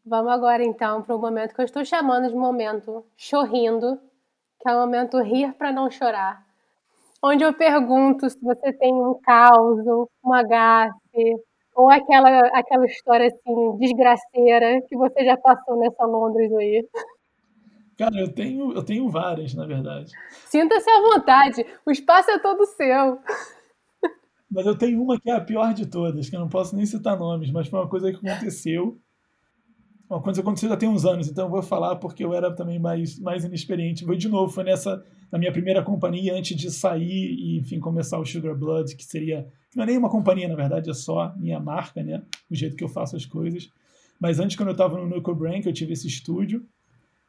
Vamos 0.05 0.31
agora 0.31 0.63
então 0.63 1.01
para 1.01 1.15
o 1.15 1.19
momento 1.19 1.53
que 1.53 1.59
eu 1.59 1.65
estou 1.65 1.83
chamando 1.83 2.29
de 2.29 2.35
momento 2.35 3.05
chorrindo, 3.17 3.99
que 4.59 4.69
é 4.69 4.73
o 4.73 4.79
momento 4.79 5.21
rir 5.21 5.53
para 5.53 5.71
não 5.71 5.89
chorar. 5.89 6.45
Onde 7.23 7.43
eu 7.43 7.53
pergunto 7.53 8.29
se 8.29 8.39
você 8.41 8.71
tem 8.73 8.93
um 8.93 9.19
caos, 9.21 9.79
uma 10.23 10.43
gafe, 10.43 11.35
ou 11.75 11.89
aquela, 11.89 12.47
aquela 12.47 12.85
história 12.85 13.27
assim, 13.27 13.77
desgraceira 13.77 14.81
que 14.87 14.95
você 14.95 15.23
já 15.23 15.37
passou 15.37 15.77
nessa 15.79 16.05
Londres 16.05 16.51
aí? 16.53 16.87
Cara, 17.97 18.19
eu 18.19 18.31
tenho, 18.31 18.73
eu 18.73 18.83
tenho 18.83 19.09
várias, 19.09 19.53
na 19.55 19.65
verdade. 19.65 20.11
Sinta-se 20.45 20.89
à 20.89 21.01
vontade, 21.01 21.65
o 21.85 21.91
espaço 21.91 22.29
é 22.29 22.39
todo 22.39 22.65
seu. 22.65 23.19
Mas 24.49 24.65
eu 24.65 24.77
tenho 24.77 25.01
uma 25.01 25.19
que 25.19 25.29
é 25.29 25.33
a 25.33 25.41
pior 25.41 25.73
de 25.73 25.87
todas, 25.87 26.29
que 26.29 26.35
eu 26.35 26.39
não 26.39 26.47
posso 26.47 26.75
nem 26.75 26.85
citar 26.85 27.17
nomes, 27.17 27.51
mas 27.51 27.67
foi 27.67 27.79
uma 27.79 27.89
coisa 27.89 28.11
que 28.11 28.27
aconteceu 28.27 28.97
uma 30.09 30.21
coisa 30.21 30.41
aconteceu 30.41 30.69
já 30.69 30.77
tem 30.77 30.87
uns 30.87 31.05
anos, 31.05 31.27
então 31.27 31.45
eu 31.45 31.51
vou 31.51 31.61
falar 31.61 31.97
porque 31.97 32.23
eu 32.23 32.33
era 32.33 32.53
também 32.53 32.79
mais, 32.79 33.19
mais 33.19 33.43
inexperiente. 33.43 34.05
Foi 34.05 34.15
de 34.15 34.29
novo, 34.29 34.51
foi 34.51 34.63
nessa, 34.63 35.03
na 35.31 35.37
minha 35.37 35.51
primeira 35.51 35.83
companhia, 35.83 36.33
antes 36.33 36.55
de 36.55 36.71
sair 36.71 37.33
e, 37.33 37.57
enfim, 37.59 37.79
começar 37.79 38.17
o 38.17 38.25
Sugar 38.25 38.55
Blood, 38.55 38.95
que 38.95 39.03
seria, 39.03 39.47
não 39.75 39.83
é 39.83 39.87
nem 39.87 39.97
uma 39.97 40.09
companhia, 40.09 40.47
na 40.47 40.55
verdade, 40.55 40.89
é 40.89 40.93
só 40.93 41.35
minha 41.37 41.59
marca, 41.59 42.01
né? 42.01 42.23
O 42.49 42.55
jeito 42.55 42.75
que 42.75 42.83
eu 42.83 42.87
faço 42.87 43.17
as 43.17 43.25
coisas. 43.25 43.69
Mas 44.19 44.39
antes, 44.39 44.55
quando 44.55 44.69
eu 44.69 44.73
estava 44.73 44.97
no 44.97 45.07
Nuclear 45.07 45.37
Brain, 45.37 45.61
que 45.61 45.67
eu 45.67 45.73
tive 45.73 45.93
esse 45.93 46.07
estúdio, 46.07 46.65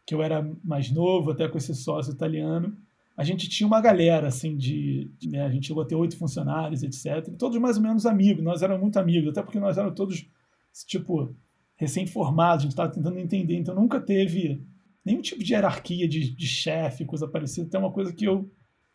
que 0.06 0.14
eu 0.14 0.22
era 0.22 0.48
mais 0.64 0.90
novo, 0.90 1.32
até 1.32 1.48
com 1.48 1.58
esse 1.58 1.74
sócio 1.74 2.12
italiano, 2.12 2.76
a 3.16 3.24
gente 3.24 3.48
tinha 3.48 3.66
uma 3.66 3.80
galera, 3.80 4.28
assim, 4.28 4.56
de. 4.56 5.10
de 5.18 5.28
né, 5.28 5.44
a 5.44 5.50
gente 5.50 5.66
chegou 5.66 5.82
a 5.82 5.86
ter 5.86 5.96
oito 5.96 6.16
funcionários, 6.16 6.84
etc. 6.84 7.28
Todos 7.36 7.58
mais 7.58 7.76
ou 7.76 7.82
menos 7.82 8.06
amigos, 8.06 8.44
nós 8.44 8.62
éramos 8.62 8.80
muito 8.80 8.98
amigos, 8.98 9.30
até 9.30 9.42
porque 9.42 9.58
nós 9.58 9.76
éramos 9.76 9.96
todos, 9.96 10.24
tipo, 10.86 11.34
recém-formado, 11.78 12.58
a 12.58 12.62
gente 12.62 12.72
estava 12.72 12.92
tentando 12.92 13.18
entender, 13.18 13.56
então 13.56 13.74
nunca 13.74 14.00
teve 14.00 14.62
nenhum 15.04 15.22
tipo 15.22 15.42
de 15.42 15.54
hierarquia 15.54 16.06
de, 16.06 16.34
de 16.34 16.46
chefe, 16.46 17.04
coisa 17.04 17.26
parecida, 17.26 17.66
até 17.66 17.78
uma 17.78 17.92
coisa 17.92 18.12
que 18.12 18.26
eu, 18.26 18.50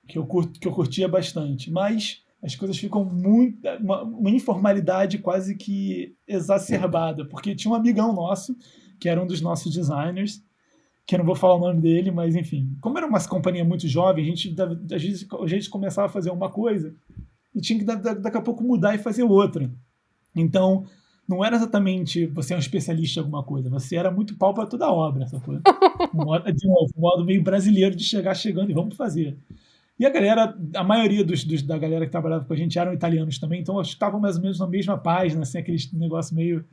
que, 0.08 0.18
eu 0.18 0.26
curto, 0.26 0.60
que 0.60 0.68
eu 0.68 0.72
curtia 0.72 1.08
bastante. 1.08 1.72
Mas 1.72 2.22
as 2.44 2.56
coisas 2.56 2.78
ficam 2.78 3.06
muito. 3.06 3.68
Uma, 3.80 4.04
uma, 4.04 4.30
informalidade 4.30 5.18
quase 5.18 5.56
que 5.56 6.16
exacerbada, 6.28 7.26
porque 7.26 7.56
tinha 7.56 7.72
um 7.72 7.76
amigão 7.76 8.14
nosso, 8.14 8.56
que 9.00 9.08
era 9.08 9.22
um 9.22 9.26
dos 9.26 9.40
nossos 9.40 9.74
designers, 9.74 10.44
que 11.06 11.16
eu 11.16 11.20
não 11.20 11.26
vou 11.26 11.36
falar 11.36 11.56
o 11.56 11.60
nome 11.60 11.82
dele, 11.82 12.12
mas 12.12 12.36
enfim. 12.36 12.78
Como 12.82 12.98
era 12.98 13.08
uma 13.08 13.26
companhia 13.26 13.64
muito 13.64 13.88
jovem, 13.88 14.26
a 14.26 14.28
gente, 14.28 14.54
a 15.42 15.48
gente 15.48 15.70
começava 15.70 16.08
a 16.08 16.12
fazer 16.12 16.32
uma 16.32 16.50
coisa 16.50 16.94
e 17.56 17.62
tinha 17.62 17.80
que 17.80 17.86
daqui 17.86 18.38
a 18.38 18.42
pouco 18.42 18.64
mudar 18.64 18.94
e 18.94 19.00
fazer 19.00 19.24
outra. 19.24 19.72
Então, 20.36 20.86
não 21.28 21.44
era 21.44 21.56
exatamente 21.56 22.26
você 22.28 22.54
é 22.54 22.58
um 22.58 22.60
especialista 22.60 23.20
em 23.20 23.24
alguma 23.24 23.44
coisa, 23.44 23.70
você 23.70 23.96
era 23.96 24.12
muito 24.12 24.36
pau 24.36 24.54
para 24.54 24.66
toda 24.66 24.86
a 24.86 24.92
obra, 24.92 25.24
essa 25.24 25.40
coisa. 25.40 25.62
De 26.54 26.68
novo, 26.68 26.92
um 26.98 27.02
modo 27.02 27.26
meio 27.26 27.42
brasileiro 27.42 27.96
de 27.96 28.04
chegar 28.04 28.36
chegando 28.36 28.70
e 28.70 28.74
vamos 28.74 28.96
fazer. 28.96 29.38
E 30.00 30.06
a 30.06 30.10
galera, 30.10 30.58
a 30.76 30.84
maioria 30.84 31.24
dos, 31.24 31.44
dos, 31.44 31.62
da 31.62 31.78
galera 31.78 32.06
que 32.06 32.12
trabalhava 32.12 32.46
com 32.46 32.54
a 32.54 32.58
gente 32.58 32.78
eram 32.78 32.94
italianos 32.94 33.38
também, 33.38 33.62
então 33.62 33.80
estavam 33.82 34.20
mais 34.20 34.36
ou 34.36 34.42
menos 34.42 34.60
na 34.60 34.68
mesma 34.68 34.98
página, 34.98 35.44
assim, 35.44 35.58
aquele 35.58 35.78
negócio 35.94 36.36
meio 36.36 36.66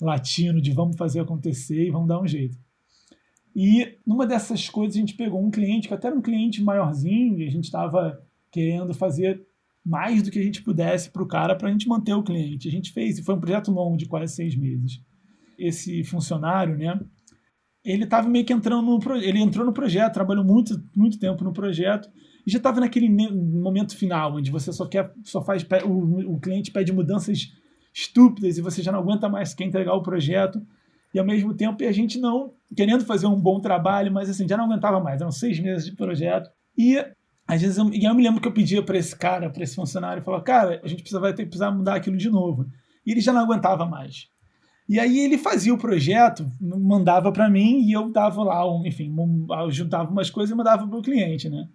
latino 0.00 0.60
de 0.60 0.72
vamos 0.72 0.96
fazer 0.96 1.20
acontecer 1.20 1.86
e 1.86 1.90
vamos 1.90 2.08
dar 2.08 2.20
um 2.20 2.26
jeito. 2.26 2.56
E 3.54 3.96
numa 4.04 4.26
dessas 4.26 4.68
coisas 4.68 4.96
a 4.96 5.00
gente 5.00 5.14
pegou 5.14 5.40
um 5.40 5.50
cliente, 5.50 5.86
que 5.86 5.94
até 5.94 6.08
era 6.08 6.16
um 6.16 6.22
cliente 6.22 6.62
maiorzinho, 6.62 7.40
e 7.40 7.46
a 7.46 7.50
gente 7.50 7.64
estava 7.64 8.20
querendo 8.50 8.92
fazer 8.92 9.46
mais 9.84 10.22
do 10.22 10.30
que 10.30 10.38
a 10.38 10.42
gente 10.42 10.62
pudesse 10.62 11.10
para 11.10 11.22
o 11.22 11.28
cara 11.28 11.54
para 11.54 11.68
a 11.68 11.70
gente 11.70 11.86
manter 11.86 12.14
o 12.14 12.22
cliente. 12.22 12.68
A 12.68 12.70
gente 12.70 12.92
fez, 12.92 13.18
e 13.18 13.22
foi 13.22 13.34
um 13.34 13.40
projeto 13.40 13.70
longo 13.70 13.96
de 13.96 14.06
quase 14.06 14.34
seis 14.34 14.56
meses. 14.56 15.00
Esse 15.58 16.02
funcionário, 16.04 16.76
né? 16.76 16.98
Ele 17.84 18.04
estava 18.04 18.28
meio 18.28 18.46
que 18.46 18.52
entrando 18.52 18.82
no 18.82 19.16
ele 19.16 19.38
entrou 19.38 19.66
no 19.66 19.72
projeto, 19.72 20.14
trabalhou 20.14 20.42
muito, 20.42 20.82
muito 20.96 21.18
tempo 21.18 21.44
no 21.44 21.52
projeto 21.52 22.08
e 22.46 22.50
já 22.50 22.56
estava 22.56 22.80
naquele 22.80 23.08
momento 23.10 23.94
final 23.94 24.36
onde 24.36 24.50
você 24.50 24.72
só 24.72 24.86
quer, 24.86 25.12
só 25.22 25.44
faz 25.44 25.66
o, 25.84 26.34
o 26.34 26.40
cliente 26.40 26.70
pede 26.70 26.92
mudanças 26.92 27.52
estúpidas 27.92 28.56
e 28.56 28.62
você 28.62 28.82
já 28.82 28.90
não 28.90 29.00
aguenta 29.00 29.28
mais 29.28 29.52
quer 29.52 29.64
entregar 29.64 29.92
o 29.92 30.02
projeto 30.02 30.62
e 31.12 31.18
ao 31.18 31.26
mesmo 31.26 31.52
tempo 31.52 31.84
a 31.84 31.92
gente 31.92 32.18
não 32.18 32.54
querendo 32.74 33.04
fazer 33.04 33.26
um 33.26 33.38
bom 33.38 33.60
trabalho, 33.60 34.10
mas 34.10 34.30
assim 34.30 34.48
já 34.48 34.56
não 34.56 34.64
aguentava 34.64 34.98
mais. 34.98 35.20
Eram 35.20 35.30
seis 35.30 35.60
meses 35.60 35.84
de 35.84 35.94
projeto 35.94 36.50
e 36.76 36.96
às 37.46 37.60
vezes 37.60 37.76
eu, 37.76 37.92
e 37.92 38.04
eu 38.04 38.14
me 38.14 38.22
lembro 38.22 38.40
que 38.40 38.48
eu 38.48 38.52
pedia 38.52 38.82
para 38.82 38.96
esse 38.98 39.14
cara, 39.14 39.50
para 39.50 39.62
esse 39.62 39.74
funcionário, 39.74 40.22
falar, 40.22 40.40
cara, 40.42 40.80
a 40.82 40.88
gente 40.88 41.02
precisa, 41.02 41.20
vai 41.20 41.34
ter 41.34 41.44
precisar 41.44 41.70
mudar 41.70 41.94
aquilo 41.94 42.16
de 42.16 42.30
novo. 42.30 42.66
E 43.06 43.10
ele 43.10 43.20
já 43.20 43.32
não 43.32 43.42
aguentava 43.42 43.84
mais. 43.84 44.28
E 44.88 44.98
aí 44.98 45.18
ele 45.18 45.38
fazia 45.38 45.72
o 45.72 45.78
projeto, 45.78 46.50
mandava 46.60 47.32
para 47.32 47.48
mim 47.48 47.80
e 47.80 47.92
eu 47.92 48.10
dava 48.10 48.42
lá, 48.42 48.70
um, 48.70 48.86
enfim, 48.86 49.14
juntava 49.70 50.10
umas 50.10 50.30
coisas 50.30 50.52
e 50.52 50.56
mandava 50.56 50.86
para 50.86 50.98
o 50.98 51.02
cliente, 51.02 51.48
né? 51.48 51.68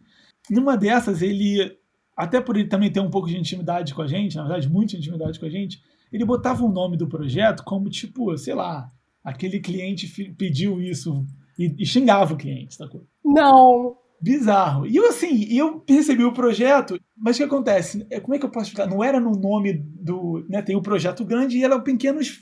Numa 0.49 0.77
dessas, 0.77 1.21
ele, 1.21 1.75
até 2.15 2.39
por 2.39 2.55
ele 2.55 2.67
também 2.67 2.91
ter 2.91 2.99
um 2.99 3.09
pouco 3.09 3.27
de 3.27 3.37
intimidade 3.37 3.93
com 3.95 4.01
a 4.01 4.07
gente, 4.07 4.35
na 4.35 4.43
verdade, 4.43 4.69
muita 4.69 4.95
intimidade 4.95 5.39
com 5.39 5.45
a 5.45 5.49
gente, 5.49 5.81
ele 6.11 6.25
botava 6.25 6.63
o 6.63 6.71
nome 6.71 6.97
do 6.97 7.07
projeto 7.07 7.63
como 7.63 7.89
tipo, 7.89 8.35
sei 8.37 8.53
lá, 8.53 8.91
aquele 9.23 9.59
cliente 9.59 10.07
pediu 10.37 10.79
isso 10.79 11.25
e, 11.57 11.75
e 11.79 11.85
xingava 11.85 12.33
o 12.33 12.37
cliente, 12.37 12.75
sacou? 12.75 13.07
Não! 13.25 13.97
Bizarro. 14.21 14.85
E 14.85 14.95
eu, 14.95 15.07
assim, 15.07 15.45
eu 15.49 15.83
recebi 15.87 16.23
o 16.23 16.33
projeto, 16.33 16.99
mas 17.15 17.35
o 17.35 17.39
que 17.39 17.43
acontece? 17.45 18.05
É, 18.09 18.19
como 18.19 18.35
é 18.35 18.39
que 18.39 18.45
eu 18.45 18.49
posso 18.49 18.67
explicar? 18.67 18.89
Não 18.89 19.03
era 19.03 19.19
no 19.19 19.31
nome 19.31 19.73
do. 19.73 20.45
Né, 20.49 20.61
tem 20.61 20.75
o 20.75 20.79
um 20.79 20.81
projeto 20.81 21.23
grande 21.23 21.57
e 21.57 21.63
eram 21.63 21.81
pequenos 21.81 22.41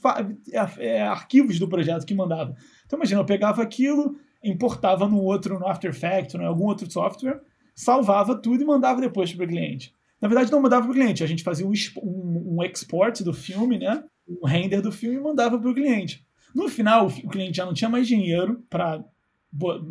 é, 0.52 0.68
é, 0.80 1.02
arquivos 1.04 1.60
do 1.60 1.68
projeto 1.68 2.06
que 2.06 2.16
mandava. 2.16 2.56
Então, 2.86 2.98
imagina, 2.98 3.22
eu 3.22 3.26
pegava 3.26 3.62
aquilo, 3.62 4.16
importava 4.44 5.08
no 5.08 5.22
outro, 5.22 5.60
no 5.60 5.68
After 5.68 5.92
Effects, 5.92 6.36
em 6.36 6.44
algum 6.44 6.66
outro 6.66 6.90
software, 6.92 7.42
salvava 7.76 8.36
tudo 8.36 8.64
e 8.64 8.66
mandava 8.66 9.00
depois 9.00 9.32
para 9.34 9.46
o 9.46 9.48
cliente. 9.48 9.94
Na 10.20 10.28
verdade, 10.28 10.52
não 10.52 10.62
mandava 10.62 10.84
para 10.84 10.92
o 10.92 10.96
cliente, 10.96 11.24
a 11.24 11.28
gente 11.28 11.44
fazia 11.44 11.68
um, 11.68 11.74
um, 12.02 12.56
um, 12.56 12.64
export 12.64 13.24
do 13.24 13.34
filme, 13.34 13.78
né? 13.78 14.04
um 14.28 14.48
render 14.48 14.82
do 14.82 14.92
filme 14.92 15.18
e 15.18 15.22
mandava 15.22 15.60
para 15.60 15.70
o 15.70 15.76
cliente. 15.76 16.26
No 16.56 16.68
final, 16.68 17.08
o 17.08 17.30
cliente 17.30 17.58
já 17.58 17.66
não 17.66 17.74
tinha 17.74 17.90
mais 17.90 18.08
dinheiro 18.08 18.64
para 18.68 19.04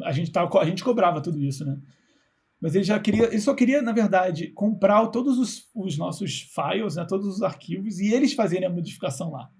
a 0.04 0.12
gente, 0.12 0.30
tava, 0.30 0.58
a 0.58 0.64
gente 0.64 0.84
cobrava 0.84 1.20
tudo 1.20 1.42
isso, 1.42 1.64
né? 1.64 1.78
Mas 2.60 2.74
ele 2.74 2.84
já 2.84 2.98
queria, 2.98 3.24
ele 3.26 3.40
só 3.40 3.54
queria, 3.54 3.82
na 3.82 3.92
verdade, 3.92 4.48
comprar 4.48 5.06
todos 5.08 5.38
os, 5.38 5.68
os 5.74 5.98
nossos 5.98 6.40
files, 6.40 6.96
né, 6.96 7.04
todos 7.04 7.26
os 7.26 7.42
arquivos, 7.42 7.98
e 8.00 8.12
eles 8.12 8.32
fazerem 8.32 8.66
a 8.66 8.70
modificação 8.70 9.30
lá. 9.30 9.50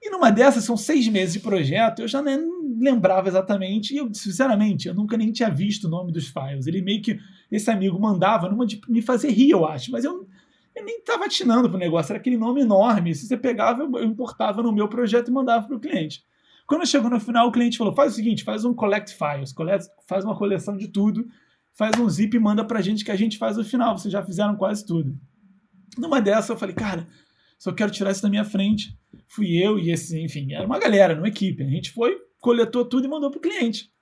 E 0.00 0.10
numa 0.10 0.30
dessas, 0.30 0.64
são 0.64 0.76
seis 0.76 1.06
meses 1.06 1.34
de 1.34 1.40
projeto, 1.40 2.02
eu 2.02 2.08
já 2.08 2.20
nem 2.20 2.40
lembrava 2.80 3.28
exatamente, 3.28 3.94
e 3.94 3.98
eu, 3.98 4.12
sinceramente, 4.12 4.88
eu 4.88 4.94
nunca 4.94 5.16
nem 5.16 5.30
tinha 5.30 5.48
visto 5.48 5.84
o 5.84 5.90
nome 5.90 6.10
dos 6.10 6.26
files. 6.26 6.66
Ele 6.66 6.82
meio 6.82 7.00
que, 7.00 7.20
esse 7.50 7.70
amigo 7.70 8.00
mandava 8.00 8.48
numa 8.48 8.66
de 8.66 8.80
me 8.88 9.00
fazer 9.00 9.30
rir, 9.30 9.50
eu 9.50 9.64
acho, 9.64 9.92
mas 9.92 10.04
eu, 10.04 10.26
eu 10.74 10.84
nem 10.84 10.98
estava 10.98 11.26
atinando 11.26 11.68
pro 11.68 11.78
negócio, 11.78 12.12
era 12.12 12.18
aquele 12.18 12.36
nome 12.36 12.62
enorme. 12.62 13.14
Se 13.14 13.26
você 13.26 13.36
pegava, 13.36 13.82
eu, 13.82 14.02
importava 14.02 14.62
no 14.62 14.72
meu 14.72 14.88
projeto 14.88 15.28
e 15.28 15.32
mandava 15.32 15.66
para 15.68 15.76
o 15.76 15.80
cliente. 15.80 16.24
Quando 16.72 16.86
chegou 16.86 17.10
no 17.10 17.20
final, 17.20 17.48
o 17.48 17.52
cliente 17.52 17.76
falou: 17.76 17.94
faz 17.94 18.12
o 18.12 18.16
seguinte, 18.16 18.44
faz 18.44 18.64
um 18.64 18.72
collect 18.72 19.14
files, 19.14 19.52
collect, 19.52 19.86
faz 20.06 20.24
uma 20.24 20.34
coleção 20.34 20.74
de 20.74 20.88
tudo, 20.88 21.28
faz 21.74 22.00
um 22.00 22.08
zip 22.08 22.34
e 22.34 22.40
manda 22.40 22.64
pra 22.64 22.80
gente 22.80 23.04
que 23.04 23.10
a 23.10 23.14
gente 23.14 23.36
faz 23.36 23.58
o 23.58 23.64
final. 23.64 23.98
Vocês 23.98 24.10
já 24.10 24.24
fizeram 24.24 24.56
quase 24.56 24.86
tudo. 24.86 25.14
Numa 25.98 26.18
dessa, 26.18 26.54
eu 26.54 26.56
falei, 26.56 26.74
cara, 26.74 27.06
só 27.58 27.72
quero 27.72 27.90
tirar 27.90 28.10
isso 28.10 28.22
da 28.22 28.30
minha 28.30 28.42
frente. 28.42 28.98
Fui 29.28 29.54
eu 29.54 29.78
e 29.78 29.90
esse, 29.90 30.18
enfim, 30.18 30.50
era 30.54 30.64
uma 30.64 30.78
galera, 30.78 31.14
uma 31.14 31.28
equipe. 31.28 31.62
A 31.62 31.68
gente 31.68 31.90
foi, 31.90 32.16
coletou 32.40 32.86
tudo 32.86 33.04
e 33.04 33.10
mandou 33.10 33.30
pro 33.30 33.38
cliente. 33.38 33.92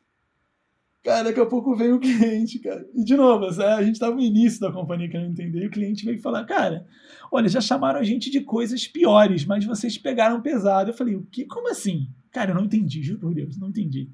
Cara, 1.03 1.25
daqui 1.25 1.41
a 1.41 1.47
pouco 1.47 1.75
veio 1.75 1.97
o 1.97 2.01
cliente, 2.01 2.61
cara. 2.61 2.87
E 2.95 3.03
de 3.03 3.17
novo, 3.17 3.47
a 3.47 3.83
gente 3.83 3.95
estava 3.95 4.15
no 4.15 4.23
início 4.23 4.61
da 4.61 4.71
companhia 4.71 5.09
que 5.09 5.17
eu 5.17 5.23
não 5.23 5.31
entendi. 5.31 5.59
E 5.59 5.67
o 5.67 5.71
cliente 5.73 6.05
veio 6.05 6.23
falar, 6.23 6.45
cara, 6.45 6.87
olha, 7.33 7.49
já 7.49 7.61
chamaram 7.61 7.99
a 7.99 8.05
gente 8.05 8.31
de 8.31 8.43
coisas 8.43 8.87
piores, 8.87 9.45
mas 9.45 9.65
vocês 9.65 9.99
pegaram 9.99 10.41
pesado. 10.41 10.91
Eu 10.91 10.95
falei, 10.95 11.17
o 11.17 11.27
que? 11.27 11.47
Como 11.47 11.69
assim? 11.69 12.07
Cara, 12.31 12.53
eu 12.53 12.55
não 12.55 12.65
entendi, 12.65 13.03
juro 13.03 13.21
por 13.21 13.35
Deus, 13.35 13.59
não 13.59 13.69
entendi. 13.69 14.09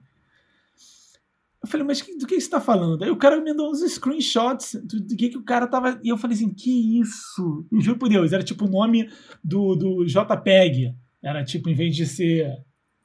Eu 1.63 1.69
falei, 1.69 1.85
mas 1.85 2.01
do 2.01 2.27
que 2.27 2.35
você 2.35 2.37
está 2.37 2.61
falando? 2.61 3.03
Aí 3.03 3.11
o 3.11 3.17
cara 3.17 3.41
me 3.41 3.51
mandou 3.51 3.71
uns 3.71 3.81
screenshots 3.81 4.75
do, 4.85 5.01
do, 5.01 5.17
que, 5.17 5.31
que 5.31 5.37
o 5.37 5.43
cara 5.43 5.67
tava. 5.67 5.99
E 6.03 6.09
eu 6.09 6.17
falei 6.17 6.37
assim, 6.37 6.53
que 6.55 7.01
isso? 7.01 7.67
E 7.73 7.81
juro 7.81 7.99
por 7.99 8.09
Deus, 8.09 8.33
era 8.33 8.43
tipo 8.43 8.67
o 8.67 8.71
nome 8.71 9.11
do, 9.43 9.75
do 9.75 10.05
JPEG. 10.07 10.95
Era 11.23 11.45
tipo, 11.45 11.69
em 11.69 11.75
vez 11.75 11.97
de 11.97 12.07
ser 12.07 12.49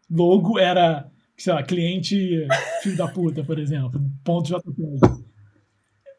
logo, 0.09 0.59
era, 0.59 1.09
sei 1.35 1.53
lá, 1.53 1.63
cliente 1.63 2.47
filho 2.83 2.97
da 2.97 3.07
puta, 3.07 3.43
por 3.43 3.57
exemplo. 3.57 3.99
Ponto 4.23 4.47
JPEG. 4.47 4.99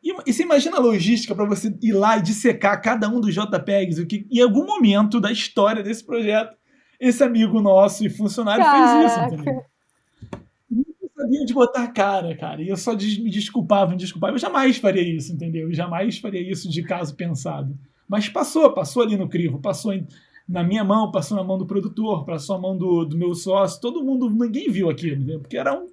E, 0.02 0.12
e 0.26 0.32
você 0.32 0.42
imagina 0.42 0.78
a 0.78 0.80
logística 0.80 1.34
para 1.34 1.44
você 1.44 1.72
ir 1.80 1.92
lá 1.92 2.18
e 2.18 2.22
dissecar 2.22 2.82
cada 2.82 3.08
um 3.08 3.20
dos 3.20 3.32
JPEGs, 3.32 3.98
o 3.98 4.06
que 4.06 4.26
em 4.28 4.40
algum 4.40 4.66
momento 4.66 5.20
da 5.20 5.30
história 5.30 5.82
desse 5.82 6.04
projeto 6.04 6.56
esse 7.02 7.24
amigo 7.24 7.60
nosso 7.60 8.06
e 8.06 8.08
funcionário 8.08 8.64
Caraca. 8.64 9.00
fez 9.00 9.12
isso, 9.12 9.34
entendeu? 9.34 9.64
Não 10.70 11.10
sabia 11.16 11.44
de 11.44 11.52
botar 11.52 11.88
cara, 11.88 12.36
cara. 12.36 12.62
E 12.62 12.68
eu 12.68 12.76
só 12.76 12.92
me 12.92 13.28
desculpava, 13.28 13.90
me 13.90 13.96
desculpava. 13.96 14.34
Eu 14.34 14.38
jamais 14.38 14.76
faria 14.76 15.02
isso, 15.02 15.32
entendeu? 15.32 15.68
Eu 15.68 15.74
jamais 15.74 16.18
faria 16.18 16.40
isso 16.40 16.70
de 16.70 16.80
caso 16.84 17.16
pensado. 17.16 17.76
Mas 18.08 18.28
passou, 18.28 18.72
passou 18.72 19.02
ali 19.02 19.16
no 19.16 19.28
crivo, 19.28 19.58
passou 19.58 19.92
em, 19.92 20.06
na 20.48 20.62
minha 20.62 20.84
mão, 20.84 21.10
passou 21.10 21.36
na 21.36 21.42
mão 21.42 21.58
do 21.58 21.66
produtor, 21.66 22.24
passou 22.24 22.54
na 22.54 22.62
mão 22.62 22.78
do, 22.78 23.04
do 23.04 23.18
meu 23.18 23.34
sócio, 23.34 23.80
todo 23.80 24.04
mundo, 24.04 24.30
ninguém 24.30 24.70
viu 24.70 24.88
aquilo, 24.88 25.16
entendeu? 25.16 25.40
Porque 25.40 25.56
era 25.56 25.74
um. 25.74 25.86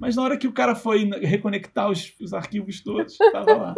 Mas 0.00 0.16
na 0.16 0.22
hora 0.22 0.38
que 0.38 0.46
o 0.46 0.52
cara 0.52 0.74
foi 0.74 1.04
reconectar 1.20 1.90
os, 1.90 2.14
os 2.22 2.32
arquivos 2.32 2.80
todos, 2.80 3.20
estava 3.20 3.54
lá. 3.54 3.74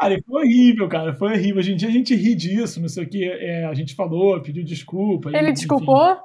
Cara, 0.00 0.18
foi 0.26 0.42
horrível, 0.42 0.88
cara. 0.88 1.12
Foi 1.12 1.32
horrível. 1.32 1.58
Hoje 1.58 1.72
em 1.72 1.76
dia 1.76 1.88
a 1.88 1.92
gente 1.92 2.14
ri 2.14 2.34
disso, 2.34 2.80
não 2.80 2.88
sei 2.88 3.04
o 3.04 3.08
que. 3.08 3.22
É, 3.22 3.66
a 3.66 3.74
gente 3.74 3.94
falou, 3.94 4.40
pediu 4.40 4.64
desculpa. 4.64 5.28
Ele 5.28 5.50
e, 5.50 5.52
desculpou? 5.52 6.16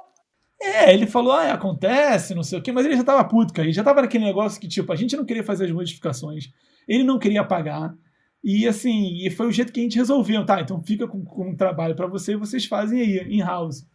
É, 0.58 0.94
ele 0.94 1.06
falou, 1.06 1.32
ah, 1.32 1.52
acontece, 1.52 2.34
não 2.34 2.42
sei 2.42 2.58
o 2.58 2.62
quê, 2.62 2.72
mas 2.72 2.86
ele 2.86 2.96
já 2.96 3.04
tava 3.04 3.22
puto, 3.28 3.52
cara. 3.52 3.66
Ele 3.66 3.74
já 3.74 3.84
tava 3.84 4.00
naquele 4.00 4.24
negócio 4.24 4.58
que, 4.58 4.66
tipo, 4.66 4.90
a 4.90 4.96
gente 4.96 5.14
não 5.14 5.26
queria 5.26 5.44
fazer 5.44 5.66
as 5.66 5.70
modificações, 5.70 6.50
ele 6.88 7.04
não 7.04 7.18
queria 7.18 7.44
pagar. 7.44 7.94
E 8.42 8.66
assim, 8.66 9.18
e 9.26 9.30
foi 9.30 9.46
o 9.46 9.52
jeito 9.52 9.70
que 9.70 9.80
a 9.80 9.82
gente 9.82 9.98
resolveu, 9.98 10.46
tá? 10.46 10.60
Então 10.62 10.82
fica 10.82 11.06
com, 11.06 11.22
com 11.22 11.50
um 11.50 11.56
trabalho 11.56 11.94
para 11.94 12.06
você 12.06 12.32
e 12.32 12.36
vocês 12.36 12.64
fazem 12.64 13.00
aí, 13.00 13.28
in-house. 13.28 13.86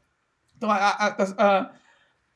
Então 0.55 0.69
a, 0.69 0.75
a, 0.75 1.07
a, 1.37 1.71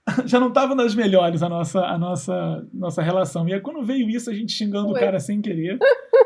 já 0.25 0.39
não 0.39 0.51
tava 0.51 0.75
nas 0.75 0.93
melhores 0.93 1.41
a 1.41 1.49
nossa, 1.49 1.85
a 1.85 1.97
nossa, 1.97 2.67
nossa 2.73 3.01
relação. 3.01 3.47
E 3.47 3.53
aí, 3.53 3.61
quando 3.61 3.83
veio 3.83 4.09
isso, 4.09 4.29
a 4.29 4.33
gente 4.33 4.53
xingando 4.53 4.91
Ué. 4.91 4.97
o 4.97 4.99
cara 4.99 5.19
sem 5.19 5.41
querer, 5.41 5.79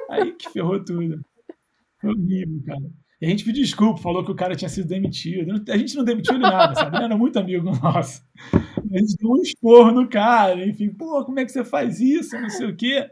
aí 0.09 0.33
que 0.33 0.49
ferrou 0.49 0.83
tudo. 0.83 1.19
Foi 1.99 2.11
horrível, 2.11 2.61
cara. 2.65 2.91
E 3.21 3.25
a 3.25 3.29
gente 3.29 3.43
pediu 3.43 3.63
desculpa, 3.63 4.01
falou 4.01 4.23
que 4.23 4.31
o 4.31 4.35
cara 4.35 4.55
tinha 4.55 4.69
sido 4.69 4.87
demitido. 4.87 5.61
A 5.69 5.77
gente 5.77 5.95
não 5.95 6.05
demitiu 6.05 6.35
ele 6.35 6.43
nada, 6.43 6.73
sabe? 6.73 6.95
Ele 6.95 7.05
era 7.05 7.17
muito 7.17 7.37
amigo 7.37 7.69
nosso. 7.83 8.23
A 8.53 8.97
gente 8.97 9.17
deu 9.17 9.31
um 9.31 9.41
esporro 9.41 9.91
no 9.91 10.07
cara, 10.07 10.65
enfim, 10.65 10.89
pô, 10.89 11.25
como 11.25 11.39
é 11.39 11.45
que 11.45 11.51
você 11.51 11.65
faz 11.65 11.99
isso? 11.99 12.39
Não 12.39 12.49
sei 12.49 12.67
o 12.67 12.75
quê. 12.75 13.09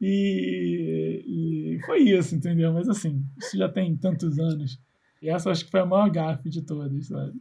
E, 0.00 1.76
e 1.76 1.78
foi 1.84 2.00
isso, 2.00 2.34
entendeu? 2.34 2.72
Mas 2.72 2.88
assim, 2.88 3.22
isso 3.38 3.56
já 3.56 3.68
tem 3.68 3.94
tantos 3.94 4.38
anos. 4.38 4.80
E 5.20 5.28
essa 5.28 5.50
acho 5.50 5.66
que 5.66 5.70
foi 5.70 5.80
a 5.80 5.86
maior 5.86 6.10
gafe 6.10 6.48
de 6.48 6.62
todas, 6.62 7.06
sabe? 7.06 7.34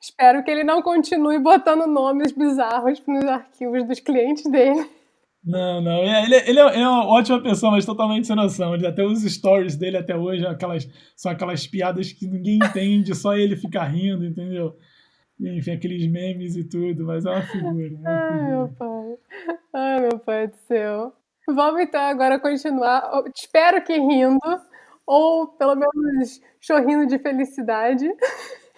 Espero 0.00 0.42
que 0.42 0.50
ele 0.50 0.64
não 0.64 0.80
continue 0.80 1.38
botando 1.38 1.86
nomes 1.86 2.32
bizarros 2.32 3.02
nos 3.06 3.24
arquivos 3.24 3.86
dos 3.86 4.00
clientes 4.00 4.50
dele. 4.50 4.88
Não, 5.44 5.80
não. 5.80 5.92
É, 5.92 6.24
ele, 6.24 6.34
ele, 6.34 6.34
é, 6.34 6.50
ele, 6.50 6.82
é, 6.82 6.88
uma 6.88 7.06
ótima 7.06 7.42
pessoa, 7.42 7.72
mas 7.72 7.84
totalmente 7.84 8.26
sem 8.26 8.36
noção. 8.36 8.74
Ele 8.74 8.86
até 8.86 9.04
os 9.04 9.22
stories 9.22 9.76
dele 9.76 9.96
até 9.96 10.16
hoje 10.16 10.46
aquelas, 10.46 10.88
são 11.16 11.32
aquelas 11.32 11.66
piadas 11.66 12.12
que 12.12 12.26
ninguém 12.26 12.56
entende, 12.56 13.14
só 13.14 13.34
ele 13.34 13.56
fica 13.56 13.82
rindo, 13.84 14.24
entendeu? 14.24 14.76
Enfim, 15.38 15.72
aqueles 15.72 16.06
memes 16.10 16.56
e 16.56 16.64
tudo, 16.64 17.04
mas 17.04 17.24
é 17.24 17.30
uma 17.30 17.42
figura. 17.42 17.86
É 17.86 17.98
uma 17.98 18.10
Ai, 18.10 18.50
meu 18.50 18.68
pai. 18.68 19.18
Ai, 19.72 20.00
meu 20.00 20.18
pai 20.18 20.48
do 20.48 20.56
céu. 20.66 21.12
Vamos 21.48 21.80
então 21.80 22.00
agora 22.00 22.38
continuar. 22.38 23.10
Espero 23.34 23.82
que 23.82 23.94
rindo, 23.94 24.38
ou 25.06 25.48
pelo 25.48 25.74
menos 25.74 26.40
chorrindo 26.60 27.06
de 27.06 27.18
felicidade. 27.18 28.06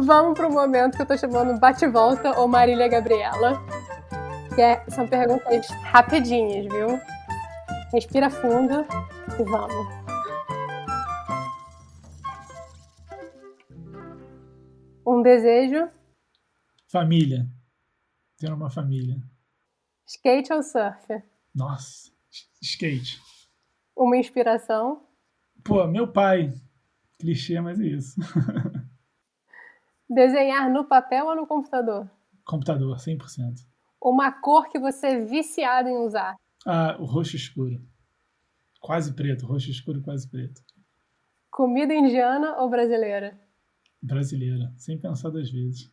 Vamos 0.00 0.38
pro 0.38 0.50
momento 0.50 0.96
que 0.96 1.02
eu 1.02 1.06
tô 1.06 1.16
chamando 1.18 1.58
bate-volta 1.58 2.38
ou 2.38 2.46
Marília 2.46 2.86
Gabriela. 2.88 3.60
que 4.54 4.60
é, 4.62 4.84
são 4.90 5.06
perguntas 5.08 5.68
rapidinhas, 5.82 6.66
viu? 6.66 7.00
Respira 7.92 8.30
fundo 8.30 8.86
e 9.38 9.42
vamos. 9.42 9.88
Um 15.06 15.22
desejo? 15.22 15.88
Família. 16.86 17.46
Ter 18.38 18.52
uma 18.52 18.70
família. 18.70 19.16
Skate 20.06 20.52
ou 20.52 20.62
surf? 20.62 21.22
Nossa, 21.54 22.10
skate. 22.62 23.20
Uma 23.96 24.16
inspiração? 24.16 25.02
Pô, 25.64 25.86
meu 25.86 26.06
pai. 26.06 26.52
Clichê, 27.18 27.60
mas 27.60 27.80
é 27.80 27.84
isso. 27.84 28.14
Desenhar 30.08 30.70
no 30.70 30.84
papel 30.84 31.26
ou 31.26 31.36
no 31.36 31.46
computador? 31.46 32.10
Computador, 32.44 32.96
100%. 32.96 33.66
Uma 34.00 34.32
cor 34.32 34.68
que 34.68 34.78
você 34.78 35.08
é 35.08 35.20
viciado 35.20 35.88
em 35.88 35.98
usar? 35.98 36.34
Ah, 36.66 36.96
o 36.98 37.04
roxo 37.04 37.36
escuro. 37.36 37.80
Quase 38.80 39.14
preto, 39.14 39.46
roxo 39.46 39.70
escuro, 39.70 40.00
quase 40.00 40.28
preto. 40.30 40.62
Comida 41.50 41.92
indiana 41.92 42.56
ou 42.58 42.70
brasileira? 42.70 43.38
Brasileira, 44.00 44.72
sem 44.76 44.98
pensar 44.98 45.30
duas 45.30 45.50
vezes. 45.50 45.92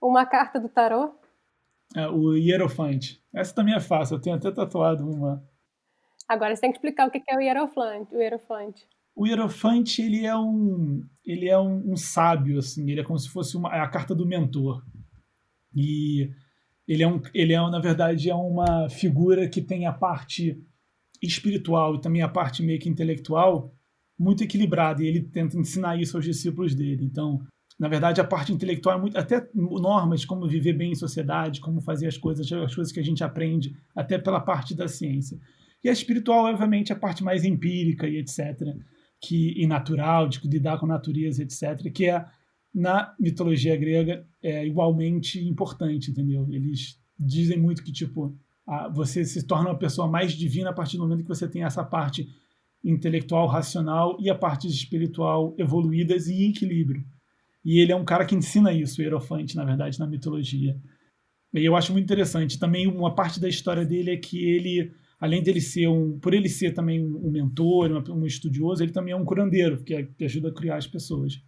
Uma 0.00 0.24
carta 0.24 0.58
do 0.58 0.68
tarô? 0.68 1.14
É, 1.94 2.06
o 2.06 2.34
Hierofante. 2.34 3.22
Essa 3.34 3.54
também 3.54 3.74
é 3.74 3.80
fácil, 3.80 4.16
eu 4.16 4.20
tenho 4.20 4.36
até 4.36 4.50
tatuado 4.50 5.06
uma. 5.06 5.44
Agora 6.28 6.54
você 6.54 6.60
tem 6.62 6.70
que 6.70 6.78
explicar 6.78 7.08
o 7.08 7.10
que 7.10 7.22
é 7.28 7.36
o 7.36 7.40
Hierofante. 7.40 8.14
O 8.14 8.20
Hierofante, 8.20 8.88
o 9.20 9.26
Hierofante 9.26 10.00
ele 10.00 10.24
é 10.24 10.34
um 10.34 11.02
ele 11.22 11.46
é 11.46 11.58
um, 11.58 11.92
um, 11.92 11.96
sábio 11.96 12.58
assim, 12.58 12.90
ele 12.90 13.02
é 13.02 13.04
como 13.04 13.18
se 13.18 13.28
fosse 13.28 13.54
uma, 13.54 13.68
é 13.68 13.78
a 13.78 13.86
carta 13.86 14.14
do 14.14 14.26
mentor. 14.26 14.82
E 15.76 16.30
ele 16.88 17.02
é 17.02 17.06
um 17.06 17.20
ele 17.34 17.52
é 17.52 17.60
na 17.60 17.78
verdade 17.78 18.30
é 18.30 18.34
uma 18.34 18.88
figura 18.88 19.46
que 19.46 19.60
tem 19.60 19.84
a 19.84 19.92
parte 19.92 20.58
espiritual 21.22 21.96
e 21.96 22.00
também 22.00 22.22
a 22.22 22.30
parte 22.30 22.62
meio 22.62 22.80
que 22.80 22.88
intelectual 22.88 23.74
muito 24.18 24.42
equilibrada 24.42 25.02
e 25.02 25.06
ele 25.06 25.20
tenta 25.20 25.58
ensinar 25.58 26.00
isso 26.00 26.16
aos 26.16 26.24
discípulos 26.24 26.74
dele. 26.74 27.04
Então, 27.04 27.42
na 27.78 27.88
verdade, 27.88 28.22
a 28.22 28.24
parte 28.24 28.54
intelectual 28.54 28.96
é 28.96 29.00
muito 29.02 29.18
até 29.18 29.46
normas 29.54 30.24
como 30.24 30.48
viver 30.48 30.72
bem 30.72 30.92
em 30.92 30.94
sociedade, 30.94 31.60
como 31.60 31.82
fazer 31.82 32.06
as 32.06 32.16
coisas, 32.16 32.50
as 32.50 32.74
coisas 32.74 32.90
que 32.90 33.00
a 33.00 33.04
gente 33.04 33.22
aprende 33.22 33.76
até 33.94 34.16
pela 34.16 34.40
parte 34.40 34.74
da 34.74 34.88
ciência. 34.88 35.38
E 35.84 35.90
a 35.90 35.92
espiritual, 35.92 36.46
obviamente, 36.46 36.90
é 36.90 36.94
a 36.94 36.98
parte 36.98 37.22
mais 37.22 37.44
empírica 37.44 38.08
e 38.08 38.16
etc, 38.16 38.62
que 39.20 39.54
e 39.56 39.66
natural, 39.66 40.28
de 40.28 40.40
lidar 40.48 40.78
com 40.78 40.86
natureza, 40.86 41.42
etc, 41.42 41.92
que 41.92 42.06
é 42.06 42.24
na 42.74 43.14
mitologia 43.18 43.76
grega 43.76 44.26
é 44.42 44.66
igualmente 44.66 45.44
importante, 45.46 46.10
entendeu? 46.10 46.46
Eles 46.50 46.98
dizem 47.18 47.58
muito 47.58 47.82
que 47.82 47.92
tipo 47.92 48.34
a, 48.66 48.88
você 48.88 49.24
se 49.24 49.46
torna 49.46 49.70
uma 49.70 49.78
pessoa 49.78 50.08
mais 50.08 50.32
divina 50.32 50.70
a 50.70 50.72
partir 50.72 50.96
do 50.96 51.02
momento 51.02 51.22
que 51.22 51.28
você 51.28 51.48
tem 51.48 51.64
essa 51.64 51.84
parte 51.84 52.28
intelectual, 52.82 53.46
racional 53.46 54.16
e 54.20 54.30
a 54.30 54.34
parte 54.34 54.66
espiritual 54.66 55.54
evoluídas 55.58 56.28
e 56.28 56.44
em 56.44 56.50
equilíbrio. 56.50 57.04
E 57.64 57.78
ele 57.78 57.92
é 57.92 57.96
um 57.96 58.04
cara 58.04 58.24
que 58.24 58.34
ensina 58.34 58.72
isso, 58.72 59.00
o 59.00 59.04
Hierofante, 59.04 59.54
na 59.54 59.64
verdade, 59.64 59.98
na 59.98 60.06
mitologia. 60.06 60.80
E 61.52 61.64
eu 61.64 61.76
acho 61.76 61.92
muito 61.92 62.04
interessante. 62.04 62.58
Também 62.58 62.86
uma 62.86 63.14
parte 63.14 63.38
da 63.38 63.48
história 63.48 63.84
dele 63.84 64.12
é 64.12 64.16
que 64.16 64.42
ele, 64.42 64.92
além 65.20 65.42
dele 65.42 65.60
ser 65.60 65.86
um, 65.86 66.18
por 66.18 66.32
ele 66.32 66.48
ser 66.48 66.72
também 66.72 67.04
um 67.04 67.30
mentor, 67.30 67.92
um 68.10 68.24
estudioso, 68.24 68.82
ele 68.82 68.90
também 68.90 69.12
é 69.12 69.16
um 69.16 69.24
curandeiro, 69.24 69.84
que, 69.84 69.94
é, 69.94 70.02
que 70.02 70.24
ajuda 70.24 70.48
a 70.48 70.54
criar 70.54 70.76
as 70.76 70.86
pessoas. 70.86 71.42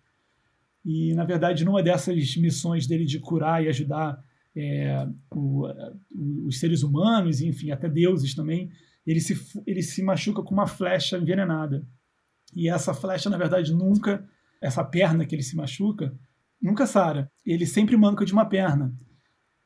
E, 0.84 1.14
na 1.14 1.24
verdade, 1.24 1.64
numa 1.64 1.82
dessas 1.82 2.36
missões 2.36 2.86
dele 2.86 3.06
de 3.06 3.18
curar 3.18 3.64
e 3.64 3.68
ajudar 3.68 4.22
é, 4.54 5.06
o, 5.30 5.66
os 6.46 6.60
seres 6.60 6.82
humanos, 6.82 7.40
enfim, 7.40 7.70
até 7.70 7.88
deuses 7.88 8.34
também, 8.34 8.70
ele 9.06 9.20
se, 9.20 9.34
ele 9.66 9.82
se 9.82 10.02
machuca 10.02 10.42
com 10.42 10.52
uma 10.52 10.66
flecha 10.66 11.16
envenenada. 11.16 11.86
E 12.54 12.68
essa 12.68 12.92
flecha, 12.92 13.30
na 13.30 13.38
verdade, 13.38 13.72
nunca, 13.72 14.28
essa 14.60 14.84
perna 14.84 15.24
que 15.24 15.34
ele 15.34 15.42
se 15.42 15.56
machuca, 15.56 16.14
nunca 16.60 16.86
sara. 16.86 17.30
Ele 17.46 17.64
sempre 17.64 17.96
manca 17.96 18.26
de 18.26 18.34
uma 18.34 18.44
perna. 18.44 18.94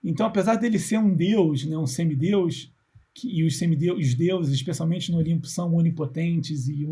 Então, 0.05 0.27
apesar 0.27 0.55
dele 0.55 0.79
ser 0.79 0.99
um 0.99 1.13
deus, 1.13 1.65
né, 1.67 1.77
um 1.77 1.87
semideus, 1.87 2.73
que, 3.17 3.29
e 3.29 3.45
os 3.45 3.57
semideus, 3.57 3.99
os 3.99 4.15
deuses, 4.15 4.55
especialmente 4.55 5.11
no 5.11 5.19
Olimpo, 5.19 5.47
são 5.47 5.75
onipotentes 5.75 6.69
e 6.69 6.87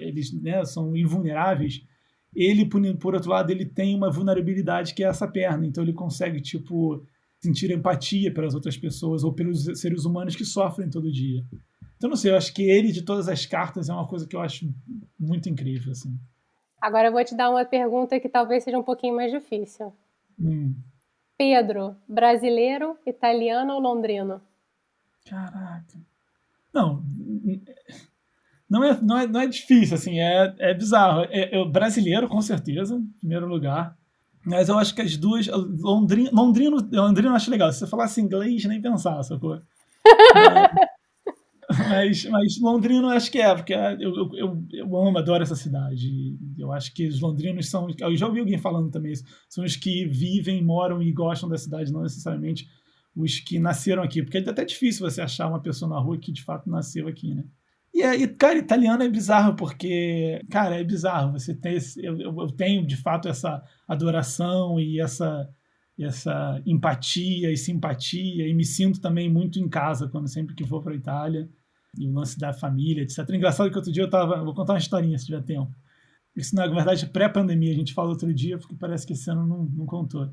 eles 0.00 0.32
né, 0.32 0.64
são 0.64 0.96
invulneráveis, 0.96 1.86
ele, 2.34 2.66
por, 2.66 2.82
por 2.96 3.14
outro 3.14 3.30
lado, 3.30 3.50
ele 3.50 3.64
tem 3.64 3.94
uma 3.94 4.10
vulnerabilidade 4.10 4.94
que 4.94 5.04
é 5.04 5.06
essa 5.06 5.26
perna. 5.28 5.66
Então, 5.66 5.82
ele 5.82 5.92
consegue, 5.92 6.40
tipo, 6.40 7.04
sentir 7.38 7.70
empatia 7.70 8.32
pelas 8.32 8.54
outras 8.54 8.76
pessoas 8.76 9.24
ou 9.24 9.32
pelos 9.32 9.64
seres 9.80 10.04
humanos 10.04 10.36
que 10.36 10.44
sofrem 10.44 10.90
todo 10.90 11.10
dia. 11.10 11.44
Então, 11.96 12.10
não 12.10 12.16
sei, 12.16 12.32
eu 12.32 12.36
acho 12.36 12.52
que 12.52 12.62
ele, 12.62 12.92
de 12.92 13.02
todas 13.02 13.28
as 13.28 13.46
cartas, 13.46 13.88
é 13.88 13.92
uma 13.92 14.06
coisa 14.06 14.26
que 14.26 14.34
eu 14.34 14.40
acho 14.40 14.72
muito 15.18 15.48
incrível, 15.48 15.92
assim. 15.92 16.16
Agora 16.80 17.08
eu 17.08 17.12
vou 17.12 17.24
te 17.24 17.36
dar 17.36 17.50
uma 17.50 17.64
pergunta 17.64 18.18
que 18.18 18.28
talvez 18.28 18.64
seja 18.64 18.78
um 18.78 18.82
pouquinho 18.82 19.14
mais 19.14 19.30
difícil. 19.30 19.92
Hum. 20.38 20.74
Pedro, 21.36 21.94
brasileiro, 22.08 22.96
italiano 23.06 23.74
ou 23.74 23.80
londrino? 23.80 24.40
Caraca. 25.28 25.98
Não, 26.72 27.04
não 28.68 28.84
é, 28.84 29.00
não 29.02 29.18
é, 29.18 29.26
não 29.26 29.40
é 29.40 29.46
difícil, 29.46 29.96
assim, 29.96 30.20
é, 30.20 30.54
é 30.58 30.74
bizarro. 30.74 31.22
É, 31.30 31.58
é 31.60 31.64
brasileiro, 31.64 32.28
com 32.28 32.40
certeza, 32.40 32.94
em 32.94 33.06
primeiro 33.18 33.46
lugar. 33.46 33.96
Mas 34.44 34.68
eu 34.68 34.78
acho 34.78 34.94
que 34.94 35.02
as 35.02 35.16
duas. 35.16 35.48
Londrino, 35.48 36.30
Londrino, 36.32 36.76
Londrino 36.92 37.30
eu 37.30 37.34
acho 37.34 37.50
legal. 37.50 37.72
Se 37.72 37.80
você 37.80 37.86
falasse 37.86 38.20
inglês, 38.20 38.64
nem 38.64 38.80
pensar, 38.80 39.22
sacou? 39.22 39.60
Mas, 41.88 42.24
mas 42.24 42.60
Londrino 42.60 43.08
acho 43.08 43.30
que 43.30 43.38
é, 43.38 43.54
porque 43.54 43.72
eu, 43.72 44.34
eu, 44.34 44.64
eu 44.72 44.96
amo, 44.96 45.16
adoro 45.16 45.42
essa 45.42 45.54
cidade. 45.54 46.36
Eu 46.58 46.72
acho 46.72 46.92
que 46.92 47.06
os 47.06 47.20
londrinos 47.20 47.70
são. 47.70 47.86
Eu 48.00 48.16
já 48.16 48.26
ouvi 48.26 48.40
alguém 48.40 48.58
falando 48.58 48.90
também 48.90 49.12
isso. 49.12 49.24
São 49.48 49.64
os 49.64 49.76
que 49.76 50.04
vivem, 50.06 50.64
moram 50.64 51.00
e 51.00 51.12
gostam 51.12 51.48
da 51.48 51.56
cidade, 51.56 51.92
não 51.92 52.02
necessariamente 52.02 52.68
os 53.14 53.40
que 53.40 53.58
nasceram 53.58 54.02
aqui. 54.02 54.22
Porque 54.22 54.38
é 54.38 54.48
até 54.48 54.64
difícil 54.64 55.08
você 55.08 55.20
achar 55.20 55.48
uma 55.48 55.60
pessoa 55.60 55.88
na 55.88 55.98
rua 56.00 56.18
que 56.18 56.32
de 56.32 56.42
fato 56.42 56.68
nasceu 56.68 57.08
aqui, 57.08 57.34
né? 57.34 57.44
E, 57.92 58.02
é, 58.02 58.26
cara, 58.28 58.58
italiano 58.58 59.02
é 59.02 59.08
bizarro, 59.08 59.56
porque, 59.56 60.40
cara, 60.50 60.76
é 60.76 60.84
bizarro. 60.84 61.32
Você 61.32 61.54
tem 61.54 61.74
esse, 61.74 62.04
eu, 62.04 62.18
eu 62.20 62.46
tenho 62.52 62.86
de 62.86 62.96
fato 62.96 63.28
essa 63.28 63.62
adoração 63.88 64.78
e 64.78 65.00
essa 65.00 65.48
essa 66.02 66.62
empatia 66.64 67.52
e 67.52 67.56
simpatia 67.58 68.48
e 68.48 68.54
me 68.54 68.64
sinto 68.64 69.02
também 69.02 69.30
muito 69.30 69.58
em 69.58 69.68
casa 69.68 70.08
quando 70.08 70.28
sempre 70.28 70.54
que 70.54 70.64
vou 70.64 70.80
para 70.80 70.92
a 70.92 70.96
Itália 70.96 71.46
e 71.98 72.08
o 72.08 72.12
lance 72.12 72.38
da 72.38 72.52
família, 72.52 73.02
etc. 73.02 73.18
Engraçado 73.30 73.70
que 73.70 73.76
outro 73.76 73.92
dia 73.92 74.04
eu 74.04 74.10
tava. 74.10 74.42
Vou 74.42 74.54
contar 74.54 74.74
uma 74.74 74.78
historinha 74.78 75.18
se 75.18 75.26
tiver 75.26 75.42
tempo. 75.42 75.74
Isso, 76.34 76.54
na 76.54 76.66
verdade, 76.66 77.06
pré-pandemia. 77.06 77.72
A 77.72 77.76
gente 77.76 77.92
falou 77.92 78.12
outro 78.12 78.32
dia, 78.32 78.56
porque 78.56 78.74
parece 78.74 79.06
que 79.06 79.12
esse 79.12 79.28
ano 79.30 79.46
não, 79.46 79.64
não 79.64 79.86
contou. 79.86 80.32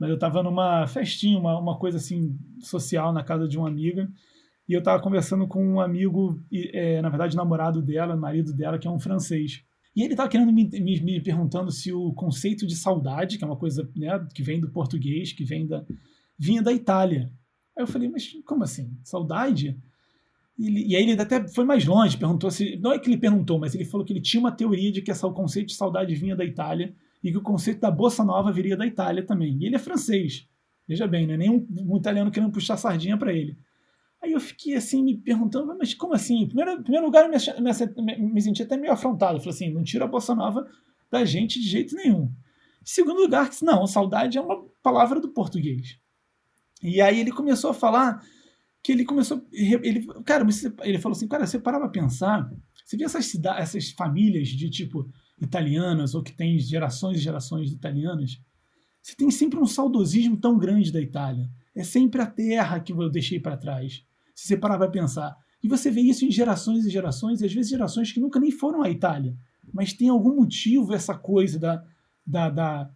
Eu 0.00 0.18
tava 0.18 0.42
numa 0.42 0.86
festinha, 0.86 1.38
uma, 1.38 1.58
uma 1.58 1.78
coisa 1.78 1.98
assim, 1.98 2.38
social, 2.60 3.12
na 3.12 3.22
casa 3.22 3.46
de 3.46 3.58
uma 3.58 3.68
amiga. 3.68 4.10
E 4.68 4.72
eu 4.72 4.82
tava 4.82 5.02
conversando 5.02 5.46
com 5.46 5.64
um 5.64 5.80
amigo, 5.80 6.40
é, 6.52 7.02
na 7.02 7.08
verdade, 7.08 7.36
namorado 7.36 7.82
dela, 7.82 8.16
marido 8.16 8.52
dela, 8.54 8.78
que 8.78 8.86
é 8.86 8.90
um 8.90 9.00
francês. 9.00 9.64
E 9.94 10.02
ele 10.02 10.14
tava 10.14 10.28
querendo 10.28 10.52
me, 10.52 10.64
me, 10.68 11.00
me, 11.00 11.20
perguntando 11.20 11.70
se 11.70 11.92
o 11.92 12.12
conceito 12.12 12.66
de 12.66 12.76
saudade, 12.76 13.36
que 13.36 13.44
é 13.44 13.46
uma 13.46 13.56
coisa 13.56 13.88
né, 13.96 14.26
que 14.32 14.42
vem 14.42 14.60
do 14.60 14.70
português, 14.70 15.32
que 15.32 15.44
vem 15.44 15.66
da. 15.66 15.84
vinha 16.38 16.62
da 16.62 16.72
Itália. 16.72 17.30
Aí 17.76 17.82
eu 17.82 17.86
falei, 17.86 18.08
mas 18.08 18.30
como 18.46 18.62
assim? 18.62 18.96
Saudade? 19.02 19.76
E, 20.56 20.92
e, 20.92 20.96
aí 20.96 21.02
ele 21.02 21.20
até 21.20 21.46
foi 21.48 21.64
mais 21.64 21.84
longe, 21.84 22.16
perguntou 22.16 22.50
se. 22.50 22.76
Não 22.76 22.92
é 22.92 22.98
que 22.98 23.10
ele 23.10 23.18
perguntou, 23.18 23.58
mas 23.58 23.74
ele 23.74 23.84
falou 23.84 24.06
que 24.06 24.12
ele 24.12 24.20
tinha 24.20 24.40
uma 24.40 24.52
teoria 24.52 24.92
de 24.92 25.02
que 25.02 25.10
essa, 25.10 25.26
o 25.26 25.32
conceito 25.32 25.68
de 25.68 25.74
saudade 25.74 26.14
vinha 26.14 26.36
da 26.36 26.44
Itália 26.44 26.94
e 27.22 27.30
que 27.30 27.38
o 27.38 27.42
conceito 27.42 27.80
da 27.80 27.90
bossa 27.90 28.24
nova 28.24 28.52
viria 28.52 28.76
da 28.76 28.86
Itália 28.86 29.24
também. 29.24 29.56
E 29.60 29.66
ele 29.66 29.76
é 29.76 29.78
francês. 29.78 30.48
Veja 30.88 31.06
bem, 31.06 31.26
não 31.26 31.34
é 31.34 31.36
nem 31.36 31.50
um, 31.50 31.96
italiano 31.96 32.30
querendo 32.30 32.52
puxar 32.52 32.76
sardinha 32.76 33.16
para 33.16 33.32
ele. 33.32 33.56
Aí 34.22 34.32
eu 34.32 34.40
fiquei 34.40 34.74
assim, 34.74 35.02
me 35.02 35.16
perguntando, 35.16 35.76
mas 35.78 35.94
como 35.94 36.14
assim? 36.14 36.42
Em 36.42 36.46
primeiro, 36.46 36.82
primeiro 36.82 37.06
lugar, 37.06 37.24
eu 37.24 37.30
me, 37.30 38.16
me, 38.16 38.32
me 38.32 38.42
senti 38.42 38.62
até 38.62 38.76
meio 38.76 38.92
afrontado. 38.92 39.36
Eu 39.36 39.40
falei 39.40 39.54
assim, 39.54 39.70
não 39.70 39.82
tira 39.82 40.04
a 40.04 40.08
bossa 40.08 40.34
nova 40.34 40.66
da 41.10 41.24
gente 41.24 41.60
de 41.60 41.68
jeito 41.68 41.94
nenhum. 41.94 42.24
Em 42.24 42.86
segundo 42.86 43.20
lugar, 43.20 43.50
não, 43.62 43.86
saudade 43.86 44.38
é 44.38 44.40
uma 44.40 44.64
palavra 44.82 45.20
do 45.20 45.28
português. 45.28 45.98
E 46.82 47.00
aí 47.00 47.20
ele 47.20 47.30
começou 47.30 47.70
a 47.70 47.74
falar 47.74 48.22
que 48.82 48.92
ele 48.92 49.04
começou. 49.04 49.46
Ele, 49.52 50.06
cara, 50.24 50.46
ele 50.82 50.98
falou 50.98 51.16
assim: 51.16 51.28
cara, 51.28 51.46
você 51.46 51.58
parava 51.58 51.88
pra 51.88 52.02
pensar, 52.02 52.50
você 52.84 52.96
vê 52.96 53.04
essas, 53.04 53.32
essas 53.58 53.90
famílias 53.90 54.48
de 54.48 54.70
tipo 54.70 55.08
italianas 55.40 56.14
ou 56.14 56.22
que 56.22 56.32
tem 56.32 56.58
gerações 56.58 57.18
e 57.18 57.20
gerações 57.20 57.70
de 57.70 57.76
italianas, 57.76 58.40
você 59.02 59.14
tem 59.16 59.30
sempre 59.30 59.58
um 59.58 59.66
saudosismo 59.66 60.36
tão 60.36 60.58
grande 60.58 60.92
da 60.92 61.00
Itália. 61.00 61.48
É 61.74 61.82
sempre 61.82 62.20
a 62.20 62.26
terra 62.26 62.80
que 62.80 62.92
eu 62.92 63.08
deixei 63.08 63.40
para 63.40 63.56
trás. 63.56 64.04
Se 64.34 64.46
você 64.46 64.56
parar 64.56 64.78
para 64.78 64.90
pensar. 64.90 65.36
E 65.62 65.68
você 65.68 65.90
vê 65.90 66.00
isso 66.00 66.24
em 66.24 66.30
gerações 66.30 66.84
e 66.84 66.90
gerações, 66.90 67.40
e 67.40 67.46
às 67.46 67.52
vezes 67.52 67.70
gerações 67.70 68.12
que 68.12 68.20
nunca 68.20 68.40
nem 68.40 68.50
foram 68.50 68.82
à 68.82 68.90
Itália. 68.90 69.34
Mas 69.72 69.92
tem 69.92 70.08
algum 70.08 70.36
motivo 70.36 70.92
essa 70.94 71.14
coisa 71.14 71.58
da. 71.58 71.84
da, 72.26 72.50
da, 72.50 72.90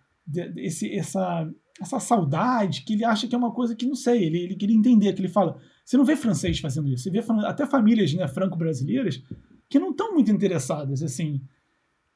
esse, 0.56 0.90
essa, 0.94 1.50
essa 1.80 2.00
saudade 2.00 2.82
que 2.82 2.94
ele 2.94 3.04
acha 3.04 3.26
que 3.26 3.34
é 3.34 3.38
uma 3.38 3.52
coisa 3.52 3.74
que 3.74 3.86
não 3.86 3.94
sei, 3.94 4.24
ele, 4.24 4.38
ele 4.38 4.56
queria 4.56 4.76
entender, 4.76 5.12
que 5.12 5.20
ele 5.20 5.28
fala, 5.28 5.60
você 5.84 5.96
não 5.96 6.04
vê 6.04 6.16
francês 6.16 6.58
fazendo 6.58 6.88
isso, 6.88 7.04
você 7.04 7.10
vê 7.10 7.22
até 7.44 7.66
famílias 7.66 8.14
né, 8.14 8.26
franco-brasileiras 8.26 9.22
que 9.68 9.78
não 9.78 9.90
estão 9.90 10.14
muito 10.14 10.30
interessadas, 10.30 11.02
assim, 11.02 11.42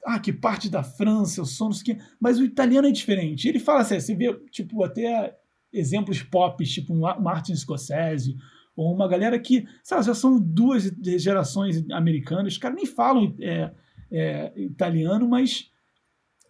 ah, 0.05 0.18
que 0.18 0.32
parte 0.32 0.70
da 0.70 0.82
França, 0.82 1.40
eu 1.40 1.44
sou 1.44 1.68
não 1.68 1.74
sei 1.74 1.94
o 1.94 1.96
quê, 1.96 2.05
mas 2.20 2.38
o 2.38 2.44
italiano 2.44 2.88
é 2.88 2.92
diferente. 2.92 3.49
Ele 3.49 3.59
fala 3.59 3.80
assim, 3.80 4.01
você 4.01 4.14
vê, 4.14 4.32
tipo, 4.51 4.82
até 4.82 5.36
exemplos 5.72 6.22
pop, 6.22 6.64
tipo 6.64 6.94
Martin 6.94 7.55
Scorsese, 7.55 8.36
ou 8.74 8.94
uma 8.94 9.09
galera 9.09 9.38
que, 9.38 9.66
sabe, 9.82 10.07
já 10.07 10.14
são 10.14 10.40
duas 10.40 10.84
gerações 11.18 11.84
americanas, 11.90 12.53
os 12.53 12.59
caras 12.59 12.76
nem 12.76 12.86
falam 12.86 13.34
é, 13.40 13.70
é, 14.11 14.53
italiano, 14.57 15.28
mas 15.28 15.70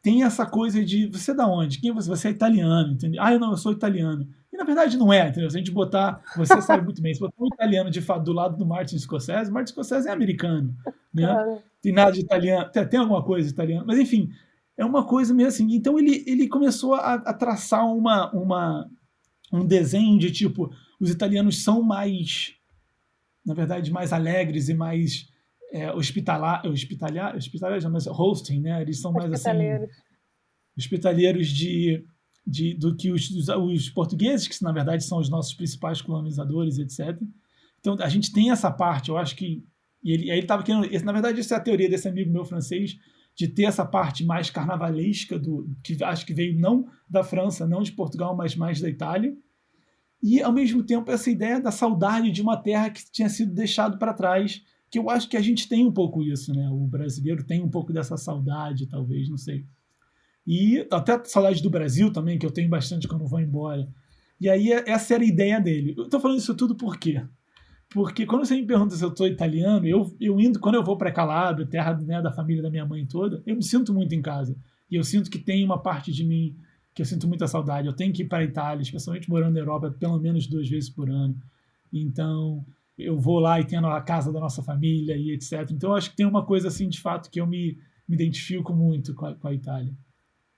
tem 0.02 0.22
essa 0.22 0.46
coisa 0.46 0.84
de 0.84 1.06
você 1.06 1.32
é 1.32 1.34
da 1.34 1.46
onde? 1.46 1.80
Quem 1.80 1.90
é 1.90 1.92
você? 1.92 2.08
Você 2.08 2.28
é 2.28 2.30
italiano, 2.30 2.92
entendeu? 2.92 3.22
Ah, 3.22 3.32
eu 3.32 3.40
não, 3.40 3.50
eu 3.50 3.56
sou 3.56 3.72
italiano. 3.72 4.28
E 4.52 4.56
na 4.56 4.64
verdade 4.64 4.96
não 4.96 5.12
é, 5.12 5.28
entendeu? 5.28 5.50
Se 5.50 5.56
a 5.56 5.58
gente 5.58 5.70
botar, 5.70 6.22
você 6.36 6.60
sabe 6.62 6.84
muito 6.84 7.02
bem, 7.02 7.12
se 7.12 7.20
botar 7.20 7.34
um 7.38 7.48
italiano 7.48 7.90
de 7.90 8.00
fato 8.00 8.24
do 8.24 8.32
lado 8.32 8.56
do 8.56 8.66
Martin 8.66 8.98
Scorsese, 8.98 9.50
Martin 9.50 9.72
Scorsese 9.72 10.08
é 10.08 10.10
americano, 10.10 10.74
né? 11.12 11.26
Claro. 11.26 11.62
Tem 11.82 11.92
nada 11.92 12.12
de 12.12 12.20
italiano, 12.20 12.70
tem, 12.70 12.88
tem 12.88 13.00
alguma 13.00 13.22
coisa 13.22 13.46
de 13.46 13.52
italiano, 13.52 13.84
mas 13.86 13.98
enfim, 13.98 14.30
é 14.76 14.84
uma 14.84 15.04
coisa 15.04 15.34
meio 15.34 15.48
assim. 15.48 15.72
Então 15.74 15.98
ele, 15.98 16.24
ele 16.26 16.48
começou 16.48 16.94
a, 16.94 17.14
a 17.14 17.34
traçar 17.34 17.86
uma, 17.86 18.32
uma, 18.32 18.90
um 19.52 19.66
desenho 19.66 20.18
de 20.18 20.30
tipo, 20.30 20.72
os 20.98 21.10
italianos 21.10 21.62
são 21.62 21.82
mais, 21.82 22.54
na 23.44 23.54
verdade, 23.54 23.90
mais 23.90 24.12
alegres 24.12 24.68
e 24.68 24.74
mais 24.74 25.28
é, 25.72 25.92
hospitalar, 25.92 26.66
hospitalar, 26.66 27.36
hospitalar, 27.36 27.90
mas 27.90 28.06
hosting, 28.06 28.60
né? 28.60 28.80
Eles 28.80 29.00
são 29.00 29.12
mais 29.12 29.30
assim 29.32 29.50
hospitaleiros 30.78 31.48
de, 31.48 32.04
de 32.48 32.74
do 32.74 32.96
que 32.96 33.10
os, 33.12 33.30
os, 33.30 33.48
os, 33.48 33.90
portugueses, 33.90 34.48
que 34.48 34.62
na 34.62 34.72
verdade 34.72 35.04
são 35.04 35.18
os 35.18 35.28
nossos 35.28 35.52
principais 35.52 36.00
colonizadores, 36.00 36.78
etc. 36.78 37.20
Então 37.78 37.96
a 38.00 38.08
gente 38.08 38.32
tem 38.32 38.50
essa 38.50 38.70
parte, 38.70 39.10
eu 39.10 39.18
acho 39.18 39.36
que 39.36 39.62
e 40.02 40.12
ele, 40.12 40.30
estava 40.30 40.62
querendo, 40.62 40.88
na 41.04 41.12
verdade 41.12 41.40
essa 41.40 41.54
é 41.54 41.58
a 41.58 41.60
teoria 41.60 41.88
desse 41.88 42.08
amigo 42.08 42.32
meu 42.32 42.44
francês 42.44 42.96
de 43.34 43.46
ter 43.46 43.64
essa 43.64 43.84
parte 43.84 44.24
mais 44.24 44.48
carnavalesca 44.50 45.38
do 45.38 45.68
que 45.82 46.02
acho 46.02 46.24
que 46.24 46.34
veio 46.34 46.58
não 46.58 46.86
da 47.08 47.22
França, 47.22 47.66
não 47.66 47.82
de 47.82 47.92
Portugal, 47.92 48.34
mas 48.36 48.56
mais 48.56 48.80
da 48.80 48.88
Itália. 48.88 49.36
E 50.22 50.42
ao 50.42 50.52
mesmo 50.52 50.82
tempo 50.82 51.10
essa 51.10 51.30
ideia 51.30 51.60
da 51.60 51.70
saudade 51.70 52.30
de 52.32 52.42
uma 52.42 52.56
terra 52.56 52.90
que 52.90 53.02
tinha 53.12 53.28
sido 53.28 53.54
deixado 53.54 53.98
para 53.98 54.14
trás 54.14 54.62
que 54.90 54.98
eu 54.98 55.10
acho 55.10 55.28
que 55.28 55.36
a 55.36 55.40
gente 55.40 55.68
tem 55.68 55.86
um 55.86 55.92
pouco 55.92 56.22
isso, 56.22 56.52
né? 56.52 56.68
O 56.70 56.86
brasileiro 56.86 57.44
tem 57.44 57.62
um 57.62 57.68
pouco 57.68 57.92
dessa 57.92 58.16
saudade, 58.16 58.86
talvez, 58.86 59.28
não 59.28 59.36
sei. 59.36 59.66
E 60.50 60.86
até 60.90 61.22
saudade 61.24 61.62
do 61.62 61.68
Brasil 61.68 62.10
também, 62.10 62.38
que 62.38 62.46
eu 62.46 62.50
tenho 62.50 62.70
bastante 62.70 63.06
quando 63.06 63.26
vou 63.26 63.38
embora. 63.38 63.86
E 64.40 64.48
aí 64.48 64.72
essa 64.72 65.12
era 65.12 65.22
a 65.22 65.26
ideia 65.26 65.60
dele. 65.60 65.94
Eu 65.94 66.08
tô 66.08 66.18
falando 66.18 66.38
isso 66.38 66.54
tudo 66.54 66.74
por 66.74 66.96
quê? 66.96 67.22
Porque 67.90 68.24
quando 68.24 68.46
você 68.46 68.54
me 68.54 68.66
pergunta 68.66 68.96
se 68.96 69.04
eu 69.04 69.10
tô 69.10 69.26
italiano, 69.26 69.86
eu, 69.86 70.10
eu 70.18 70.40
indo, 70.40 70.58
quando 70.58 70.76
eu 70.76 70.82
vou 70.82 70.96
para 70.96 71.12
Calabria, 71.12 71.66
terra 71.66 71.94
né, 71.98 72.22
da 72.22 72.32
família 72.32 72.62
da 72.62 72.70
minha 72.70 72.86
mãe 72.86 73.04
toda, 73.04 73.42
eu 73.44 73.54
me 73.54 73.62
sinto 73.62 73.92
muito 73.92 74.14
em 74.14 74.22
casa. 74.22 74.56
E 74.90 74.96
eu 74.96 75.04
sinto 75.04 75.30
que 75.30 75.38
tem 75.38 75.62
uma 75.62 75.82
parte 75.82 76.10
de 76.10 76.24
mim 76.24 76.56
que 76.94 77.02
eu 77.02 77.06
sinto 77.06 77.28
muita 77.28 77.46
saudade. 77.46 77.86
Eu 77.86 77.92
tenho 77.92 78.10
que 78.10 78.22
ir 78.22 78.26
para 78.26 78.38
a 78.38 78.44
Itália, 78.44 78.80
especialmente 78.80 79.28
morando 79.28 79.52
na 79.52 79.60
Europa, 79.60 79.94
pelo 80.00 80.18
menos 80.18 80.46
duas 80.46 80.66
vezes 80.66 80.88
por 80.88 81.10
ano. 81.10 81.36
Então, 81.92 82.64
eu 82.96 83.18
vou 83.18 83.38
lá 83.38 83.60
e 83.60 83.66
tenho 83.66 83.86
a 83.86 84.00
casa 84.00 84.32
da 84.32 84.40
nossa 84.40 84.62
família 84.62 85.14
e 85.14 85.30
etc. 85.30 85.70
Então, 85.72 85.90
eu 85.90 85.96
acho 85.96 86.08
que 86.08 86.16
tem 86.16 86.24
uma 86.24 86.42
coisa 86.46 86.68
assim, 86.68 86.88
de 86.88 86.98
fato, 86.98 87.30
que 87.30 87.38
eu 87.38 87.46
me, 87.46 87.76
me 88.08 88.14
identifico 88.14 88.72
muito 88.72 89.14
com 89.14 89.26
a, 89.26 89.34
com 89.34 89.48
a 89.48 89.52
Itália. 89.52 89.92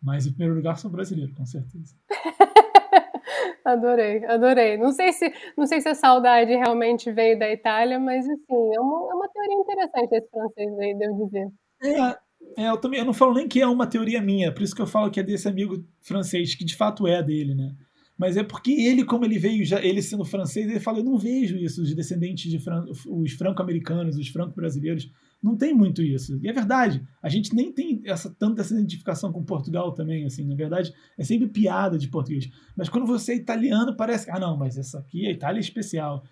Mas, 0.02 0.26
em 0.26 0.30
primeiro 0.30 0.54
lugar, 0.54 0.78
sou 0.78 0.90
brasileiro, 0.90 1.34
com 1.34 1.44
certeza. 1.44 1.94
adorei, 3.64 4.24
adorei. 4.24 4.76
Não 4.76 4.92
sei 4.92 5.12
se 5.12 5.32
não 5.56 5.66
sei 5.66 5.80
se 5.80 5.88
a 5.88 5.94
saudade 5.94 6.50
realmente 6.52 7.12
veio 7.12 7.38
da 7.38 7.50
Itália, 7.50 7.98
mas 7.98 8.24
assim, 8.28 8.74
é 8.74 8.80
uma, 8.80 9.10
é 9.10 9.14
uma 9.14 9.28
teoria 9.28 9.54
interessante 9.56 10.12
esse 10.14 10.30
francês 10.30 10.78
aí, 10.78 10.94
devo 10.96 11.26
dizer. 11.26 11.48
É, 11.82 12.64
é, 12.64 12.70
eu 12.70 12.76
também 12.78 13.00
eu 13.00 13.04
não 13.04 13.12
falo 13.12 13.34
nem 13.34 13.46
que 13.46 13.60
é 13.60 13.66
uma 13.66 13.86
teoria 13.86 14.20
minha, 14.22 14.52
por 14.52 14.62
isso 14.62 14.74
que 14.74 14.82
eu 14.82 14.86
falo 14.86 15.10
que 15.10 15.20
é 15.20 15.22
desse 15.22 15.48
amigo 15.48 15.84
francês, 16.00 16.54
que 16.54 16.64
de 16.64 16.76
fato 16.76 17.06
é 17.06 17.22
dele, 17.22 17.54
né? 17.54 17.74
mas 18.20 18.36
é 18.36 18.42
porque 18.42 18.70
ele, 18.70 19.02
como 19.02 19.24
ele 19.24 19.38
veio, 19.38 19.64
já, 19.64 19.82
ele 19.82 20.02
sendo 20.02 20.26
francês, 20.26 20.68
ele 20.68 20.78
fala: 20.78 20.98
eu 20.98 21.04
não 21.04 21.16
vejo 21.16 21.56
isso, 21.56 21.80
os 21.82 21.94
descendentes 21.94 22.50
de 22.50 22.58
fran 22.58 22.84
os 23.06 23.32
franco-americanos, 23.32 24.14
os 24.18 24.28
franco-brasileiros, 24.28 25.10
não 25.42 25.56
tem 25.56 25.74
muito 25.74 26.02
isso. 26.02 26.38
E 26.42 26.48
é 26.48 26.52
verdade, 26.52 27.02
a 27.22 27.28
gente 27.28 27.54
nem 27.54 27.72
tem 27.72 28.02
essa 28.04 28.30
tanta 28.30 28.60
essa 28.60 28.74
identificação 28.74 29.32
com 29.32 29.44
Portugal 29.44 29.92
também, 29.92 30.24
assim, 30.26 30.46
na 30.46 30.54
verdade, 30.54 30.92
é 31.18 31.24
sempre 31.24 31.48
piada 31.48 31.98
de 31.98 32.08
português. 32.08 32.48
Mas 32.76 32.88
quando 32.88 33.06
você 33.06 33.32
é 33.32 33.36
italiano, 33.36 33.96
parece 33.96 34.26
que, 34.26 34.30
ah, 34.30 34.38
não, 34.38 34.56
mas 34.56 34.76
essa 34.76 34.98
aqui, 34.98 35.26
a 35.26 35.30
Itália 35.30 35.58
é 35.58 35.60
especial. 35.60 36.22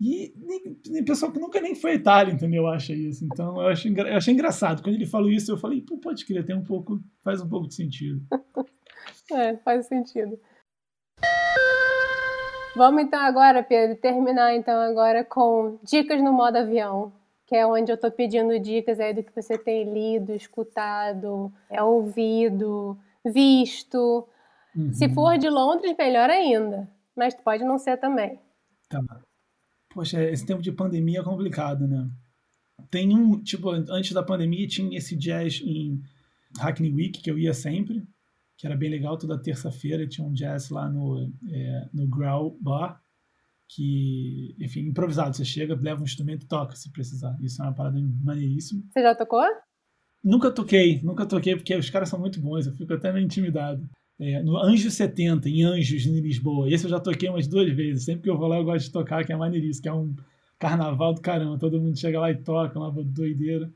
E 0.00 0.32
nem, 0.36 0.78
nem 0.88 1.04
pessoal 1.04 1.30
que 1.30 1.38
nunca 1.38 1.60
nem 1.60 1.74
foi 1.74 1.92
à 1.92 1.94
Itália, 1.94 2.32
entendeu? 2.32 2.66
Acha 2.66 2.94
isso. 2.94 3.24
Então 3.24 3.60
eu, 3.60 3.68
acho, 3.68 3.86
eu 3.86 4.16
achei 4.16 4.32
engraçado. 4.32 4.82
Quando 4.82 4.94
ele 4.94 5.06
falou 5.06 5.30
isso, 5.30 5.52
eu 5.52 5.58
falei, 5.58 5.82
pô, 5.82 5.98
pode 5.98 6.24
crer, 6.24 6.44
tem 6.44 6.56
um 6.56 6.64
pouco, 6.64 6.98
faz 7.22 7.40
um 7.42 7.48
pouco 7.48 7.68
de 7.68 7.74
sentido. 7.74 8.20
é, 9.30 9.56
faz 9.58 9.86
sentido. 9.86 10.38
Vamos 12.74 13.02
então 13.02 13.20
agora, 13.20 13.62
Pedro, 13.62 13.96
terminar 14.00 14.54
então 14.54 14.80
agora 14.80 15.22
com 15.24 15.78
dicas 15.84 16.22
no 16.22 16.32
modo 16.32 16.56
avião, 16.56 17.12
que 17.50 17.56
é 17.56 17.66
onde 17.66 17.90
eu 17.90 17.96
estou 17.96 18.12
pedindo 18.12 18.56
dicas 18.60 19.00
aí 19.00 19.12
do 19.12 19.24
que 19.24 19.34
você 19.34 19.58
tem 19.58 19.92
lido, 19.92 20.32
escutado, 20.32 21.52
é 21.68 21.82
ouvido, 21.82 22.96
visto. 23.24 24.24
Uhum. 24.74 24.92
Se 24.92 25.08
for 25.08 25.36
de 25.36 25.50
Londres, 25.50 25.96
melhor 25.98 26.30
ainda, 26.30 26.88
mas 27.14 27.34
pode 27.34 27.64
não 27.64 27.76
ser 27.76 27.96
também. 27.96 28.38
Tá. 28.88 29.02
Poxa, 29.92 30.22
esse 30.22 30.46
tempo 30.46 30.62
de 30.62 30.70
pandemia 30.70 31.18
é 31.18 31.24
complicado, 31.24 31.88
né? 31.88 32.08
Tem 32.88 33.12
um, 33.12 33.42
tipo, 33.42 33.68
antes 33.68 34.12
da 34.12 34.22
pandemia 34.22 34.68
tinha 34.68 34.96
esse 34.96 35.16
jazz 35.16 35.60
em 35.60 36.00
Hackney 36.56 36.94
Week 36.94 37.20
que 37.20 37.28
eu 37.28 37.36
ia 37.36 37.52
sempre 37.52 38.06
que 38.56 38.66
era 38.66 38.76
bem 38.76 38.90
legal. 38.90 39.16
Toda 39.16 39.42
terça-feira 39.42 40.06
tinha 40.06 40.26
um 40.26 40.34
jazz 40.34 40.68
lá 40.68 40.88
no, 40.88 41.32
é, 41.50 41.88
no 41.92 42.06
Growl 42.06 42.56
Bar, 42.60 43.02
que, 43.74 44.54
enfim, 44.58 44.80
improvisado. 44.80 45.36
Você 45.36 45.44
chega, 45.44 45.78
leva 45.80 46.00
um 46.00 46.04
instrumento 46.04 46.44
e 46.44 46.48
toca 46.48 46.74
se 46.74 46.90
precisar. 46.90 47.36
Isso 47.40 47.62
é 47.62 47.64
uma 47.64 47.74
parada 47.74 47.98
maneiríssima. 48.22 48.82
Você 48.90 49.02
já 49.02 49.14
tocou? 49.14 49.44
Nunca 50.22 50.50
toquei, 50.50 51.00
nunca 51.02 51.24
toquei, 51.24 51.56
porque 51.56 51.74
os 51.74 51.88
caras 51.88 52.08
são 52.08 52.18
muito 52.18 52.40
bons, 52.40 52.66
eu 52.66 52.74
fico 52.74 52.92
até 52.92 53.10
meio 53.12 53.24
intimidado. 53.24 53.88
É, 54.18 54.42
no 54.42 54.58
Anjo 54.58 54.90
70, 54.90 55.48
em 55.48 55.64
Anjos, 55.64 56.04
em 56.04 56.20
Lisboa. 56.20 56.70
Esse 56.70 56.84
eu 56.84 56.90
já 56.90 57.00
toquei 57.00 57.30
umas 57.30 57.46
duas 57.46 57.72
vezes. 57.72 58.04
Sempre 58.04 58.24
que 58.24 58.30
eu 58.30 58.36
vou 58.36 58.48
lá, 58.48 58.58
eu 58.58 58.64
gosto 58.64 58.84
de 58.84 58.92
tocar, 58.92 59.24
que 59.24 59.32
é 59.32 59.36
maneiríssimo, 59.36 59.82
que 59.82 59.88
é 59.88 59.94
um 59.94 60.14
carnaval 60.58 61.14
do 61.14 61.22
caramba. 61.22 61.58
Todo 61.58 61.80
mundo 61.80 61.98
chega 61.98 62.20
lá 62.20 62.30
e 62.30 62.36
toca, 62.36 62.78
uma 62.78 62.92
doideira. 62.92 63.72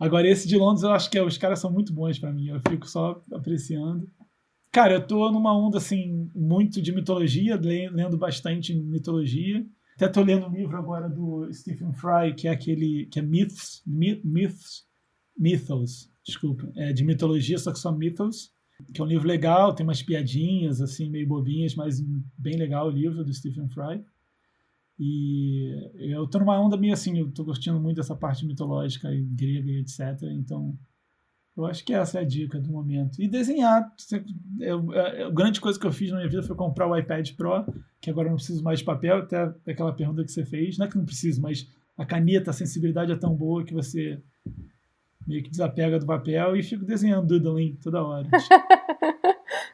Agora, 0.00 0.26
esse 0.26 0.48
de 0.48 0.56
Londres, 0.56 0.82
eu 0.82 0.90
acho 0.90 1.08
que 1.08 1.16
é, 1.16 1.22
os 1.22 1.38
caras 1.38 1.60
são 1.60 1.70
muito 1.70 1.92
bons 1.92 2.18
para 2.18 2.32
mim. 2.32 2.48
Eu 2.48 2.60
fico 2.68 2.88
só 2.88 3.22
apreciando. 3.32 4.10
Cara, 4.74 4.94
eu 4.94 5.06
tô 5.06 5.30
numa 5.30 5.56
onda, 5.56 5.78
assim, 5.78 6.28
muito 6.34 6.82
de 6.82 6.90
mitologia, 6.90 7.54
lendo 7.54 8.18
bastante 8.18 8.74
mitologia. 8.74 9.64
Até 9.94 10.08
tô 10.08 10.20
lendo 10.20 10.48
um 10.48 10.52
livro 10.52 10.76
agora 10.76 11.08
do 11.08 11.48
Stephen 11.52 11.92
Fry, 11.92 12.34
que 12.36 12.48
é 12.48 12.50
aquele, 12.50 13.06
que 13.06 13.20
é 13.20 13.22
Myths, 13.22 13.84
Myths, 13.86 14.84
Mythos, 15.38 16.10
desculpa, 16.26 16.68
é 16.74 16.92
de 16.92 17.04
mitologia, 17.04 17.56
só 17.56 17.72
que 17.72 17.78
só 17.78 17.92
Mythos, 17.92 18.52
que 18.92 19.00
é 19.00 19.04
um 19.04 19.06
livro 19.06 19.28
legal, 19.28 19.76
tem 19.76 19.86
umas 19.86 20.02
piadinhas, 20.02 20.80
assim, 20.80 21.08
meio 21.08 21.28
bobinhas, 21.28 21.76
mas 21.76 22.00
bem 22.36 22.56
legal 22.56 22.88
o 22.88 22.90
livro 22.90 23.24
do 23.24 23.32
Stephen 23.32 23.68
Fry. 23.68 24.04
E 24.98 25.70
eu 25.98 26.26
tô 26.26 26.40
numa 26.40 26.60
onda 26.60 26.76
meio 26.76 26.94
assim, 26.94 27.16
eu 27.16 27.30
tô 27.30 27.44
curtindo 27.44 27.78
muito 27.78 28.00
essa 28.00 28.16
parte 28.16 28.44
mitológica 28.44 29.14
e 29.14 29.22
grega 29.22 29.70
e 29.70 29.78
etc. 29.78 30.20
Então, 30.32 30.76
eu 31.56 31.66
acho 31.66 31.84
que 31.84 31.94
essa 31.94 32.18
é 32.18 32.22
a 32.22 32.24
dica 32.24 32.58
do 32.58 32.70
momento. 32.70 33.20
E 33.22 33.28
desenhar. 33.28 33.92
A 35.26 35.30
grande 35.30 35.60
coisa 35.60 35.78
que 35.78 35.86
eu 35.86 35.92
fiz 35.92 36.10
na 36.10 36.16
minha 36.16 36.28
vida 36.28 36.42
foi 36.42 36.56
comprar 36.56 36.88
o 36.88 36.96
iPad 36.96 37.30
Pro, 37.32 37.64
que 38.00 38.10
agora 38.10 38.26
eu 38.26 38.30
não 38.30 38.36
preciso 38.36 38.62
mais 38.62 38.80
de 38.80 38.84
papel, 38.84 39.18
até 39.18 39.52
aquela 39.66 39.92
pergunta 39.92 40.24
que 40.24 40.32
você 40.32 40.44
fez. 40.44 40.76
Não 40.76 40.86
é 40.86 40.88
que 40.88 40.96
não 40.96 41.04
preciso, 41.04 41.40
mas 41.40 41.68
a 41.96 42.04
caneta, 42.04 42.50
a 42.50 42.54
sensibilidade 42.54 43.12
é 43.12 43.16
tão 43.16 43.34
boa 43.34 43.64
que 43.64 43.72
você 43.72 44.20
meio 45.26 45.42
que 45.42 45.50
desapega 45.50 45.98
do 45.98 46.06
papel 46.06 46.56
e 46.56 46.62
fico 46.62 46.84
desenhando 46.84 47.38
doodling 47.38 47.76
toda 47.82 48.02
hora. 48.02 48.28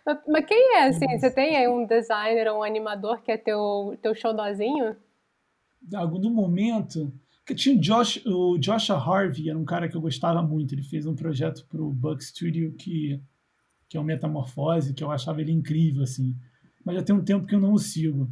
mas 0.28 0.44
quem 0.44 0.76
é, 0.76 0.88
assim? 0.88 1.18
Você 1.18 1.30
tem 1.30 1.56
aí 1.56 1.68
um 1.68 1.86
designer 1.86 2.48
ou 2.48 2.60
um 2.60 2.62
animador 2.62 3.22
que 3.22 3.32
é 3.32 3.36
teu, 3.36 3.96
teu 4.02 4.14
showdozinho? 4.14 4.96
No 5.90 6.30
momento, 6.30 7.12
tinha 7.54 7.76
o 7.76 7.80
Josh, 7.80 8.22
o 8.26 8.58
Joshua 8.58 8.96
Harvey, 8.96 9.48
era 9.48 9.58
um 9.58 9.64
cara 9.64 9.88
que 9.88 9.96
eu 9.96 10.00
gostava 10.00 10.42
muito. 10.42 10.74
Ele 10.74 10.82
fez 10.82 11.06
um 11.06 11.14
projeto 11.14 11.66
para 11.66 11.82
o 11.82 11.92
Bug 11.92 12.22
Studio 12.22 12.72
que, 12.72 13.20
que 13.88 13.96
é 13.96 14.00
o 14.00 14.04
Metamorfose, 14.04 14.94
que 14.94 15.02
eu 15.02 15.10
achava 15.10 15.40
ele 15.40 15.52
incrível, 15.52 16.02
assim. 16.02 16.34
Mas 16.84 16.96
já 16.96 17.02
tem 17.02 17.14
um 17.14 17.24
tempo 17.24 17.46
que 17.46 17.54
eu 17.54 17.60
não 17.60 17.72
o 17.72 17.78
sigo. 17.78 18.30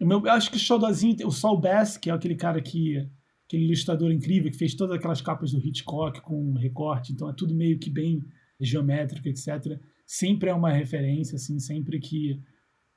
O 0.00 0.06
meu, 0.06 0.24
eu 0.24 0.32
acho 0.32 0.50
que 0.50 0.56
o 0.56 0.60
Showdozinho, 0.60 1.26
o 1.26 1.32
Saul 1.32 1.60
Bass, 1.60 1.96
que 1.96 2.08
é 2.08 2.12
aquele 2.12 2.34
cara 2.34 2.60
que 2.60 3.08
aquele 3.46 3.64
ilustrador 3.64 4.12
incrível 4.12 4.50
que 4.50 4.56
fez 4.56 4.74
todas 4.74 4.96
aquelas 4.96 5.20
capas 5.20 5.50
do 5.50 5.58
Hitchcock 5.58 6.20
com 6.20 6.52
recorte, 6.52 7.12
então 7.12 7.28
é 7.28 7.32
tudo 7.32 7.52
meio 7.52 7.80
que 7.80 7.90
bem 7.90 8.22
geométrico, 8.60 9.28
etc. 9.28 9.76
Sempre 10.06 10.50
é 10.50 10.54
uma 10.54 10.70
referência, 10.70 11.34
assim, 11.34 11.58
sempre 11.58 11.98
que 11.98 12.40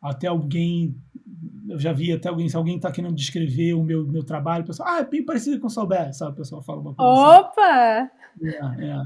até 0.04 0.28
alguém 0.28 0.96
eu 1.68 1.80
já 1.80 1.94
vi 1.94 2.12
até 2.12 2.30
alguém, 2.30 2.48
se 2.50 2.56
alguém 2.56 2.76
está 2.76 2.92
querendo 2.92 3.16
descrever 3.16 3.74
o 3.74 3.84
meu, 3.84 4.06
meu 4.06 4.24
trabalho, 4.24 4.64
o 4.64 4.68
pessoal, 4.68 4.90
ah, 4.90 5.00
é 5.00 5.06
bem 5.06 5.24
parecido 5.24 5.60
com 5.60 5.68
o 5.68 5.70
Salber, 5.70 6.14
sabe? 6.14 6.34
O 6.34 6.36
pessoal 6.36 6.62
fala 6.62 6.82
uma 6.82 6.94
coisa 6.94 7.12
assim. 7.12 7.42
Opa! 7.42 8.12
Assim. 8.36 8.48
É, 8.48 8.86
é. 8.86 9.02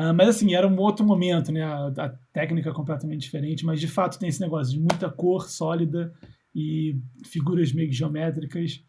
Uh, 0.00 0.14
mas 0.14 0.28
assim, 0.28 0.54
era 0.54 0.66
um 0.66 0.78
outro 0.78 1.04
momento, 1.04 1.52
né? 1.52 1.62
A, 1.62 1.86
a, 1.88 2.08
técnica 2.32 2.70
é 2.70 2.72
completamente 2.72 3.20
diferente, 3.20 3.64
mas 3.64 3.80
de 3.80 3.88
fato 3.88 4.18
tem 4.18 4.28
esse 4.28 4.40
negócio 4.40 4.72
de 4.72 4.80
muita 4.80 5.10
cor 5.10 5.48
sólida 5.48 6.12
e 6.54 6.98
figuras 7.24 7.72
meio 7.72 7.92
geométricas. 7.92 8.82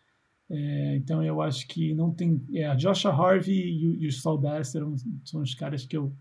É, 0.49 0.95
então 0.95 1.23
eu 1.23 1.41
acho 1.41 1.67
que 1.67 1.93
não 1.93 2.13
tem. 2.13 2.43
É, 2.53 2.65
a 2.65 2.75
Joshua 2.75 3.11
Harvey 3.11 3.55
e, 3.55 4.05
e 4.05 4.09
o 4.09 4.37
Bass 4.37 4.75
eram, 4.75 4.95
são 5.23 5.41
os 5.41 5.53
caras 5.53 5.85
que 5.85 5.97
eu. 5.97 6.13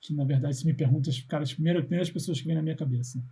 que 0.00 0.14
na 0.14 0.24
verdade, 0.24 0.56
se 0.56 0.66
me 0.66 0.74
pergunta, 0.74 1.10
os 1.10 1.20
caras, 1.22 1.50
as 1.50 1.54
primeiras, 1.54 1.82
primeiras 1.82 2.10
pessoas 2.10 2.40
que 2.40 2.46
vêm 2.46 2.56
na 2.56 2.62
minha 2.62 2.76
cabeça. 2.76 3.22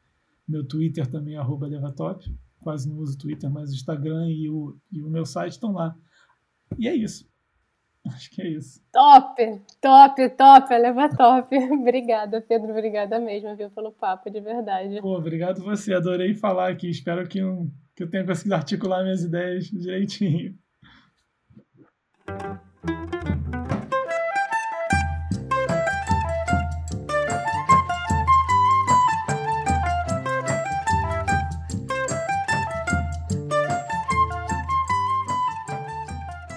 Meu 0.47 0.65
Twitter 0.65 1.07
também 1.07 1.35
é 1.35 1.39
arroba 1.39 1.67
Alevatop. 1.67 2.25
Quase 2.61 2.89
não 2.89 2.99
uso 2.99 3.19
Twitter, 3.19 3.51
mas 3.51 3.71
o 3.71 3.75
Instagram 3.75 4.31
e 4.31 4.49
o, 4.49 4.77
e 4.91 5.03
o 5.03 5.11
meu 5.11 5.27
site 5.27 5.53
estão 5.53 5.73
lá. 5.73 5.97
E 6.79 6.87
é 6.87 6.95
isso. 6.95 7.29
Acho 8.07 8.31
que 8.31 8.43
é 8.43 8.49
isso. 8.49 8.83
Top, 8.93 9.61
top, 9.81 10.29
top, 10.31 10.75
leva 10.75 11.09
top. 11.09 11.57
obrigada, 11.73 12.41
Pedro, 12.41 12.71
obrigada 12.71 13.21
mesmo, 13.21 13.55
viu, 13.55 13.71
pelo 13.71 13.93
papo, 13.93 14.29
de 14.29 14.41
verdade. 14.41 15.01
Pô, 15.01 15.17
obrigado 15.17 15.63
você, 15.63 15.95
adorei 15.95 16.35
falar 16.35 16.71
aqui. 16.71 16.89
Espero 16.89 17.27
que 17.29 17.43
um, 17.43 17.71
que 17.95 18.03
eu 18.03 18.11
tenha 18.11 18.25
conseguido 18.25 18.55
articular 18.55 19.03
minhas 19.03 19.23
ideias 19.23 19.67
direitinho. 19.67 20.59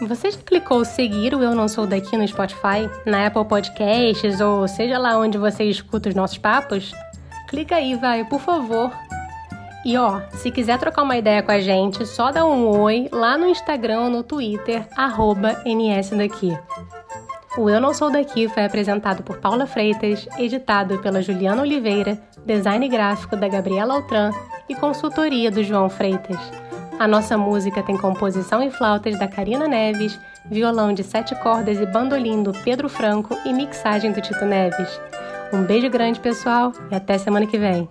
Você 0.08 0.30
já 0.30 0.38
clicou 0.38 0.86
seguir 0.86 1.34
o 1.34 1.42
Eu 1.42 1.56
Não 1.56 1.68
Sou 1.68 1.88
Daqui 1.88 2.16
no 2.16 2.28
Spotify, 2.28 2.88
na 3.06 3.26
Apple 3.26 3.46
Podcasts 3.46 4.40
ou 4.40 4.68
seja 4.68 5.00
lá 5.00 5.18
onde 5.18 5.38
você 5.38 5.64
escuta 5.64 6.10
os 6.10 6.16
nossos 6.16 6.38
papos? 6.38 6.94
Clica 7.48 7.78
aí, 7.78 7.96
vai, 7.96 8.24
por 8.24 8.40
favor. 8.40 8.92
E 9.86 9.96
ó, 9.98 10.20
se 10.32 10.50
quiser 10.50 10.80
trocar 10.80 11.04
uma 11.04 11.16
ideia 11.16 11.44
com 11.44 11.52
a 11.52 11.60
gente, 11.60 12.08
só 12.08 12.32
dá 12.32 12.44
um 12.44 12.68
oi 12.82 13.08
lá 13.12 13.38
no 13.38 13.48
Instagram 13.48 14.02
ou 14.02 14.10
no 14.10 14.24
Twitter, 14.24 14.88
arroba 14.98 15.62
NSDaqui. 15.64 16.58
O 17.56 17.70
Eu 17.70 17.80
Não 17.80 17.94
Sou 17.94 18.12
Daqui 18.12 18.50
foi 18.50 18.66
apresentado 18.66 19.22
por 19.22 19.38
Paula 19.38 19.68
Freitas, 19.68 20.28
editado 20.40 20.98
pela 20.98 21.22
Juliana 21.22 21.62
Oliveira, 21.62 22.20
design 22.44 22.90
gráfico 22.90 23.38
da 23.38 23.48
Gabriela 23.48 23.94
Altran 23.94 24.32
e 24.68 24.74
consultoria 24.74 25.52
do 25.52 25.64
João 25.64 25.88
Freitas. 25.88 26.40
A 26.98 27.08
nossa 27.08 27.38
música 27.38 27.84
tem 27.84 27.96
composição 27.96 28.64
e 28.64 28.72
flautas 28.72 29.20
da 29.20 29.28
Karina 29.28 29.68
Neves, 29.68 30.20
violão 30.50 30.94
de 30.94 31.04
sete 31.04 31.36
cordas 31.36 31.80
e 31.80 31.86
bandolim 31.86 32.42
do 32.42 32.52
Pedro 32.64 32.90
Franco 32.90 33.38
e 33.46 33.54
mixagem 33.54 34.12
do 34.12 34.20
Tito 34.20 34.46
Neves. 34.46 35.00
Um 35.54 35.62
beijo 35.62 35.90
grande, 35.90 36.20
pessoal, 36.20 36.74
e 36.92 36.96
até 36.96 37.20
semana 37.20 37.46
que 37.46 37.58
vem. 37.58 37.88